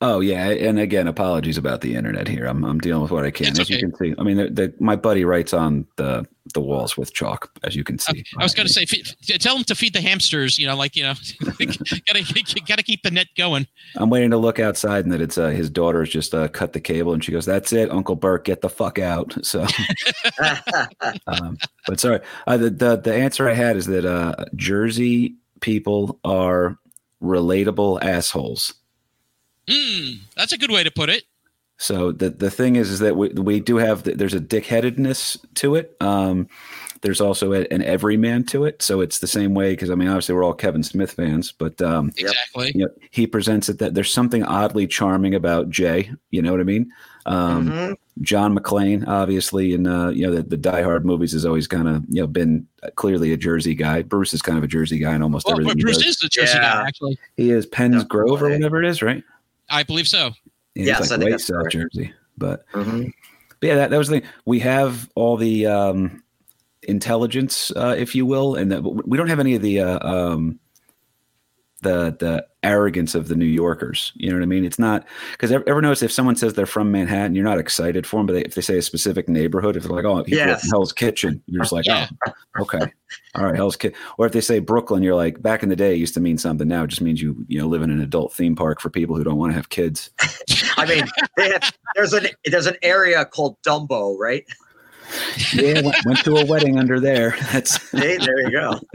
[0.07, 2.45] Oh yeah, and again, apologies about the internet here.
[2.45, 3.47] I'm I'm dealing with what I can.
[3.47, 6.61] It's as you can see, I mean, the, the, my buddy writes on the the
[6.61, 8.23] walls with chalk, as you can see.
[8.37, 9.01] I was going to say, fe-
[9.39, 10.59] tell them to feed the hamsters.
[10.59, 11.15] You know, like you know,
[12.05, 13.65] gotta gotta keep the net going.
[13.95, 16.73] I'm waiting to look outside, and that it's uh, his daughter has just uh, cut
[16.73, 19.65] the cable, and she goes, "That's it, Uncle Bert, get the fuck out." So,
[21.27, 26.19] um, but sorry, uh, the, the the answer I had is that uh, Jersey people
[26.23, 26.77] are
[27.23, 28.73] relatable assholes.
[29.69, 31.23] Hmm, that's a good way to put it.
[31.77, 35.75] So the the thing is, is that we, we do have there's a dickheadedness to
[35.75, 35.95] it.
[35.99, 36.47] Um,
[37.01, 38.81] there's also a, an everyman to it.
[38.81, 41.79] So it's the same way because I mean, obviously we're all Kevin Smith fans, but
[41.81, 42.71] um, Exactly.
[42.73, 46.09] you know, he presents it that there's something oddly charming about Jay.
[46.31, 46.91] You know what I mean?
[47.25, 47.95] Um, Mhm.
[48.21, 51.89] John McClane, obviously, in uh, you know the, the Die Hard movies, has always kind
[51.89, 54.03] of you know been clearly a Jersey guy.
[54.03, 55.73] Bruce is kind of a Jersey guy in almost Well, everything.
[55.75, 56.13] but Bruce he, does.
[56.15, 56.75] is the Jersey Yeah.
[56.75, 56.87] guy.
[56.87, 58.03] Actually, he is Penn's Yeah.
[58.07, 59.21] Grove or whatever it is, right?
[59.69, 60.31] I believe so.
[60.75, 61.73] Yeah, Yes, it's I like think way that's South correct.
[61.73, 63.11] Jersey, but Mhm.
[63.61, 64.29] But yeah, that, that was the thing.
[64.45, 66.21] We have all the um,
[66.83, 70.59] intelligence, uh, if you will, and that, we don't have any of the uh, um,
[71.85, 74.11] the the arrogance of the New Yorkers.
[74.15, 74.65] You know what I mean?
[74.65, 78.07] It's not because ever, ever notice if someone says they're from Manhattan, you're not excited
[78.07, 80.31] for them, but they, if they say a specific neighborhood, if they're like, "Oh, he
[80.31, 80.67] grew in Yes.
[80.71, 82.07] Hell's Kitchen," you're just like, Yeah.
[82.27, 82.91] "Oh, okay,
[83.35, 85.93] all right, Hell's Kitchen." Or if they say Brooklyn, you're like, "Back in the day,
[85.93, 86.67] it used to mean something.
[86.67, 89.15] Now it just means you you know live in an adult theme park for people
[89.15, 90.09] who don't want to have kids."
[90.77, 91.05] I mean,
[91.37, 94.43] have, there's an there's an area called Dumbo, right?
[95.53, 97.35] yeah, went, went to a wedding under there.
[97.51, 98.79] That's Hey, there you go.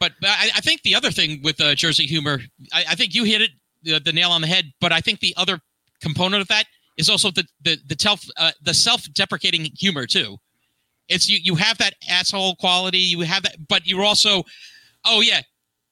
[0.00, 2.40] But I, I think the other thing with uh, Jersey humor,
[2.72, 3.50] I, I think you hit it
[3.82, 4.72] the, the nail on the head.
[4.80, 5.60] But I think the other
[6.00, 6.64] component of that
[6.96, 10.38] is also the the the self uh, the self deprecating humor too.
[11.08, 12.98] It's you you have that asshole quality.
[12.98, 14.44] You have that, but you're also,
[15.04, 15.42] oh yeah,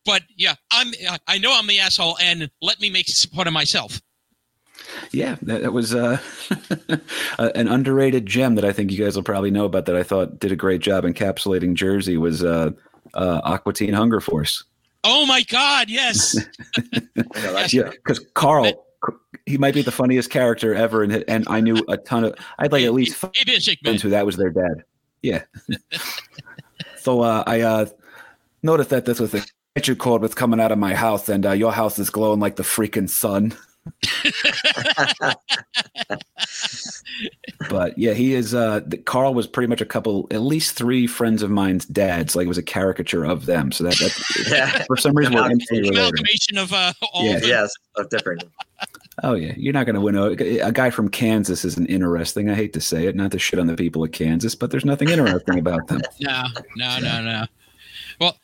[0.05, 0.93] but yeah, I'm
[1.27, 4.01] I know I'm the asshole, and let me make fun of myself.
[5.11, 6.19] Yeah, that, that was uh,
[7.39, 9.87] an underrated gem that I think you guys will probably know about.
[9.87, 12.71] That I thought did a great job encapsulating Jersey was uh,
[13.15, 14.65] uh, Aqua Teen Hunger Force.
[15.05, 16.37] Oh my God, yes.
[17.71, 18.85] Yeah, because Carl,
[19.47, 22.35] he might be the funniest character ever, and and I knew a ton of.
[22.59, 23.91] I'd like at least five It is Hickman.
[23.93, 24.85] friends who that was their dad.
[25.23, 25.43] Yeah.
[26.97, 27.87] so uh, I uh,
[28.63, 29.43] noticed that this was a
[29.75, 32.57] picture cord was coming out of my house, and uh, your house is glowing like
[32.57, 33.55] the freaking sun.
[37.69, 38.55] But yeah, he is.
[38.55, 42.37] Uh, Carl was pretty much a couple, at least three friends of mine's dads.
[42.37, 43.73] Like it was a caricature of them.
[43.73, 44.85] So that, that Yeah.
[44.87, 45.99] for some reason we're instantly related.
[45.99, 47.35] amalgamation of uh, all Yeah.
[47.37, 47.51] of them.
[47.51, 48.45] yes, of different.
[49.25, 50.17] Oh yeah, you're not going to win.
[50.17, 52.49] A, a guy from Kansas isn't interesting.
[52.49, 54.85] I hate to say it, not to shit on the people of Kansas, but there's
[54.85, 56.01] nothing interesting about them.
[56.21, 56.43] No,
[56.77, 57.45] no, no, no.
[58.21, 58.37] Well,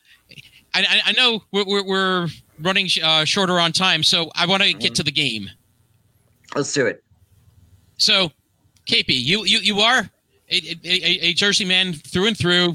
[0.75, 2.29] I, I, I know we're, we're, we're
[2.61, 5.51] running uh, shorter on time, so I want to get to the game.
[6.55, 7.03] Let's do it.
[7.97, 8.31] So,
[8.87, 9.99] KP, you you, you are
[10.51, 12.75] a, a, a, a Jersey man through and through,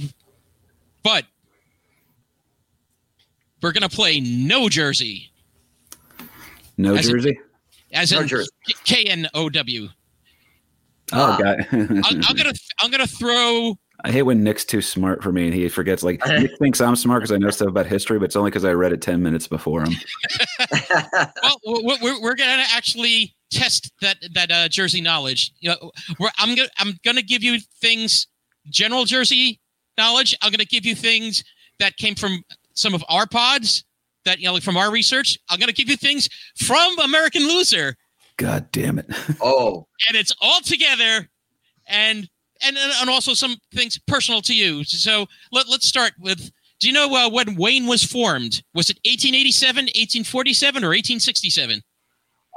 [1.03, 1.25] but
[3.61, 5.31] we're gonna play no Jersey,
[6.77, 7.39] No As a- Jersey.
[7.93, 8.49] as No in Jersey.
[8.85, 9.87] K N O W.
[11.11, 11.37] Oh, Ah.
[11.37, 11.55] guy.
[11.71, 15.53] I'm I'm gonna I'm gonna throw I hate when Nick's too smart for me and
[15.53, 16.03] he forgets.
[16.03, 18.65] Like Nick thinks I'm smart because I know stuff about history, but it's only because
[18.65, 19.93] I read it ten minutes before him.
[21.43, 25.51] well, we're, we're, we're gonna actually test that that uh, Jersey knowledge.
[25.59, 28.27] You know, we're, I'm gonna I'm gonna give you things
[28.69, 29.59] general Jersey
[29.97, 30.35] knowledge.
[30.41, 31.43] I'm gonna give you things
[31.79, 32.43] that came from
[32.73, 33.83] some of our pods
[34.25, 35.37] that you know like from our research.
[35.49, 37.95] I'm gonna give you things from American Loser,
[38.39, 39.05] God damn it!
[39.41, 41.29] oh, and it's all together,
[41.87, 42.29] and
[42.63, 44.83] and and also some things personal to you.
[44.83, 46.51] So let, let's start with.
[46.79, 48.63] Do you know uh, when Wayne was formed?
[48.73, 51.81] Was it 1887, 1847, or 1867?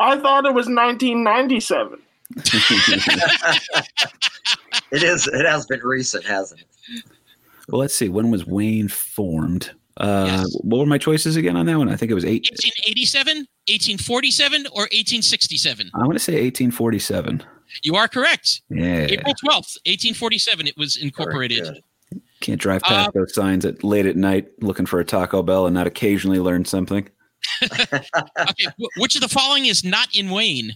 [0.00, 1.98] I thought it was 1997.
[4.92, 5.26] it is.
[5.26, 6.66] It has been recent, hasn't it?
[7.68, 8.08] Well, let's see.
[8.08, 9.72] When was Wayne formed?
[9.96, 10.56] Uh, Yes.
[10.62, 11.88] What were my choices again on that one?
[11.88, 12.48] I think it was eight.
[12.50, 13.36] 1887,
[13.68, 15.90] 1847, or 1867?
[15.94, 17.42] I want to say 1847.
[17.82, 18.62] You are correct.
[18.68, 21.82] Yeah, April 12th, 1847, it was incorporated.
[22.40, 25.66] Can't drive past Uh, those signs at late at night looking for a Taco Bell
[25.66, 27.08] and not occasionally learn something.
[27.62, 28.66] Okay,
[28.96, 30.72] which of the following is not in Wayne?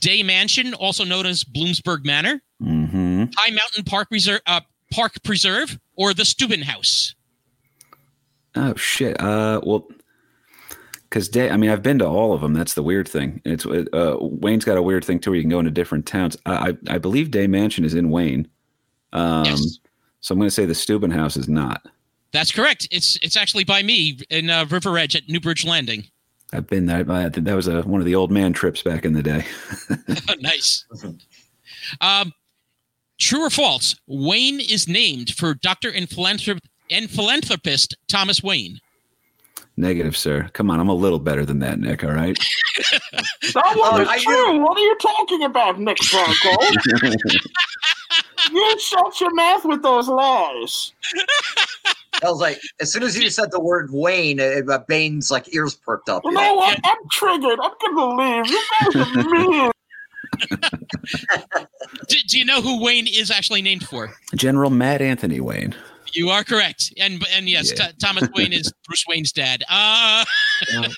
[0.00, 5.78] Dey Mansion, also known as Bloomsburg Manor, hmm High Mountain Park Reserve, uh, Park Preserve,
[5.94, 7.14] or the Steuben House?
[8.54, 9.20] Oh shit.
[9.20, 9.86] Uh, well,
[11.08, 11.50] because day.
[11.50, 12.52] I mean, I've been to all of them.
[12.52, 13.40] That's the weird thing.
[13.44, 16.36] It's uh, Wayne's got a weird thing too, where you can go into different towns.
[16.46, 18.48] I I, I believe Dey Mansion is in Wayne.
[19.12, 19.78] Um, Yes.
[20.20, 21.86] So I'm going to say the Steuben House is not.
[22.32, 22.88] That's correct.
[22.90, 26.04] It's it's actually by me in uh, River Edge at Newbridge Landing.
[26.52, 27.08] I've been there.
[27.08, 29.44] I that was a, one of the old man trips back in the day.
[30.40, 30.84] nice.
[32.00, 32.32] Um,
[33.18, 33.94] true or false?
[34.08, 38.80] Wayne is named for Doctor and, philanthrop- and philanthropist Thomas Wayne.
[39.78, 40.48] Negative, sir.
[40.54, 42.02] Come on, I'm a little better than that, Nick.
[42.04, 42.38] All right.
[43.54, 44.58] That one is I true.
[44.60, 46.50] What are you talking about, Nick Franco?
[48.52, 50.92] you shut your mouth with those lies.
[52.22, 55.54] I was like, as soon as you said the word Wayne, uh, uh, Bane's like
[55.54, 56.22] ears perked up.
[56.24, 56.78] You know what?
[56.84, 57.58] I'm triggered.
[57.62, 58.46] I'm gonna leave.
[58.50, 59.70] You guys are mean.
[62.08, 64.12] Do, do you know who Wayne is actually named for?
[64.34, 65.74] General Mad Anthony Wayne.
[66.16, 67.84] You are correct, and and yes, Yeah.
[67.86, 69.62] Th- Thomas Wayne is Bruce Wayne's dad.
[69.68, 70.24] Uh,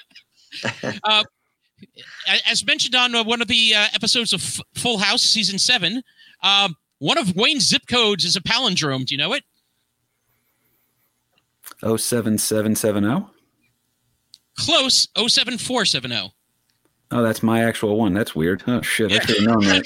[1.05, 1.25] uh,
[2.47, 6.03] as mentioned on uh, one of the uh, episodes of F- Full House season seven,
[6.43, 9.07] um, one of Wayne's zip codes is a palindrome.
[9.07, 9.43] Do you know it?
[11.81, 13.27] 07770.
[14.59, 15.09] Close.
[15.17, 16.33] 07470.
[17.11, 18.13] Oh, that's my actual one.
[18.13, 18.63] That's weird.
[18.67, 19.83] Oh shit, I should have known that.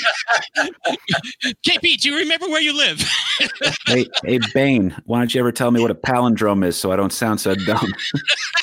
[1.66, 3.00] KP, do you remember where you live?
[3.86, 6.96] hey, hey, Bane, why don't you ever tell me what a palindrome is so I
[6.96, 7.92] don't sound so dumb?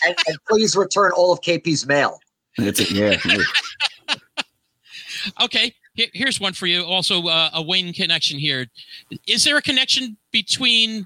[0.06, 2.22] And, and please return all of KP's mail.
[2.58, 3.18] It's a, yeah.
[5.42, 6.84] Okay, here's one for you.
[6.86, 8.68] Also, uh, a Wayne connection here.
[9.28, 11.06] Is there a connection between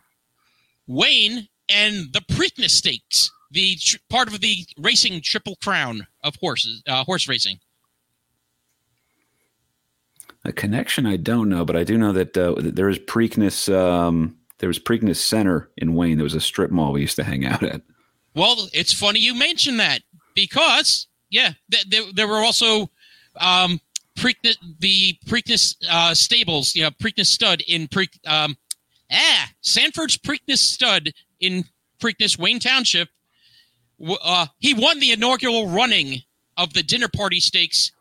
[0.86, 6.84] Wayne and the Preakness Stakes, the tr- part of the racing Triple Crown of horses,
[6.88, 7.60] uh, horse racing?
[10.46, 13.74] A connection I don't know, but I do know that uh, there was Preakness.
[13.74, 16.18] Um, there was Preakness Center in Wayne.
[16.18, 17.82] There was a strip mall we used to hang out at.
[18.36, 20.02] Well, it's funny you mentioned that
[20.36, 22.90] because yeah, th- there, there were also
[23.40, 23.80] um,
[24.18, 28.58] Preakness, the Preakness uh, stables, you know, Preakness Stud in Pre um,
[29.12, 31.66] ah Sanford's Preakness Stud in
[32.00, 33.10] Preakness Wayne Township.
[34.04, 36.22] W- Uh, he won the inaugural running
[36.58, 37.92] of the dinner party stakes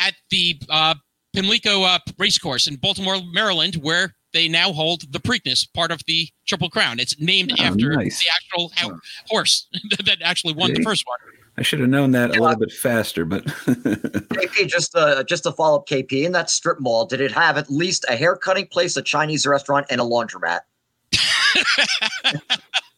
[0.00, 0.94] at the uh,
[1.34, 6.28] Pimlico uh, Racecourse in Baltimore, Maryland, where they now hold the Preakness, part of the
[6.46, 6.98] Triple Crown.
[6.98, 8.20] It's named Oh, after nice.
[8.20, 9.68] the actual ho- horse
[10.04, 11.18] that actually won the first one.
[11.56, 15.52] I should have known that a little bit faster, but KP, just uh, just to
[15.52, 18.66] follow up, KP, in that strip mall, did it have at least a hair cutting
[18.66, 20.60] place, a Chinese restaurant, and a laundromat?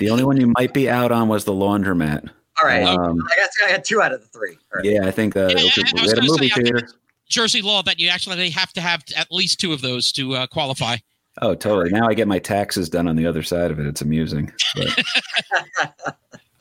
[0.00, 2.28] the only one you might be out on was the laundromat.
[2.60, 4.50] All right, Um, I guess I had two out of the three.
[4.74, 4.84] All right.
[4.84, 6.88] yeah, I think that Yeah, yeah, I we was had a gonna movie say, theater.
[7.28, 10.46] Jersey law that you actually have to have at least two of those to uh,
[10.48, 10.96] qualify.
[11.40, 11.90] Oh, totally.
[11.90, 13.86] Now I get my taxes done on the other side of it.
[13.86, 14.52] It's amusing.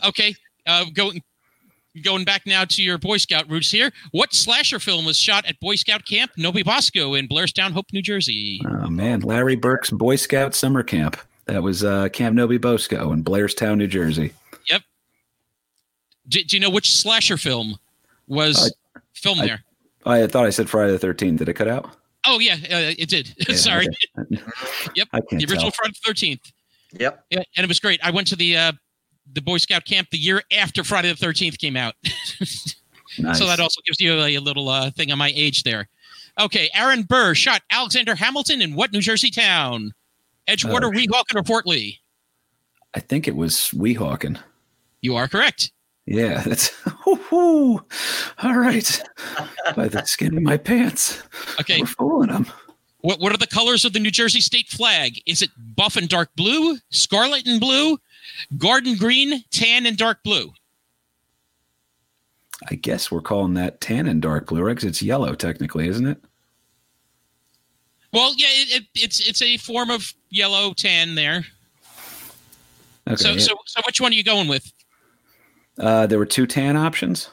[0.06, 0.34] Okay,
[0.66, 1.22] uh, going
[2.06, 3.92] going back now to your Boy Scout roots here.
[4.12, 8.62] What slasher film was shot at Boy Scout Camp No-Be-Bo-Sco in Blairstown, Hope, New Jersey?
[8.66, 11.18] oh man, Larry Burke's Boy Scout summer camp.
[11.50, 14.34] That was uh, Camp No-Be-Bo-Sco in Blairstown, New Jersey.
[16.28, 17.80] Do, do you know which slasher film
[18.28, 18.72] was
[19.14, 19.64] filmed I- there?
[20.06, 21.40] I thought I said Friday the Thirteenth.
[21.40, 21.90] Did it cut out?
[22.28, 23.34] Oh yeah, uh, it did.
[23.50, 23.88] Yeah, Sorry.
[24.20, 24.42] okay.
[24.96, 25.72] Yep, the original tell.
[25.72, 26.52] Friday the Thirteenth.
[27.00, 27.26] Yep.
[27.32, 28.00] Yeah, and it was great.
[28.04, 28.72] I went to the uh,
[29.34, 31.96] the Boy Scout camp the year after Friday the Thirteenth came out.
[32.40, 32.76] Nice.
[33.34, 35.90] So that also gives you a, a little uh, thing on my age there.
[36.40, 39.92] Okay, Aaron Burr shot Alexander Hamilton in what New Jersey town?
[40.48, 42.00] Edgewater, Oh, Weehawken, or Fort Lee?
[42.94, 44.40] I think it was Weehawken.
[45.02, 45.72] You are correct.
[46.06, 46.72] Yeah, that's
[47.06, 47.82] all
[48.44, 49.02] right.
[49.76, 51.22] By the skin of my pants.
[51.60, 52.48] Okay, We're fooling them.
[53.02, 55.22] what what are the colors of the New Jersey state flag?
[55.28, 58.00] Is it buff and dark blue, scarlet and blue,
[58.58, 60.52] garden green, tan and dark blue?
[62.72, 64.76] I guess we're calling that tan and dark blue, right?
[64.76, 66.22] 'Cause it's yellow, technically, isn't it?
[68.12, 71.46] Well, yeah, it, it, it's it's a form of yellow tan there.
[73.08, 73.16] Okay.
[73.16, 73.40] so, yeah.
[73.40, 74.72] so so which one are you going with?
[75.80, 77.30] uh, there were two tan options.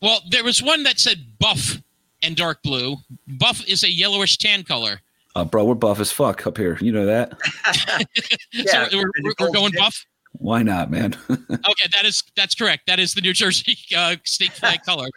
[0.00, 1.78] Well, there was one that said buff
[2.22, 2.96] and dark blue.
[3.26, 5.00] Buff is a yellowish tan color.
[5.34, 6.78] Uh, bro, we're buff as fuck up here.
[6.80, 7.38] You know that?
[8.52, 10.06] Yeah, so we're, we're, we're going buff.
[10.32, 11.14] Why not, man?
[11.28, 12.86] Okay, that is that's correct.
[12.86, 15.08] That is the New Jersey uh, state flag color.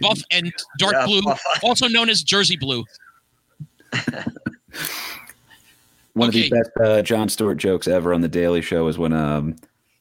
[0.00, 1.40] Buff and dark Yeah, blue, buff.
[1.62, 2.84] also known as Jersey blue.
[6.14, 9.12] One of the best uh, Jon Stewart jokes ever on the Daily Show is when
[9.12, 9.56] um,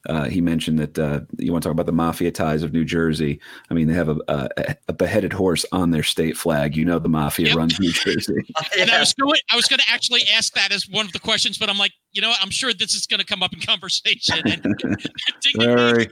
[0.09, 2.83] uh, he mentioned that uh, you want to talk about the mafia ties of New
[2.83, 3.39] Jersey.
[3.69, 6.75] I mean, they have a, a, a beheaded horse on their state flag.
[6.75, 7.55] You know, the mafia Yep.
[7.55, 8.33] runs New Jersey.
[8.79, 11.19] And I was going, I was going to actually ask that as one of the
[11.19, 12.39] questions, but I'm like, you know, what?
[12.41, 14.39] I'm sure this is going to come up in conversation.
[14.45, 14.95] And ding,
[15.41, 16.07] ding, Sorry.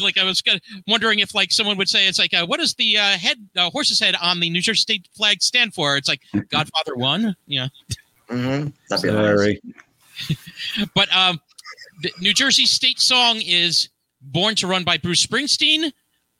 [0.00, 2.74] Like I was kinda wondering if like someone would say, it's like, uh, what does
[2.74, 5.96] the uh, head uh, horse's head on the New Jersey state flag stand for?
[5.96, 7.68] It's like Godfather one, yeah.
[8.30, 8.72] Mhm.
[8.88, 9.60] That'd be hilarious.
[10.94, 11.40] But um,
[12.02, 13.88] the New Jersey state song is
[14.20, 15.92] "Born to Run" by Bruce Springsteen.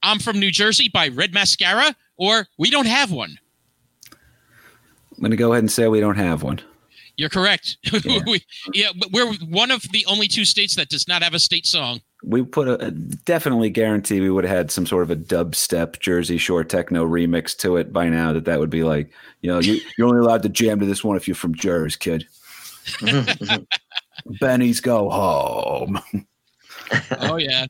[0.02, 3.38] "I'm from New Jersey" by Red Mascara, or "We Don't Have One."
[5.20, 6.60] I'm going to go ahead and say we don't have one.
[7.18, 7.76] You're correct.
[7.92, 8.20] Yeah.
[8.26, 11.66] we, yeah we're one of the only two states that does not have a state
[11.66, 12.00] song.
[12.22, 16.00] We put a, a- definitely guarantee we would have had some sort of a dubstep
[16.00, 18.32] Jersey Shore techno remix to it by now.
[18.32, 19.10] That that would be like,
[19.42, 21.98] you know, you, you're only allowed to jam to this one if you're from Jersey,
[22.00, 22.26] kid.
[24.40, 26.00] Benny's go home.
[27.20, 27.66] Oh yeah.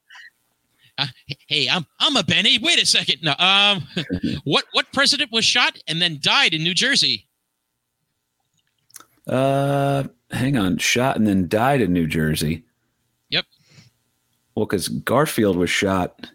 [0.99, 1.07] Uh,
[1.49, 2.59] hey, I'm I'm a Benny.
[2.59, 3.23] Wait a second.
[3.23, 3.87] No, um,
[4.45, 7.27] what what president was shot and then died in New Jersey?
[9.27, 12.65] Uh, hang on, shot and then died in New Jersey.
[13.31, 13.45] Yep.
[14.55, 16.29] Well, because Garfield was shot.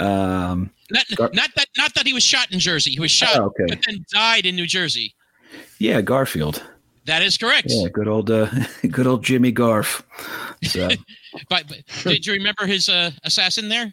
[0.00, 2.90] Um, Not Gar- not that not that he was shot in Jersey.
[2.92, 3.64] He was shot, Oh, okay.
[3.68, 5.14] but then died in New Jersey.
[5.78, 6.62] yeah, Garfield.
[7.06, 7.66] That is correct.
[7.68, 8.48] Yeah, good old, uh,
[8.90, 10.02] good old Jimmy Garf.
[10.62, 10.88] So,
[11.48, 13.92] But, but did you remember his uh, assassin there?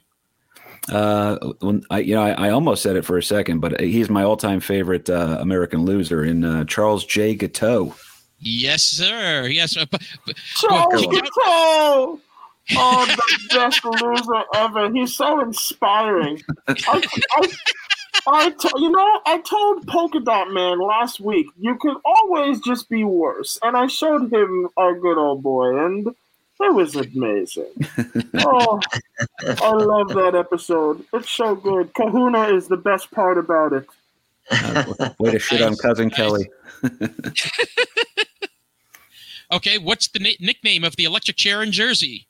[0.92, 4.10] uh, when I, you know, I, I almost said it for a second, but he's
[4.10, 7.36] my all-time favorite uh, American loser in uh, Charles J.
[7.36, 7.94] Guiteau.
[8.40, 9.48] Yes, sir.
[9.48, 12.20] Yes, uh, but, but, Charles kick out- Patel!
[12.78, 14.92] Oh, the best loser ever.
[14.94, 16.42] He's so inspiring.
[16.68, 17.48] I, I,
[18.28, 22.90] I to, you know, I told Polka Dot Man last week you could always just
[22.90, 27.72] be worse, and I showed him our good old boy, and it was amazing.
[28.36, 28.80] oh,
[29.44, 31.06] I love that episode.
[31.14, 31.94] It's so good.
[31.94, 33.88] Kahuna is the best part about it.
[34.52, 36.18] Uh, way to shit on cousin nice.
[36.18, 36.50] Kelly.
[39.52, 42.28] okay, what's the na- nickname of the electric chair in Jersey?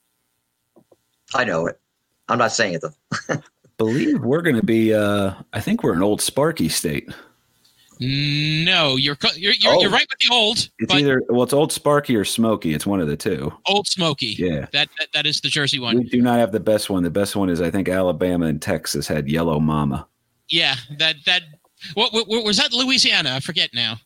[1.34, 1.80] I know it.
[2.28, 3.36] I'm not saying it though.
[3.80, 4.92] Believe we're going to be.
[4.92, 7.08] Uh, I think we're an old Sparky state.
[7.98, 9.80] No, you're you're you're, Oh.
[9.80, 12.74] you're right with the old, It's either well, it's old Sparky or Smoky.
[12.74, 13.50] It's one of the two.
[13.66, 14.36] old Smoky.
[14.38, 14.66] Yeah.
[14.72, 15.96] That, that that is the Jersey one.
[15.96, 17.02] We do not have the best one.
[17.02, 20.06] The best one is I think Alabama and Texas had Yellow Mama.
[20.50, 21.42] Yeah, that that
[21.94, 23.32] what, what, what was that Louisiana?
[23.34, 23.98] I forget now.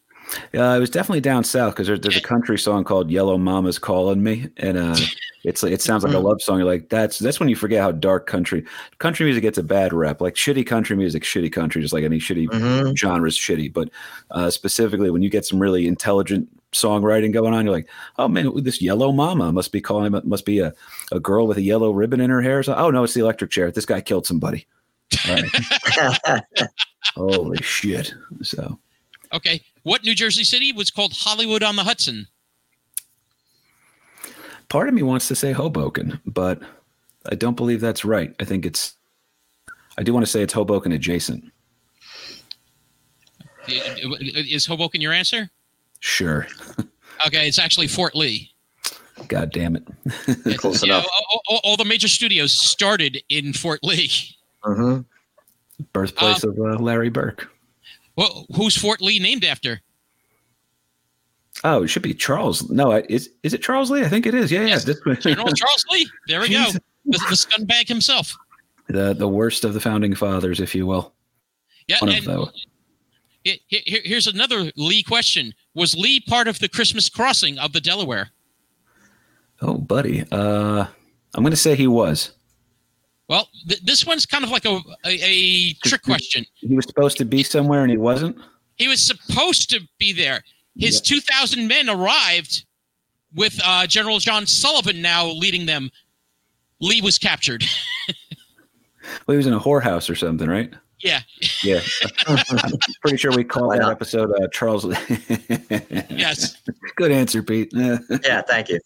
[0.55, 3.79] Uh, it was definitely down south because there, there's a country song called "Yellow Mama's
[3.79, 4.97] Calling Me," and uh,
[5.45, 6.59] it's it sounds like a love song.
[6.59, 8.65] You're like, that's that's when you forget how dark country
[8.99, 10.21] country music gets a bad rep.
[10.21, 12.97] Like shitty country music, shitty country, just like any shitty Mhm.
[12.97, 13.73] genre is shitty.
[13.73, 13.91] But
[14.31, 18.51] uh, specifically, when you get some really intelligent songwriting going on, you're like, oh man,
[18.65, 20.73] this Yellow Mama must be calling must be a,
[21.13, 22.63] a girl with a yellow ribbon in her hair.
[22.63, 23.71] So, oh no, it's the electric chair.
[23.71, 24.67] This guy killed somebody.
[25.29, 25.45] Right.
[27.15, 28.13] Holy shit!
[28.43, 28.79] So.
[29.33, 32.27] Okay, what New Jersey city was called Hollywood on the Hudson?
[34.71, 36.61] part of me wants to say Hoboken, but
[37.31, 38.35] I don't believe that's right.
[38.41, 38.97] I think it's.
[39.97, 41.45] I do want to say it's Hoboken adjacent.
[43.69, 45.49] Is Hoboken your answer?
[46.01, 46.47] Sure.
[47.27, 48.51] Okay, it's actually Fort Lee.
[49.29, 49.87] God damn it.
[50.59, 51.07] Close You know, enough.
[51.33, 54.11] all, all- all the major studios started in Fort Lee.
[54.65, 55.01] hmm
[55.93, 57.49] Birthplace of uh, Larry Burke.
[58.17, 59.81] Well, who's Fort Lee named after?
[61.63, 62.69] Oh, it should be Charles.
[62.71, 64.03] No, is is it Charles Lee?
[64.05, 64.51] I think it is.
[64.51, 64.95] Yeah, Yes, yeah.
[65.07, 66.09] This, General Charles Lee.
[66.29, 66.65] There we go.
[66.73, 66.81] The,
[67.29, 68.37] the scumbag himself.
[68.89, 71.13] the the worst of the founding fathers, if you will.
[71.87, 72.25] Yeah, One and
[73.45, 77.73] he- he- here- here's another Lee question: Was Lee part of the Christmas crossing of
[77.73, 78.31] the Delaware?
[79.63, 80.25] Oh, buddy.
[80.33, 80.87] Uh,
[81.35, 82.33] I'm going to say he was.
[83.29, 86.45] Well, th- this one's kind of like a, a, a trick question.
[86.55, 88.37] He was supposed to be somewhere and he wasn't.
[88.77, 90.43] He was supposed to be there.
[90.77, 92.65] His 2,000 men arrived
[93.35, 95.91] with uh, General John Sullivan now leading them.
[96.81, 97.65] Lee was captured.
[99.27, 100.73] Well, he was in a whorehouse or something, right?
[101.01, 101.21] yeah,
[101.63, 101.81] Yeah.
[102.27, 102.39] I'm
[103.03, 104.97] pretty sure we called that episode uh, Charles Lee.
[106.09, 106.57] yes.
[106.97, 107.71] Good answer, Pete.
[107.75, 108.81] Yeah, thank you.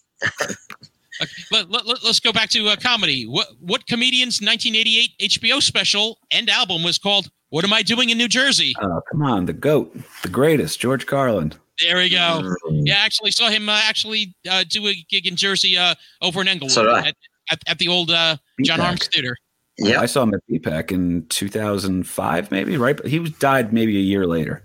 [1.20, 3.24] Okay, Let, let, let, us go back to uh, comedy.
[3.26, 8.18] What what comedian's 1988 HBO special and album was called "What Am I Doing in
[8.18, 8.74] New Jersey"?
[8.80, 11.52] Oh, come on, the goat, the greatest, George Carlin.
[11.82, 12.54] There we go.
[12.66, 12.82] Mm.
[12.86, 16.40] Yeah, I actually saw him uh, actually uh, do a gig in Jersey uh, over
[16.40, 17.14] in Englewood So at,
[17.50, 18.82] at, at the old uh, John BPAC.
[18.82, 19.36] Harms Theater.
[19.78, 20.00] Yeah.
[20.00, 22.76] I saw him at BPAC in 2005, maybe.
[22.76, 24.64] Right, he was died maybe a year later.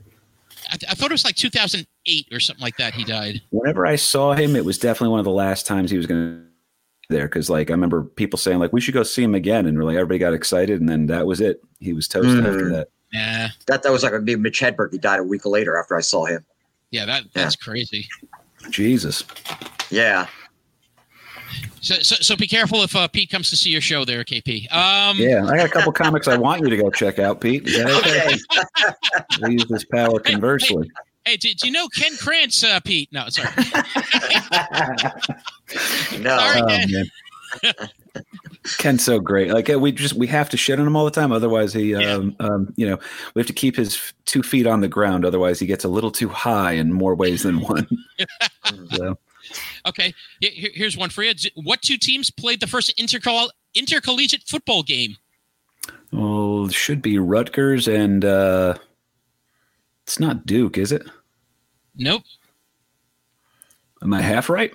[0.72, 1.36] I, th- I thought it was like
[2.06, 2.94] 2008 or something like that.
[2.94, 3.42] He died.
[3.52, 6.38] Whenever I saw him, it was definitely one of the last times he was going
[6.38, 6.44] to
[7.10, 9.78] there because, like, I remember people saying like we should go see him again, and
[9.78, 11.62] really everybody got excited, and then that was it.
[11.80, 12.46] He was toast Mm.
[12.48, 12.88] after that.
[13.12, 14.92] Yeah, That that was like a Mitch Hedberg.
[14.92, 16.44] He died a week later after I saw him.
[16.92, 18.08] yeah, that that's crazy.
[18.70, 19.24] Jesus.
[19.92, 20.28] Yeah.
[21.82, 24.72] So, so, so be careful if uh, Pete comes to see your show there, KP.
[24.74, 27.68] Um, Yeah, I got a couple comics I want you to go check out, Pete.
[27.68, 28.38] Is that okay?
[28.58, 29.46] Okay.
[29.48, 30.90] We use this power conversely.
[31.26, 33.10] Hey, do, do you know Ken Krantz, uh, Pete?
[33.12, 33.50] No, sorry.
[36.20, 36.38] No.
[36.38, 36.62] Sorry.
[36.62, 36.92] Oh, Ken.
[36.92, 37.06] man.
[38.78, 39.52] Ken's so great.
[39.52, 41.32] Like uh, we just we have to shit on him all the time.
[41.32, 42.14] Otherwise, he, Yeah.
[42.14, 42.98] um, um, you know,
[43.34, 45.26] we have to keep his two feet on the ground.
[45.26, 47.88] Otherwise, he gets a little too high in more ways than one.
[48.94, 49.18] so,
[49.86, 51.34] Okay, here- here- here's one for you.
[51.56, 55.18] What two teams played the first intercoll- intercollegiate football game?
[56.12, 58.76] well, it should be Rutgers and uh,
[60.04, 61.04] it's not Duke, is it?
[61.96, 62.24] Nope.
[64.02, 64.74] Am I half right?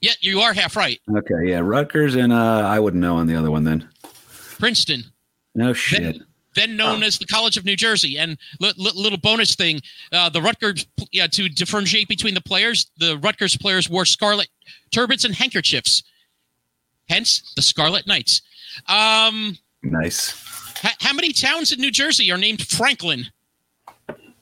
[0.00, 0.98] Yeah, you are half right.
[1.14, 3.88] Okay, yeah, Rutgers and uh, I wouldn't know on the other one then.
[4.58, 5.04] Princeton.
[5.54, 6.16] No shit.
[6.54, 8.16] then known as the College of New Jersey.
[8.18, 9.80] And li- li- little bonus thing:
[10.12, 14.48] uh, the Rutgers, yeah, to differentiate between the players, the Rutgers players wore scarlet
[14.90, 16.02] turbans and handkerchiefs.
[17.08, 18.40] Hence, the Scarlet Knights.
[18.88, 20.30] Um, Nice.
[20.84, 23.26] h- how many towns in New Jersey are named Franklin?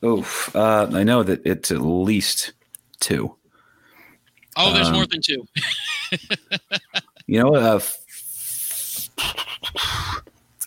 [0.04, 0.54] Oof.
[0.54, 2.52] Uh, I know that it's at least
[3.00, 3.34] two.
[4.56, 5.46] Oh, there's Um, more than two.
[7.30, 7.78] You know, uh,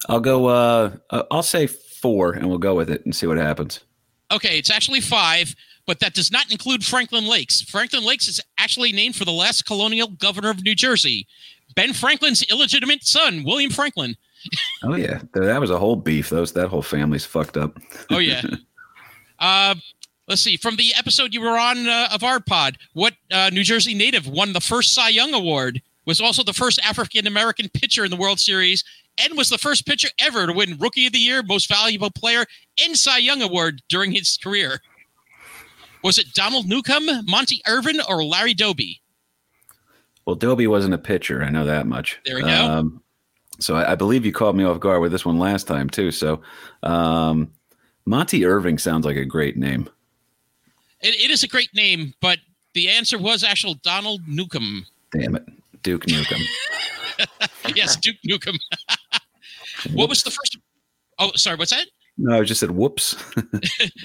[0.07, 0.45] I'll go.
[0.45, 3.79] Uh, uh, I'll say four, and we'll go with it and see what happens.
[4.31, 5.55] Okay, it's actually five,
[5.87, 7.61] but that does not include Franklin Lakes.
[7.61, 11.25] Franklin Lakes is actually named for the last colonial governor of New Jersey,
[11.75, 14.15] Ben Franklin's illegitimate son, William Franklin.
[14.83, 16.29] Oh yeah, that was a whole beef.
[16.29, 17.77] Those that whole family's fucked up.
[18.09, 18.41] Oh yeah.
[19.41, 19.75] uh,
[20.27, 20.55] let's see.
[20.55, 24.27] From the episode you were on uh, of our pod, what uh, New Jersey native
[24.27, 25.81] won the first Cy Young Award?
[26.05, 28.83] Was also the first African American pitcher in the World Series,
[29.19, 32.45] and was the first pitcher ever to win Rookie of the Year, Most Valuable Player,
[32.83, 34.81] and Cy Young Award during his career.
[36.03, 38.99] Was it Donald Newcombe, Monte Irvin, or Larry Doby?
[40.25, 41.43] Well, Doby wasn't a pitcher.
[41.43, 42.19] I know that much.
[42.25, 42.47] There we go.
[42.49, 43.03] Um,
[43.59, 46.11] so I, I believe you called me off guard with this one last time too.
[46.11, 46.41] So
[46.81, 47.51] um,
[48.05, 49.89] Monty Irving sounds like a great name.
[51.01, 52.39] It, it is a great name, but
[52.73, 54.85] the answer was actual Donald Newcombe.
[55.11, 55.43] Damn it,
[55.83, 56.41] Duke Newcombe.
[57.75, 58.57] Yes, Duke Newcombe.
[59.93, 60.57] what was the first?
[61.19, 61.55] Oh, sorry.
[61.55, 61.85] What's that?
[62.17, 63.15] No, I just said whoops.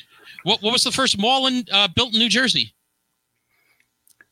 [0.43, 2.73] What, what was the first mall in uh, built in New Jersey?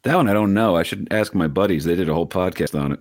[0.05, 0.77] that one I don't know.
[0.77, 1.85] I should ask my buddies.
[1.85, 3.01] They did a whole podcast on it.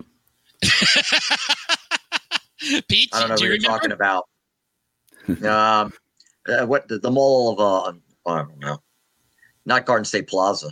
[2.88, 3.78] Pete, I don't know do what you you're remember?
[3.78, 4.28] talking about.
[5.84, 5.94] um,
[6.48, 8.82] uh, what the, the mall of uh, I don't know,
[9.66, 10.72] not Garden State Plaza.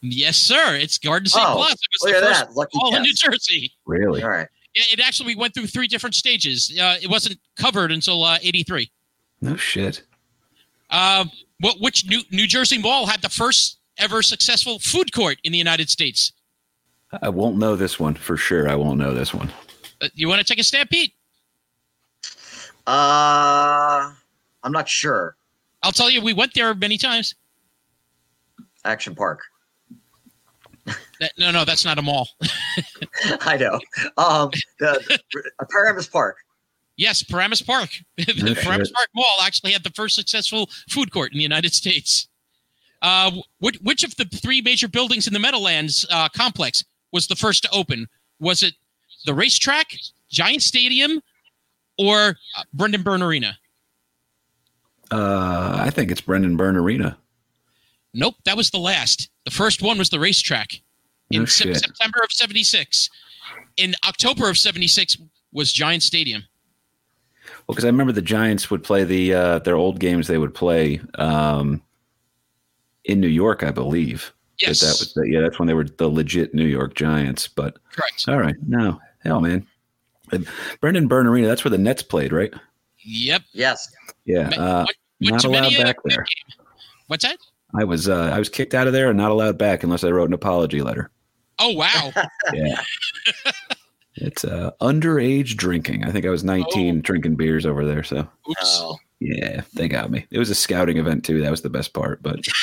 [0.00, 0.76] Yes, sir.
[0.76, 1.72] It's Garden State Oh, Plaza.
[1.74, 3.12] It was Look the at first that, lucky mall in New.
[3.14, 3.72] Jersey.
[3.84, 4.22] Really?
[4.22, 6.72] All right, It, it actually went through three different stages.
[6.80, 8.90] Uh, it wasn't covered until uh, '83.
[9.40, 10.02] No shit.
[10.88, 11.24] Uh,
[11.60, 15.58] what, which New, New Jersey mall had the first ever successful food court in the
[15.58, 16.32] United States?
[17.20, 18.68] I won't know this one for sure.
[18.68, 19.50] I won't know this one.
[20.00, 21.12] Uh, you want to take a stab, Pete?
[22.86, 24.12] uh,
[24.62, 25.36] I'm not sure.
[25.82, 27.34] I'll tell you, we went there many times.
[28.84, 29.42] Action Park.
[31.20, 32.28] That, no, no, that's not a mall.
[33.42, 33.80] I know.
[34.16, 34.50] Um,
[34.80, 36.36] the, the Paramus Park.
[36.96, 37.90] Yes, Paramus Park.
[38.16, 38.90] the No Paramus.
[38.90, 42.28] Park Mall actually had the first successful food court in the United States.
[43.00, 47.34] Uh, which, which of the three major buildings in the Meadowlands uh, complex was the
[47.36, 48.06] first to open?
[48.38, 48.74] Was it
[49.26, 49.96] the racetrack,
[50.28, 51.20] Giant Stadium,
[51.98, 53.58] or uh, Brendan Byrne Arena?
[55.12, 57.18] Uh, I think it's Brendan Byrne Arena.
[58.14, 59.28] Nope, that was the last.
[59.44, 60.80] The first one was the racetrack
[61.30, 61.76] in No Sep- shit.
[61.78, 63.10] September of 76.
[63.76, 65.16] In October of 76
[65.52, 66.44] was Giant Stadium.
[67.66, 70.26] Well, because I remember the Giants would play the uh, their old games.
[70.28, 71.82] They would play um,
[73.04, 74.32] in New York, I believe.
[74.60, 75.40] Yes, that was the, yeah.
[75.40, 77.48] That's when they were the legit New York Giants.
[77.48, 78.24] But correct.
[78.28, 79.66] all right, no hell, man.
[80.30, 80.46] And
[80.80, 81.48] Brendan Byrne Arena.
[81.48, 82.52] That's where the Nets played, right?
[83.04, 83.42] Yep.
[83.52, 83.92] Yes.
[84.24, 84.48] Yeah.
[84.50, 84.94] Uh, what- what
[85.30, 86.18] not allowed back there.
[86.18, 86.64] game-
[87.06, 87.38] What's that?
[87.74, 90.10] I was uh, I was kicked out of there and not allowed back unless I
[90.10, 91.10] wrote an apology letter.
[91.58, 92.12] Oh wow!
[92.52, 92.80] Yeah.
[94.16, 96.04] it's uh, underage drinking.
[96.04, 97.00] I think I was 19 Oh.
[97.00, 98.02] drinking beers over there.
[98.02, 98.78] So Oops.
[98.82, 100.26] Oh, yeah, they got me.
[100.30, 101.40] It was a scouting event too.
[101.40, 102.22] That was the best part.
[102.22, 102.40] But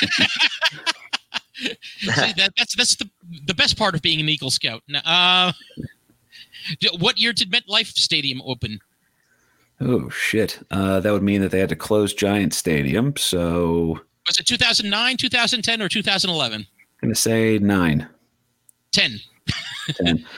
[1.59, 3.09] See, that, that's that's the
[3.45, 4.81] the best part of being an Eagle Scout.
[4.87, 5.51] Now, Uh,
[6.99, 8.79] what year did MetLife Stadium open?
[9.81, 13.15] Oh shit, uh, that would mean that they had to close Giant Stadium.
[13.17, 16.61] So Was it 2009, 2010, or 2011?
[16.61, 16.67] I'm
[17.01, 18.07] gonna say nine.
[18.91, 19.19] 10.
[19.93, 20.25] Ten.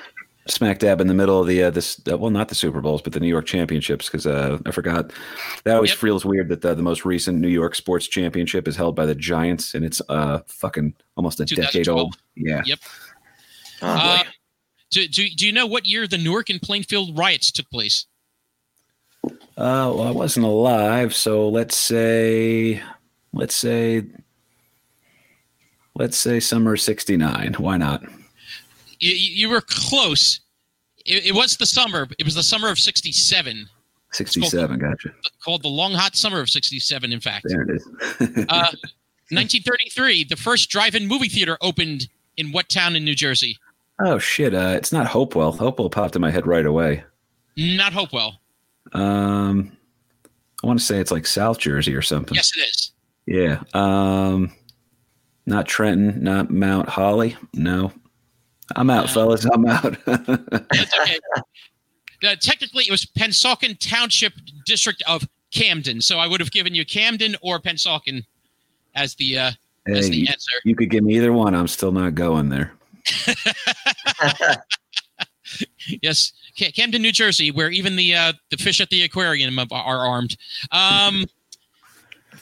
[0.48, 3.02] Smack dab in the middle of the uh, this uh, well not the Super Bowls
[3.02, 5.14] but the New York Championships because uh, I forgot
[5.64, 6.00] that always Yep.
[6.00, 9.14] feels weird that the, the most recent New York Sports Championship is held by the
[9.16, 12.80] Giants and it's uh fucking almost a decade old yeah Yep.
[13.84, 14.24] oh Uh,
[14.90, 18.08] do, do, do you know what year the Newark and Plainfield riots took place?
[19.62, 22.82] Uh, well, I wasn't alive, so let's say,
[23.34, 24.04] let's say,
[25.96, 27.56] Let's say summer '69.
[27.60, 28.02] Why not?
[29.00, 30.40] You, you were close.
[31.06, 32.08] It, it was the summer.
[32.18, 33.68] It was the summer of '67.
[34.14, 34.80] 67.
[34.80, 35.14] Gotcha.
[35.44, 37.12] Called the long hot summer of '67.
[37.12, 37.86] In fact, There it is.
[38.50, 38.72] uh,
[39.32, 42.08] 1933, the first drive-in movie theater opened
[42.38, 43.58] in what town in New Jersey?
[44.04, 44.56] oh shit!
[44.56, 45.52] Uh, it's not Hopewell.
[45.52, 47.04] Hopewell popped in my head right away.
[47.58, 48.41] Not Hopewell.
[48.94, 49.76] Um,
[50.64, 52.36] I want to say it's like South Jersey or something.
[52.36, 52.92] Yes, it is.
[53.26, 53.64] Yeah.
[53.74, 54.52] Um,
[55.46, 56.24] not Trenton.
[56.24, 57.36] Not Mount Holly.
[57.54, 57.92] No.
[58.76, 59.46] I'm out, fellas.
[59.46, 59.98] I'm out.
[60.06, 61.20] That's okay.
[62.24, 64.34] Uh, technically, it was Pennsauken Township
[64.66, 66.02] District of Camden.
[66.02, 68.24] So I would have given you Camden or Pennsauken
[68.96, 69.52] as the uh,
[69.88, 70.52] as the answer.
[70.64, 71.56] you could give me either one.
[71.56, 72.74] I'm still not going there.
[76.02, 80.38] Yes, Camden, New Jersey, where even the uh, the fish at the aquarium are armed.
[80.72, 81.26] Um,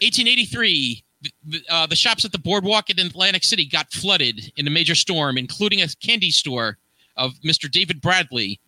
[0.01, 4.67] 1883, the, the, uh, the shops at the boardwalk in Atlantic City got flooded in
[4.67, 6.77] a major storm, including a candy store
[7.17, 7.69] of Mr.
[7.69, 8.59] David Bradley.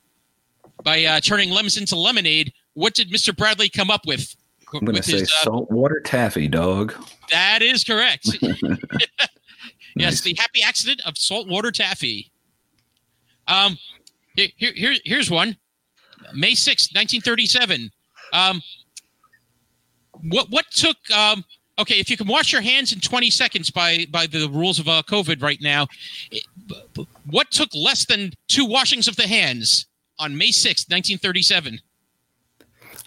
[0.83, 3.35] By uh, turning lemons into lemonade, what did Mr.
[3.35, 4.35] Bradley come up with?
[4.73, 6.93] I'm going to say his, uh, saltwater taffy, dog.
[7.29, 8.29] that is correct.
[9.95, 10.21] Yes, Nice.
[10.21, 12.31] the happy accident of saltwater taffy.
[13.47, 13.77] Um,
[14.35, 15.57] here, here, here- here's one.
[16.33, 17.89] May sixth, 1937.
[18.33, 18.61] Um,
[20.29, 21.43] what what took um,
[21.79, 24.87] okay, if you can wash your hands in 20 seconds by by the rules of
[24.87, 25.87] uh, COVID right now,
[26.31, 26.43] it,
[27.29, 29.87] what took less than two washings of the hands
[30.19, 31.79] on May 6th, 1937?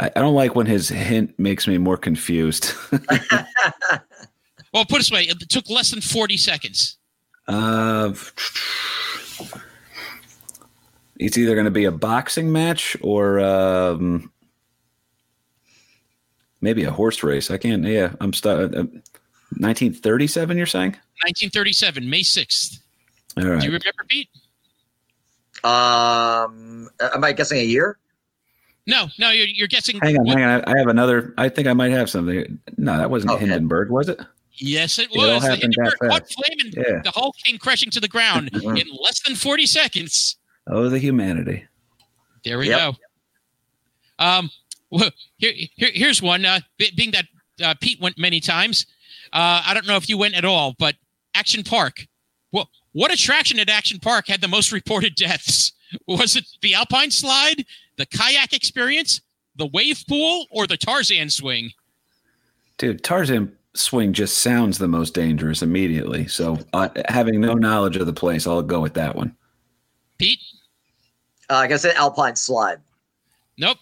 [0.00, 2.72] I, I don't like when his hint makes me more confused.
[4.72, 6.96] Well, put it this way, it took less than 40 seconds.
[7.46, 8.12] uh,
[11.18, 14.32] it's either going to be a boxing match or um,
[16.60, 17.50] maybe a horse race.
[17.50, 17.84] I can't.
[17.84, 18.58] Yeah, I'm stuck.
[18.74, 18.84] Uh,
[19.58, 20.56] 1937.
[20.56, 20.90] You're saying?
[21.22, 22.78] 1937, May 6th.
[23.36, 23.62] All Do you right.
[23.64, 24.28] remember, Pete?
[25.62, 27.98] um, am I guessing a year?
[28.86, 29.98] No, no, you're, you're guessing.
[30.02, 30.62] Hang on, what- hang on.
[30.66, 31.32] I I have another.
[31.38, 32.58] I think I might have something.
[32.76, 33.40] No, that wasn't Okay.
[33.46, 34.20] Hindenburg, was it?
[34.56, 35.42] Yes, it It all was.
[35.42, 37.00] The happened that Hindenburg caught flame and Yeah.
[37.02, 38.78] the Hulk came crashing to the ground Mhm.
[38.82, 40.36] in less than 40 seconds.
[40.66, 41.66] Oh, the humanity.
[42.44, 42.78] There we Yep.
[44.18, 44.24] go.
[44.24, 44.50] Um,
[44.90, 46.44] well, here, here, here's one.
[46.44, 46.60] Uh,
[46.96, 47.26] being that
[47.62, 48.86] uh, Pete went many times,
[49.32, 50.94] uh, I don't know if you went at all, but
[51.34, 52.06] Action Park.
[52.50, 55.72] What what attraction at Action Park had the most reported deaths?
[56.06, 57.64] Was it the Alpine slide,
[57.96, 59.20] the kayak experience,
[59.56, 61.70] the wave pool, or the Tarzan swing?
[62.78, 66.28] Dude, Tarzan swing just sounds the most dangerous immediately.
[66.28, 69.34] So, uh, having no knowledge of the place, I'll go with that one.
[70.18, 70.40] Pete?
[71.50, 72.78] Uh, I guess an Alpine slide.
[73.58, 73.78] Nope.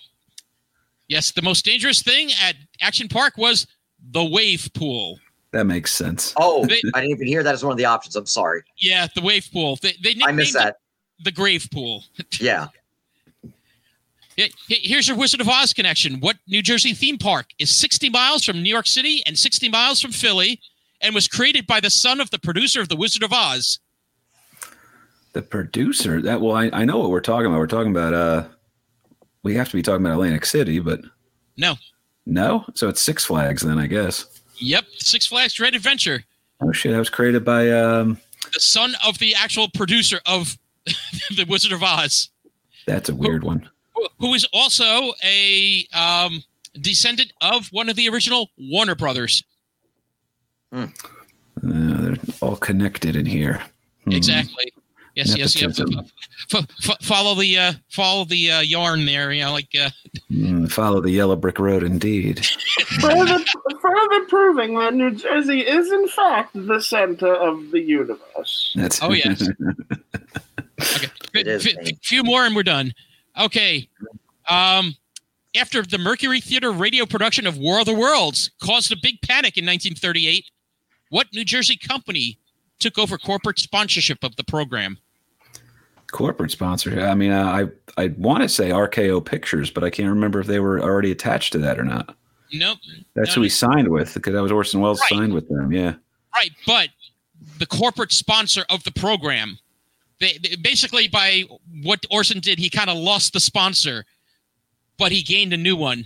[1.08, 3.66] Yes, the most dangerous thing at Action Park was
[4.10, 5.18] the wave pool.
[5.52, 6.32] That makes sense.
[6.36, 8.16] Oh, They- I didn't even hear that as one of the options.
[8.16, 8.62] I'm sorry.
[8.78, 9.78] Yeah, the wave pool.
[9.82, 10.76] They, they I missed it that.
[11.24, 12.04] the grave pool.
[12.40, 12.68] Yeah.
[14.36, 16.20] Here- Here's your Wizard of Oz connection.
[16.20, 20.00] What New Jersey theme park is 60 miles from New York City and 60 miles
[20.00, 20.58] from Philly
[21.02, 23.78] and was created by the son of the producer of The Wizard of Oz?
[25.32, 27.58] The producer, that well, I, I know what we're talking about.
[27.58, 28.44] We're talking about uh
[29.42, 31.00] we have to be talking about Atlantic City, but
[31.56, 31.74] No.
[32.26, 32.64] no?
[32.74, 34.26] So it's Six Flags then, I guess.
[34.58, 36.22] Yep, Six Flags Great Adventure.
[36.60, 38.18] Oh shit, that was created by um
[38.52, 40.58] The son of the actual producer of
[41.36, 42.28] The Wizard of Oz,
[42.86, 43.68] that's a weird one.
[43.94, 46.42] who- who is also a um,
[46.80, 49.44] descendant of one of the original Warner Brothers.
[50.72, 50.86] Uh,
[51.62, 53.62] they're all connected in here.
[54.04, 54.12] Hmm.
[54.12, 54.72] Exactly.
[55.14, 55.78] Yes, yes, yes.
[55.78, 59.30] F- f- follow the uh, follow the uh, yarn there.
[59.32, 59.90] You know, like uh,
[60.28, 62.44] Hmm, follow the yellow brick road indeed.
[63.00, 63.38] further,
[63.80, 68.72] further proving that New Jersey is, in fact, the center of the universe.
[68.74, 69.42] That's Oh, yes.
[70.80, 71.86] okay, It is, F- man.
[71.88, 72.92] f- few more and we're done.
[73.38, 73.88] Okay.
[74.48, 74.94] Um,
[75.54, 79.56] after the Mercury Theater radio production of War of the Worlds caused a big panic
[79.56, 80.46] in 1938,
[81.10, 82.38] what New Jersey company
[82.78, 84.98] took over corporate sponsorship of the program?
[86.12, 87.00] Corporate sponsor.
[87.00, 87.44] I mean, uh,
[87.96, 91.10] I I want to say RKO Pictures, but I can't remember if they were already
[91.10, 92.14] attached to that or not.
[92.52, 92.78] Nope.
[93.14, 95.18] That's No, who he signed with because that was Orson Welles Right.
[95.18, 95.72] signed with them.
[95.72, 95.94] Yeah.
[96.34, 96.88] Right, but
[97.58, 99.58] the corporate sponsor of the program,
[100.20, 101.44] they, they- basically by
[101.82, 104.04] what Orson did, he kind of lost the sponsor,
[104.98, 106.04] but he gained a new one.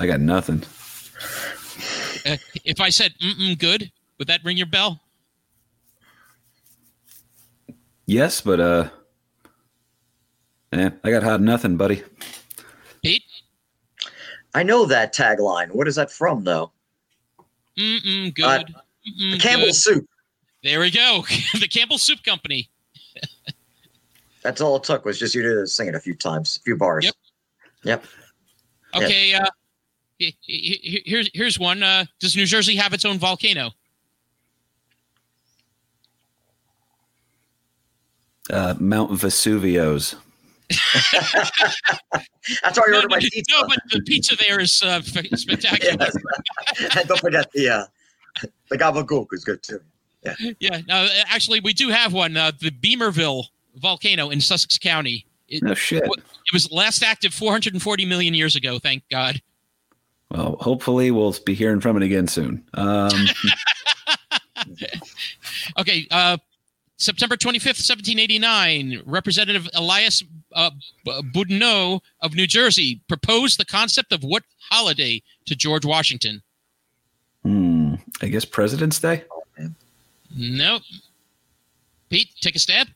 [0.00, 0.62] I got nothing.
[2.26, 5.00] Uh, if I said mm good, would that ring your bell?
[8.10, 8.88] Yes, but uh,
[10.72, 12.02] yeah, I got hot nothing, buddy.
[13.04, 13.22] Pete?
[14.52, 15.70] I know that tagline.
[15.70, 16.72] What is that from, though?
[17.78, 18.44] Mm-mm, good.
[18.44, 20.04] Uh, Mm-mm, Campbell's soup.
[20.64, 21.24] There we go.
[21.60, 22.68] the Campbell Soup Company.
[24.42, 26.76] That's all it took was just you to sing it a few times, a few
[26.76, 27.04] bars.
[27.04, 27.14] Yep.
[27.84, 28.04] Yep.
[28.96, 29.34] Okay.
[29.34, 29.46] Uh,
[30.18, 31.84] he- he- he- here's here's one.
[31.84, 33.70] Uh, does New Jersey have its own volcano?
[38.50, 40.14] Uh, Mount Vesuvius.
[42.62, 43.54] That's why I No, ordered my but- pizza.
[43.60, 45.96] no, but the pizza there is uh, spectacular.
[46.00, 46.16] Yes.
[46.96, 47.84] and don't forget the uh,
[48.70, 49.80] the gabagool is good too.
[50.22, 50.34] Yeah.
[50.60, 50.80] Yeah.
[50.86, 52.36] No, actually, we do have one.
[52.36, 53.44] Uh, the Beemerville
[53.76, 55.26] volcano in Sussex County.
[55.48, 56.04] It, No shit.
[56.04, 58.78] it was last active 440 million years ago.
[58.78, 59.40] Thank God.
[60.30, 62.64] Well, hopefully we'll be hearing from it again soon.
[62.74, 63.10] Um,
[65.78, 66.06] Okay.
[66.10, 66.36] Uh,
[67.00, 70.22] September 25th, 1789, Representative Elias
[70.54, 70.70] uh,
[71.06, 76.42] Boudinot of New Jersey proposed the concept of what holiday to George Washington?
[77.42, 79.24] hmm, I guess President's Day.
[80.36, 80.82] Nope.
[82.10, 82.88] Pete, take a stab.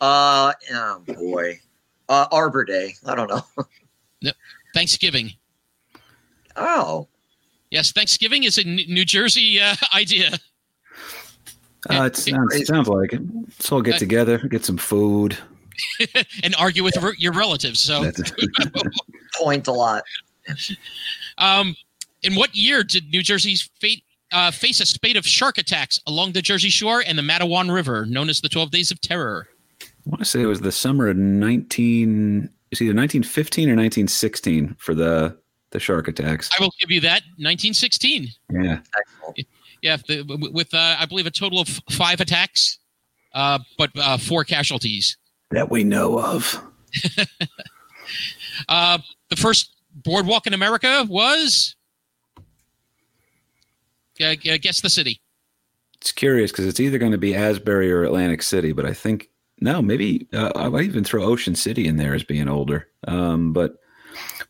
[0.00, 1.60] Uh, oh boy,
[2.08, 2.94] uh, Arbor Day.
[3.06, 4.32] I don't know.
[4.74, 5.32] Thanksgiving.
[6.56, 7.08] Oh,
[7.70, 10.30] Yes, Thanksgiving is a New Jersey uh, idea.
[11.88, 13.22] Uh, it sounds, it sounds like it.
[13.34, 15.36] Let's all get together, get some food.
[16.42, 17.80] and argue with re- your relatives.
[17.80, 18.10] So,
[19.38, 20.04] point a lot.
[21.38, 21.74] um,
[22.22, 26.32] in what year did New Jersey's fate, uh, face a spate of shark attacks along
[26.32, 29.48] the Jersey Shore and the Matawan River, known as the 12 Days of Terror?
[29.80, 34.76] I want to say it was the summer of 19, it's either 1915 or 1916
[34.78, 35.36] for the,
[35.70, 36.50] the shark attacks.
[36.58, 37.22] I will give you that.
[37.38, 38.28] 1916.
[38.52, 38.80] Yeah.
[38.98, 39.46] Excellent.
[39.82, 42.78] Yeah, the, with uh, I believe a total of five attacks,
[43.34, 45.16] uh, but uh, four casualties.
[45.50, 46.62] That we know of.
[48.68, 48.98] Uh,
[49.28, 51.74] the first boardwalk in America was.
[54.20, 55.20] Uh, guess the city.
[56.00, 59.30] It's curious because it's either going to be Asbury or Atlantic City, but I think,
[59.60, 62.88] no, maybe uh, I might even throw Ocean City in there as being older.
[63.06, 63.76] Um, but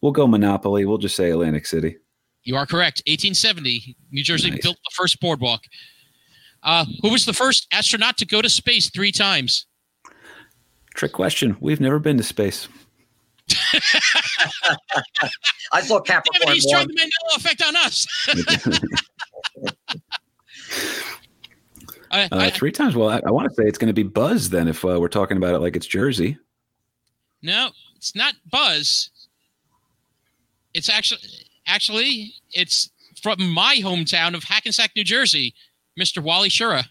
[0.01, 0.85] we'll go Monopoly.
[0.85, 1.99] We'll just say Atlantic City.
[2.45, 3.03] You are correct.
[3.07, 4.63] 1870, New Jersey Nice.
[4.63, 5.63] built the first boardwalk.
[6.63, 9.67] Uh, who was the first astronaut to go to space three times?
[10.95, 11.57] Trick question.
[11.61, 12.69] We've never been to space.
[15.73, 16.95] I saw Damn it, Capricorn he's trying one.
[16.97, 18.07] the Mandela effect on us.
[22.13, 22.97] I, Uh, three times.
[22.97, 25.09] Well, I, I want to say it's going to be Buzz then if uh, we're
[25.09, 26.37] talking about it like it's Jersey.
[27.43, 29.11] no, it's not Buzz.
[30.75, 31.21] It's actually
[31.67, 32.91] actually it's
[33.23, 35.55] from my hometown of Hackensack, New Jersey,
[35.99, 36.23] Mr.
[36.23, 36.85] Wally Schirra.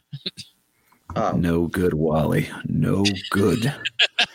[1.16, 2.50] Oh, No good, Wally.
[2.66, 3.74] No good.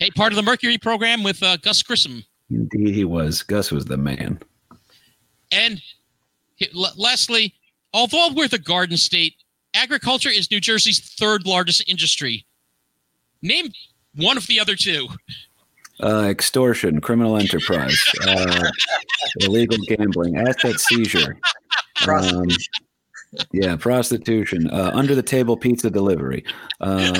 [0.00, 2.24] Hey, part of the Mercury program with uh, Gus Grissom.
[2.50, 3.42] Indeed, he was.
[3.42, 4.40] Gus was the man.
[5.50, 5.80] And
[6.74, 7.54] l- lastly,
[7.92, 9.34] although we're the Garden State,
[9.74, 12.44] agriculture is New Jersey's third largest industry.
[13.42, 13.68] Name
[14.14, 15.08] one of the other two.
[16.02, 18.68] Uh, extortion, criminal enterprise, uh,
[19.40, 21.36] illegal gambling, asset seizure.
[22.06, 22.72] Um, prostitution.
[23.52, 26.44] yeah, prostitution, uh, under the table pizza delivery.
[26.80, 27.14] Um,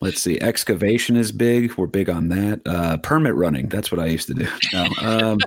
[0.00, 1.74] let's see, excavation is big.
[1.74, 2.60] We're big on that.
[2.64, 3.68] Uh, permit running.
[3.68, 4.48] That's what I used to do.
[4.72, 5.38] No, um,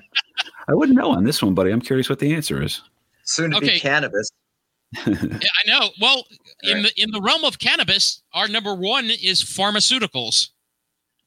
[0.68, 1.72] I wouldn't know on this one, buddy.
[1.72, 2.82] I'm curious what the answer is.
[3.24, 3.74] Soon to okay.
[3.74, 4.30] be cannabis.
[5.06, 5.90] Yeah, I know.
[6.00, 6.24] Well,
[6.64, 10.50] in the in the realm of cannabis, our number one is pharmaceuticals.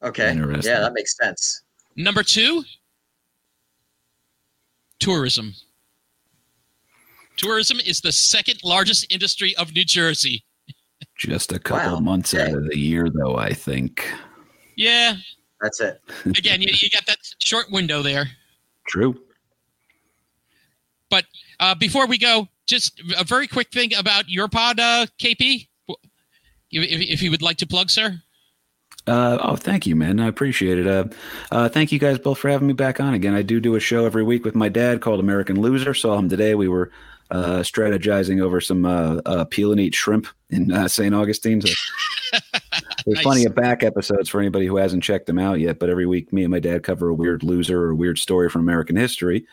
[0.03, 0.31] Okay.
[0.33, 0.73] Interesting.
[0.73, 1.63] Yeah, that makes sense.
[1.97, 2.65] Number two,
[4.99, 5.55] tourism.
[7.37, 10.45] Tourism is the second largest industry of New Jersey.
[11.17, 12.01] Just a couple Wow.
[12.01, 13.37] months out of the year, though.
[13.37, 14.11] I think.
[14.77, 15.17] Yeah,
[15.61, 16.01] That's it.
[16.25, 18.27] again, you, you got that short window there.
[18.89, 19.21] True.
[21.11, 21.25] But
[21.59, 25.69] uh, before we go, just a very quick thing about your pod, uh, KP.
[26.71, 28.23] If, if you would like to plug, sir.
[29.07, 30.21] Uh, oh, thank you, man.
[30.21, 30.87] I appreciate it.
[30.87, 31.05] Uh,
[31.51, 33.35] uh, thank you guys both for having me back on again.
[33.35, 35.95] I do do a show every week with my dad called American Loser.
[35.95, 36.55] Saw him today.
[36.55, 36.91] We were
[37.31, 41.15] uh, strategizing over some uh, uh, peel and eat shrimp in uh, St.
[41.15, 41.61] Augustine.
[41.61, 41.73] So
[43.07, 43.23] there's Nice.
[43.23, 45.79] plenty of back episodes for anybody who hasn't checked them out yet.
[45.79, 48.49] But every week, me and my dad cover a weird loser or a weird story
[48.51, 49.47] from American history.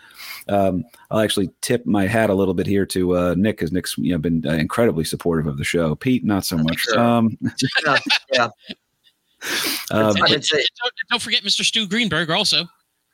[0.50, 3.98] Um, I'll actually tip my hat a little bit here to uh, Nick because Nick's
[3.98, 5.96] you know been uh, incredibly supportive of the show.
[5.96, 6.80] Pete, not so much.
[6.80, 7.00] Sure.
[7.00, 7.38] Um,
[7.86, 7.98] Yeah,
[8.34, 8.50] yeah.
[9.92, 11.64] Um, I would say Don't, don't forget Mr.
[11.64, 12.66] Stu Greenberg also.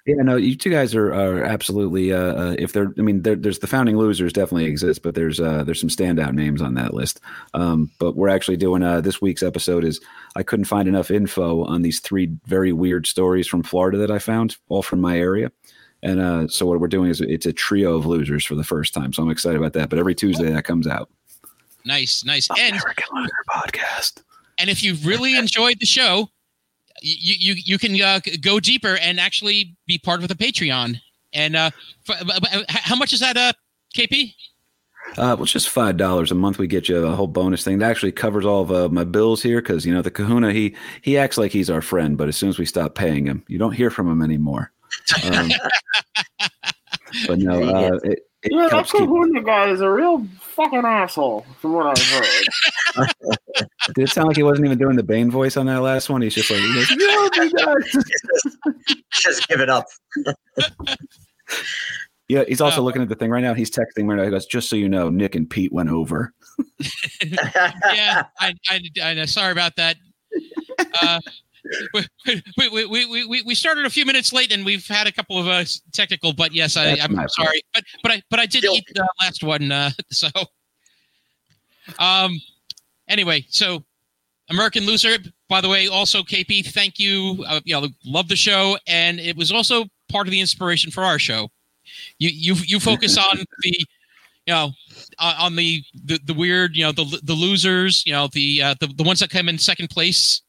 [0.06, 2.12] Yeah, no, you two guys are are absolutely.
[2.12, 5.64] Uh, uh, if they're, I mean, there's the founding losers definitely exist, but there's uh,
[5.64, 7.22] there's some standout names on that list.
[7.54, 10.02] Um, but we're actually doing uh, this week's episode is
[10.36, 14.20] I couldn't find enough info on these three very weird stories from Florida that I
[14.20, 15.50] found, all from my area,
[16.02, 18.94] And uh, so what we're doing is it's a trio of losers for the first
[18.94, 19.14] time.
[19.14, 19.90] So I'm excited about that.
[19.90, 21.10] But every Tuesday that comes out.
[21.86, 22.50] Nice, nice.
[22.60, 24.22] And American Loser podcast.
[24.58, 26.30] And if you really enjoyed the show,
[27.02, 31.00] you you you can uh, go deeper and actually be part of the Patreon.
[31.34, 31.72] And uh,
[32.08, 33.54] f- b- b- how much is that, uh,
[33.96, 34.36] KP?
[35.12, 36.58] Uh, well, it's just five dollars a month.
[36.58, 39.44] We get you a whole bonus thing that actually covers all of uh, my bills
[39.44, 42.38] here because you know the Kahuna he he acts like he's our friend, but as
[42.38, 44.72] soon as we stop paying him, you don't hear from him anymore.
[45.34, 45.50] Um,
[47.28, 49.02] but no, uh, it, it Yeah, that helps keep.
[49.02, 52.04] Kahuna guy is a real fucking asshole, from what I've
[52.96, 53.08] heard.
[53.96, 56.22] Did it sound like he wasn't even doing the Bane voice on that last one?
[56.22, 57.78] He's just like, he goes, "No, my God."
[59.12, 59.86] Just give it up.
[62.28, 62.44] yeah.
[62.48, 62.84] He's also Oh.
[62.84, 63.54] looking at the thing right now.
[63.54, 64.24] He's texting right now.
[64.24, 66.34] He goes, "Just so you know, Nick and Pete went over."
[67.24, 69.26] yeah, I, I, I know.
[69.26, 69.98] Sorry about that.
[71.02, 71.20] Uh,
[71.94, 72.06] we,
[72.58, 75.38] we, we, we, we, we started a few minutes late and we've had a couple
[75.40, 77.32] of uh, technical, but yes, I, That's I'm my fault.
[77.32, 78.80] sorry, but but I but I did Guilty.
[78.80, 80.28] eat the last one, uh, so.
[82.00, 82.40] Um.
[83.10, 83.84] Anyway, so
[84.50, 85.18] American Loser.
[85.50, 87.44] By the way, also KP, thank you.
[87.48, 91.04] Uh, you know, love the show, and it was also part of the inspiration for
[91.04, 91.50] our show.
[92.20, 93.86] You you you focus on the
[94.46, 94.72] you know
[95.20, 98.76] uh, on the, the the weird you know the the losers you know the uh,
[98.80, 100.42] the, the ones that come in second place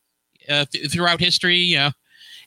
[0.48, 1.90] uh, th- throughout history you know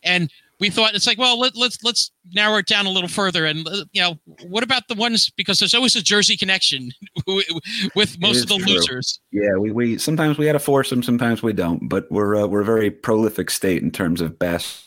[0.03, 3.45] and we thought it's like well let, let's let's narrow it down a little further
[3.45, 4.18] and uh, you know
[4.48, 6.91] what about the ones because there's always a jersey connection
[7.95, 8.74] with most of the true.
[8.74, 11.88] losers Yeah, we, we sometimes we had to force them, sometimes we don't.
[11.88, 14.84] But we're uh, we're a very prolific state in terms of best,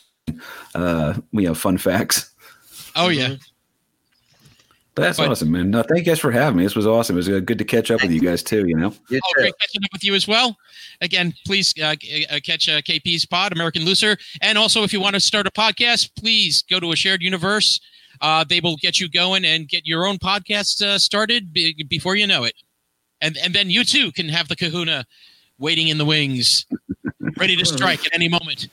[0.75, 2.33] uh, you know, fun facts.
[2.95, 3.35] oh yeah
[4.93, 5.71] But that's But- awesome, man.
[5.71, 6.63] No, thank you guys for having me.
[6.63, 7.15] This was awesome.
[7.15, 8.67] It was uh, good to catch up with you guys too.
[8.67, 9.41] You know, You Oh, too.
[9.41, 10.57] great catching up with you as well.
[10.99, 11.95] Again, please uh,
[12.29, 14.17] uh, catch uh, KP's pod, American Loser.
[14.41, 17.79] And also, if you want to start a podcast, please go to a shared universe.
[18.19, 22.17] Uh, they will get you going and get your own podcast uh, started be- before
[22.17, 22.55] you know it.
[23.21, 25.05] And and then you too can have the kahuna
[25.57, 26.65] waiting in the wings,
[27.37, 28.67] ready to strike at any moment.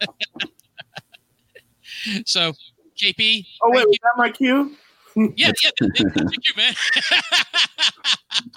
[2.26, 2.52] so,
[3.00, 3.46] KP.
[3.62, 4.76] Oh wait, thank was that my cue?
[5.16, 5.34] you.
[5.36, 6.74] yeah, yeah, th- th- thank you, man.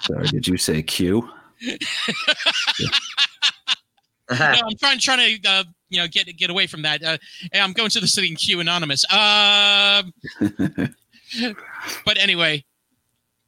[0.02, 1.28] sorry, did you say Q?
[4.30, 7.02] no, I'm trying trying to uh, you know get get away from that.
[7.02, 7.18] Uh,
[7.52, 9.04] and I'm going to the sitting queue anonymous.
[9.12, 10.12] Um,
[12.04, 12.64] but anyway,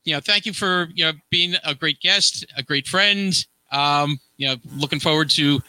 [0.04, 3.34] you know, thank you for you know being a great guest, a great friend.
[3.72, 5.60] Um, you know, looking forward to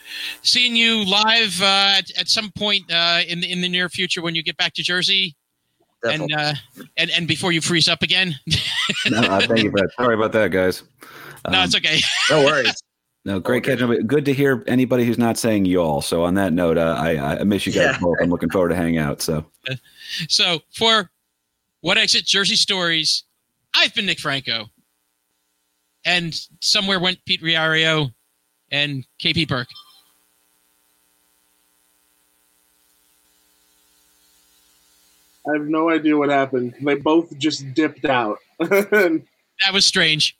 [0.43, 4.21] seeing you live uh, at, at some point uh, in the in the near future
[4.21, 5.35] when you get back to Jersey
[6.03, 6.33] Definitely.
[6.33, 6.53] and uh,
[6.97, 8.35] and and before you freeze up again.
[9.09, 9.89] no, uh, thank you that.
[9.97, 10.83] Sorry about that, guys.
[11.49, 11.99] no, Um, it's okay.
[12.29, 12.75] no worries.
[13.25, 13.75] no, great Okay.
[13.77, 14.05] catching up.
[14.05, 16.01] Good to hear anybody who's not saying y'all.
[16.01, 17.99] So on that note, uh, I I miss you guys Yeah.
[17.99, 18.17] both.
[18.21, 19.21] I'm looking forward to hang out.
[19.23, 19.43] So
[20.29, 21.09] So for
[21.81, 23.23] what exit Jersey stories,
[23.73, 24.67] I've been Nick Franco,
[26.07, 28.13] and somewhere went Pete Riario
[28.71, 29.67] and KP Burke.
[35.47, 36.73] I have no idea what happened.
[36.81, 38.39] They both just dipped out.
[39.65, 40.37] That was strange.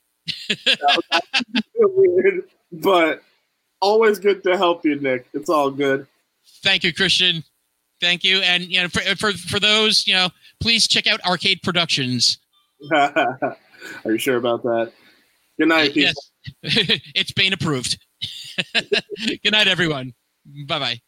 [1.74, 3.20] weird, but
[3.80, 5.26] always good to help you, Nick.
[5.34, 6.06] It's all good.
[6.62, 7.42] Thank you, Christian.
[8.00, 10.28] Thank you, and you know for for, for those you know,
[10.60, 12.38] please check out Arcade Productions.
[12.92, 13.56] Are
[14.04, 14.92] you sure about that?
[15.58, 16.12] Good night, people.
[16.62, 17.98] Yes, it's Bane approved.
[18.74, 20.12] Good night, everyone.
[20.66, 20.98] Bye bye.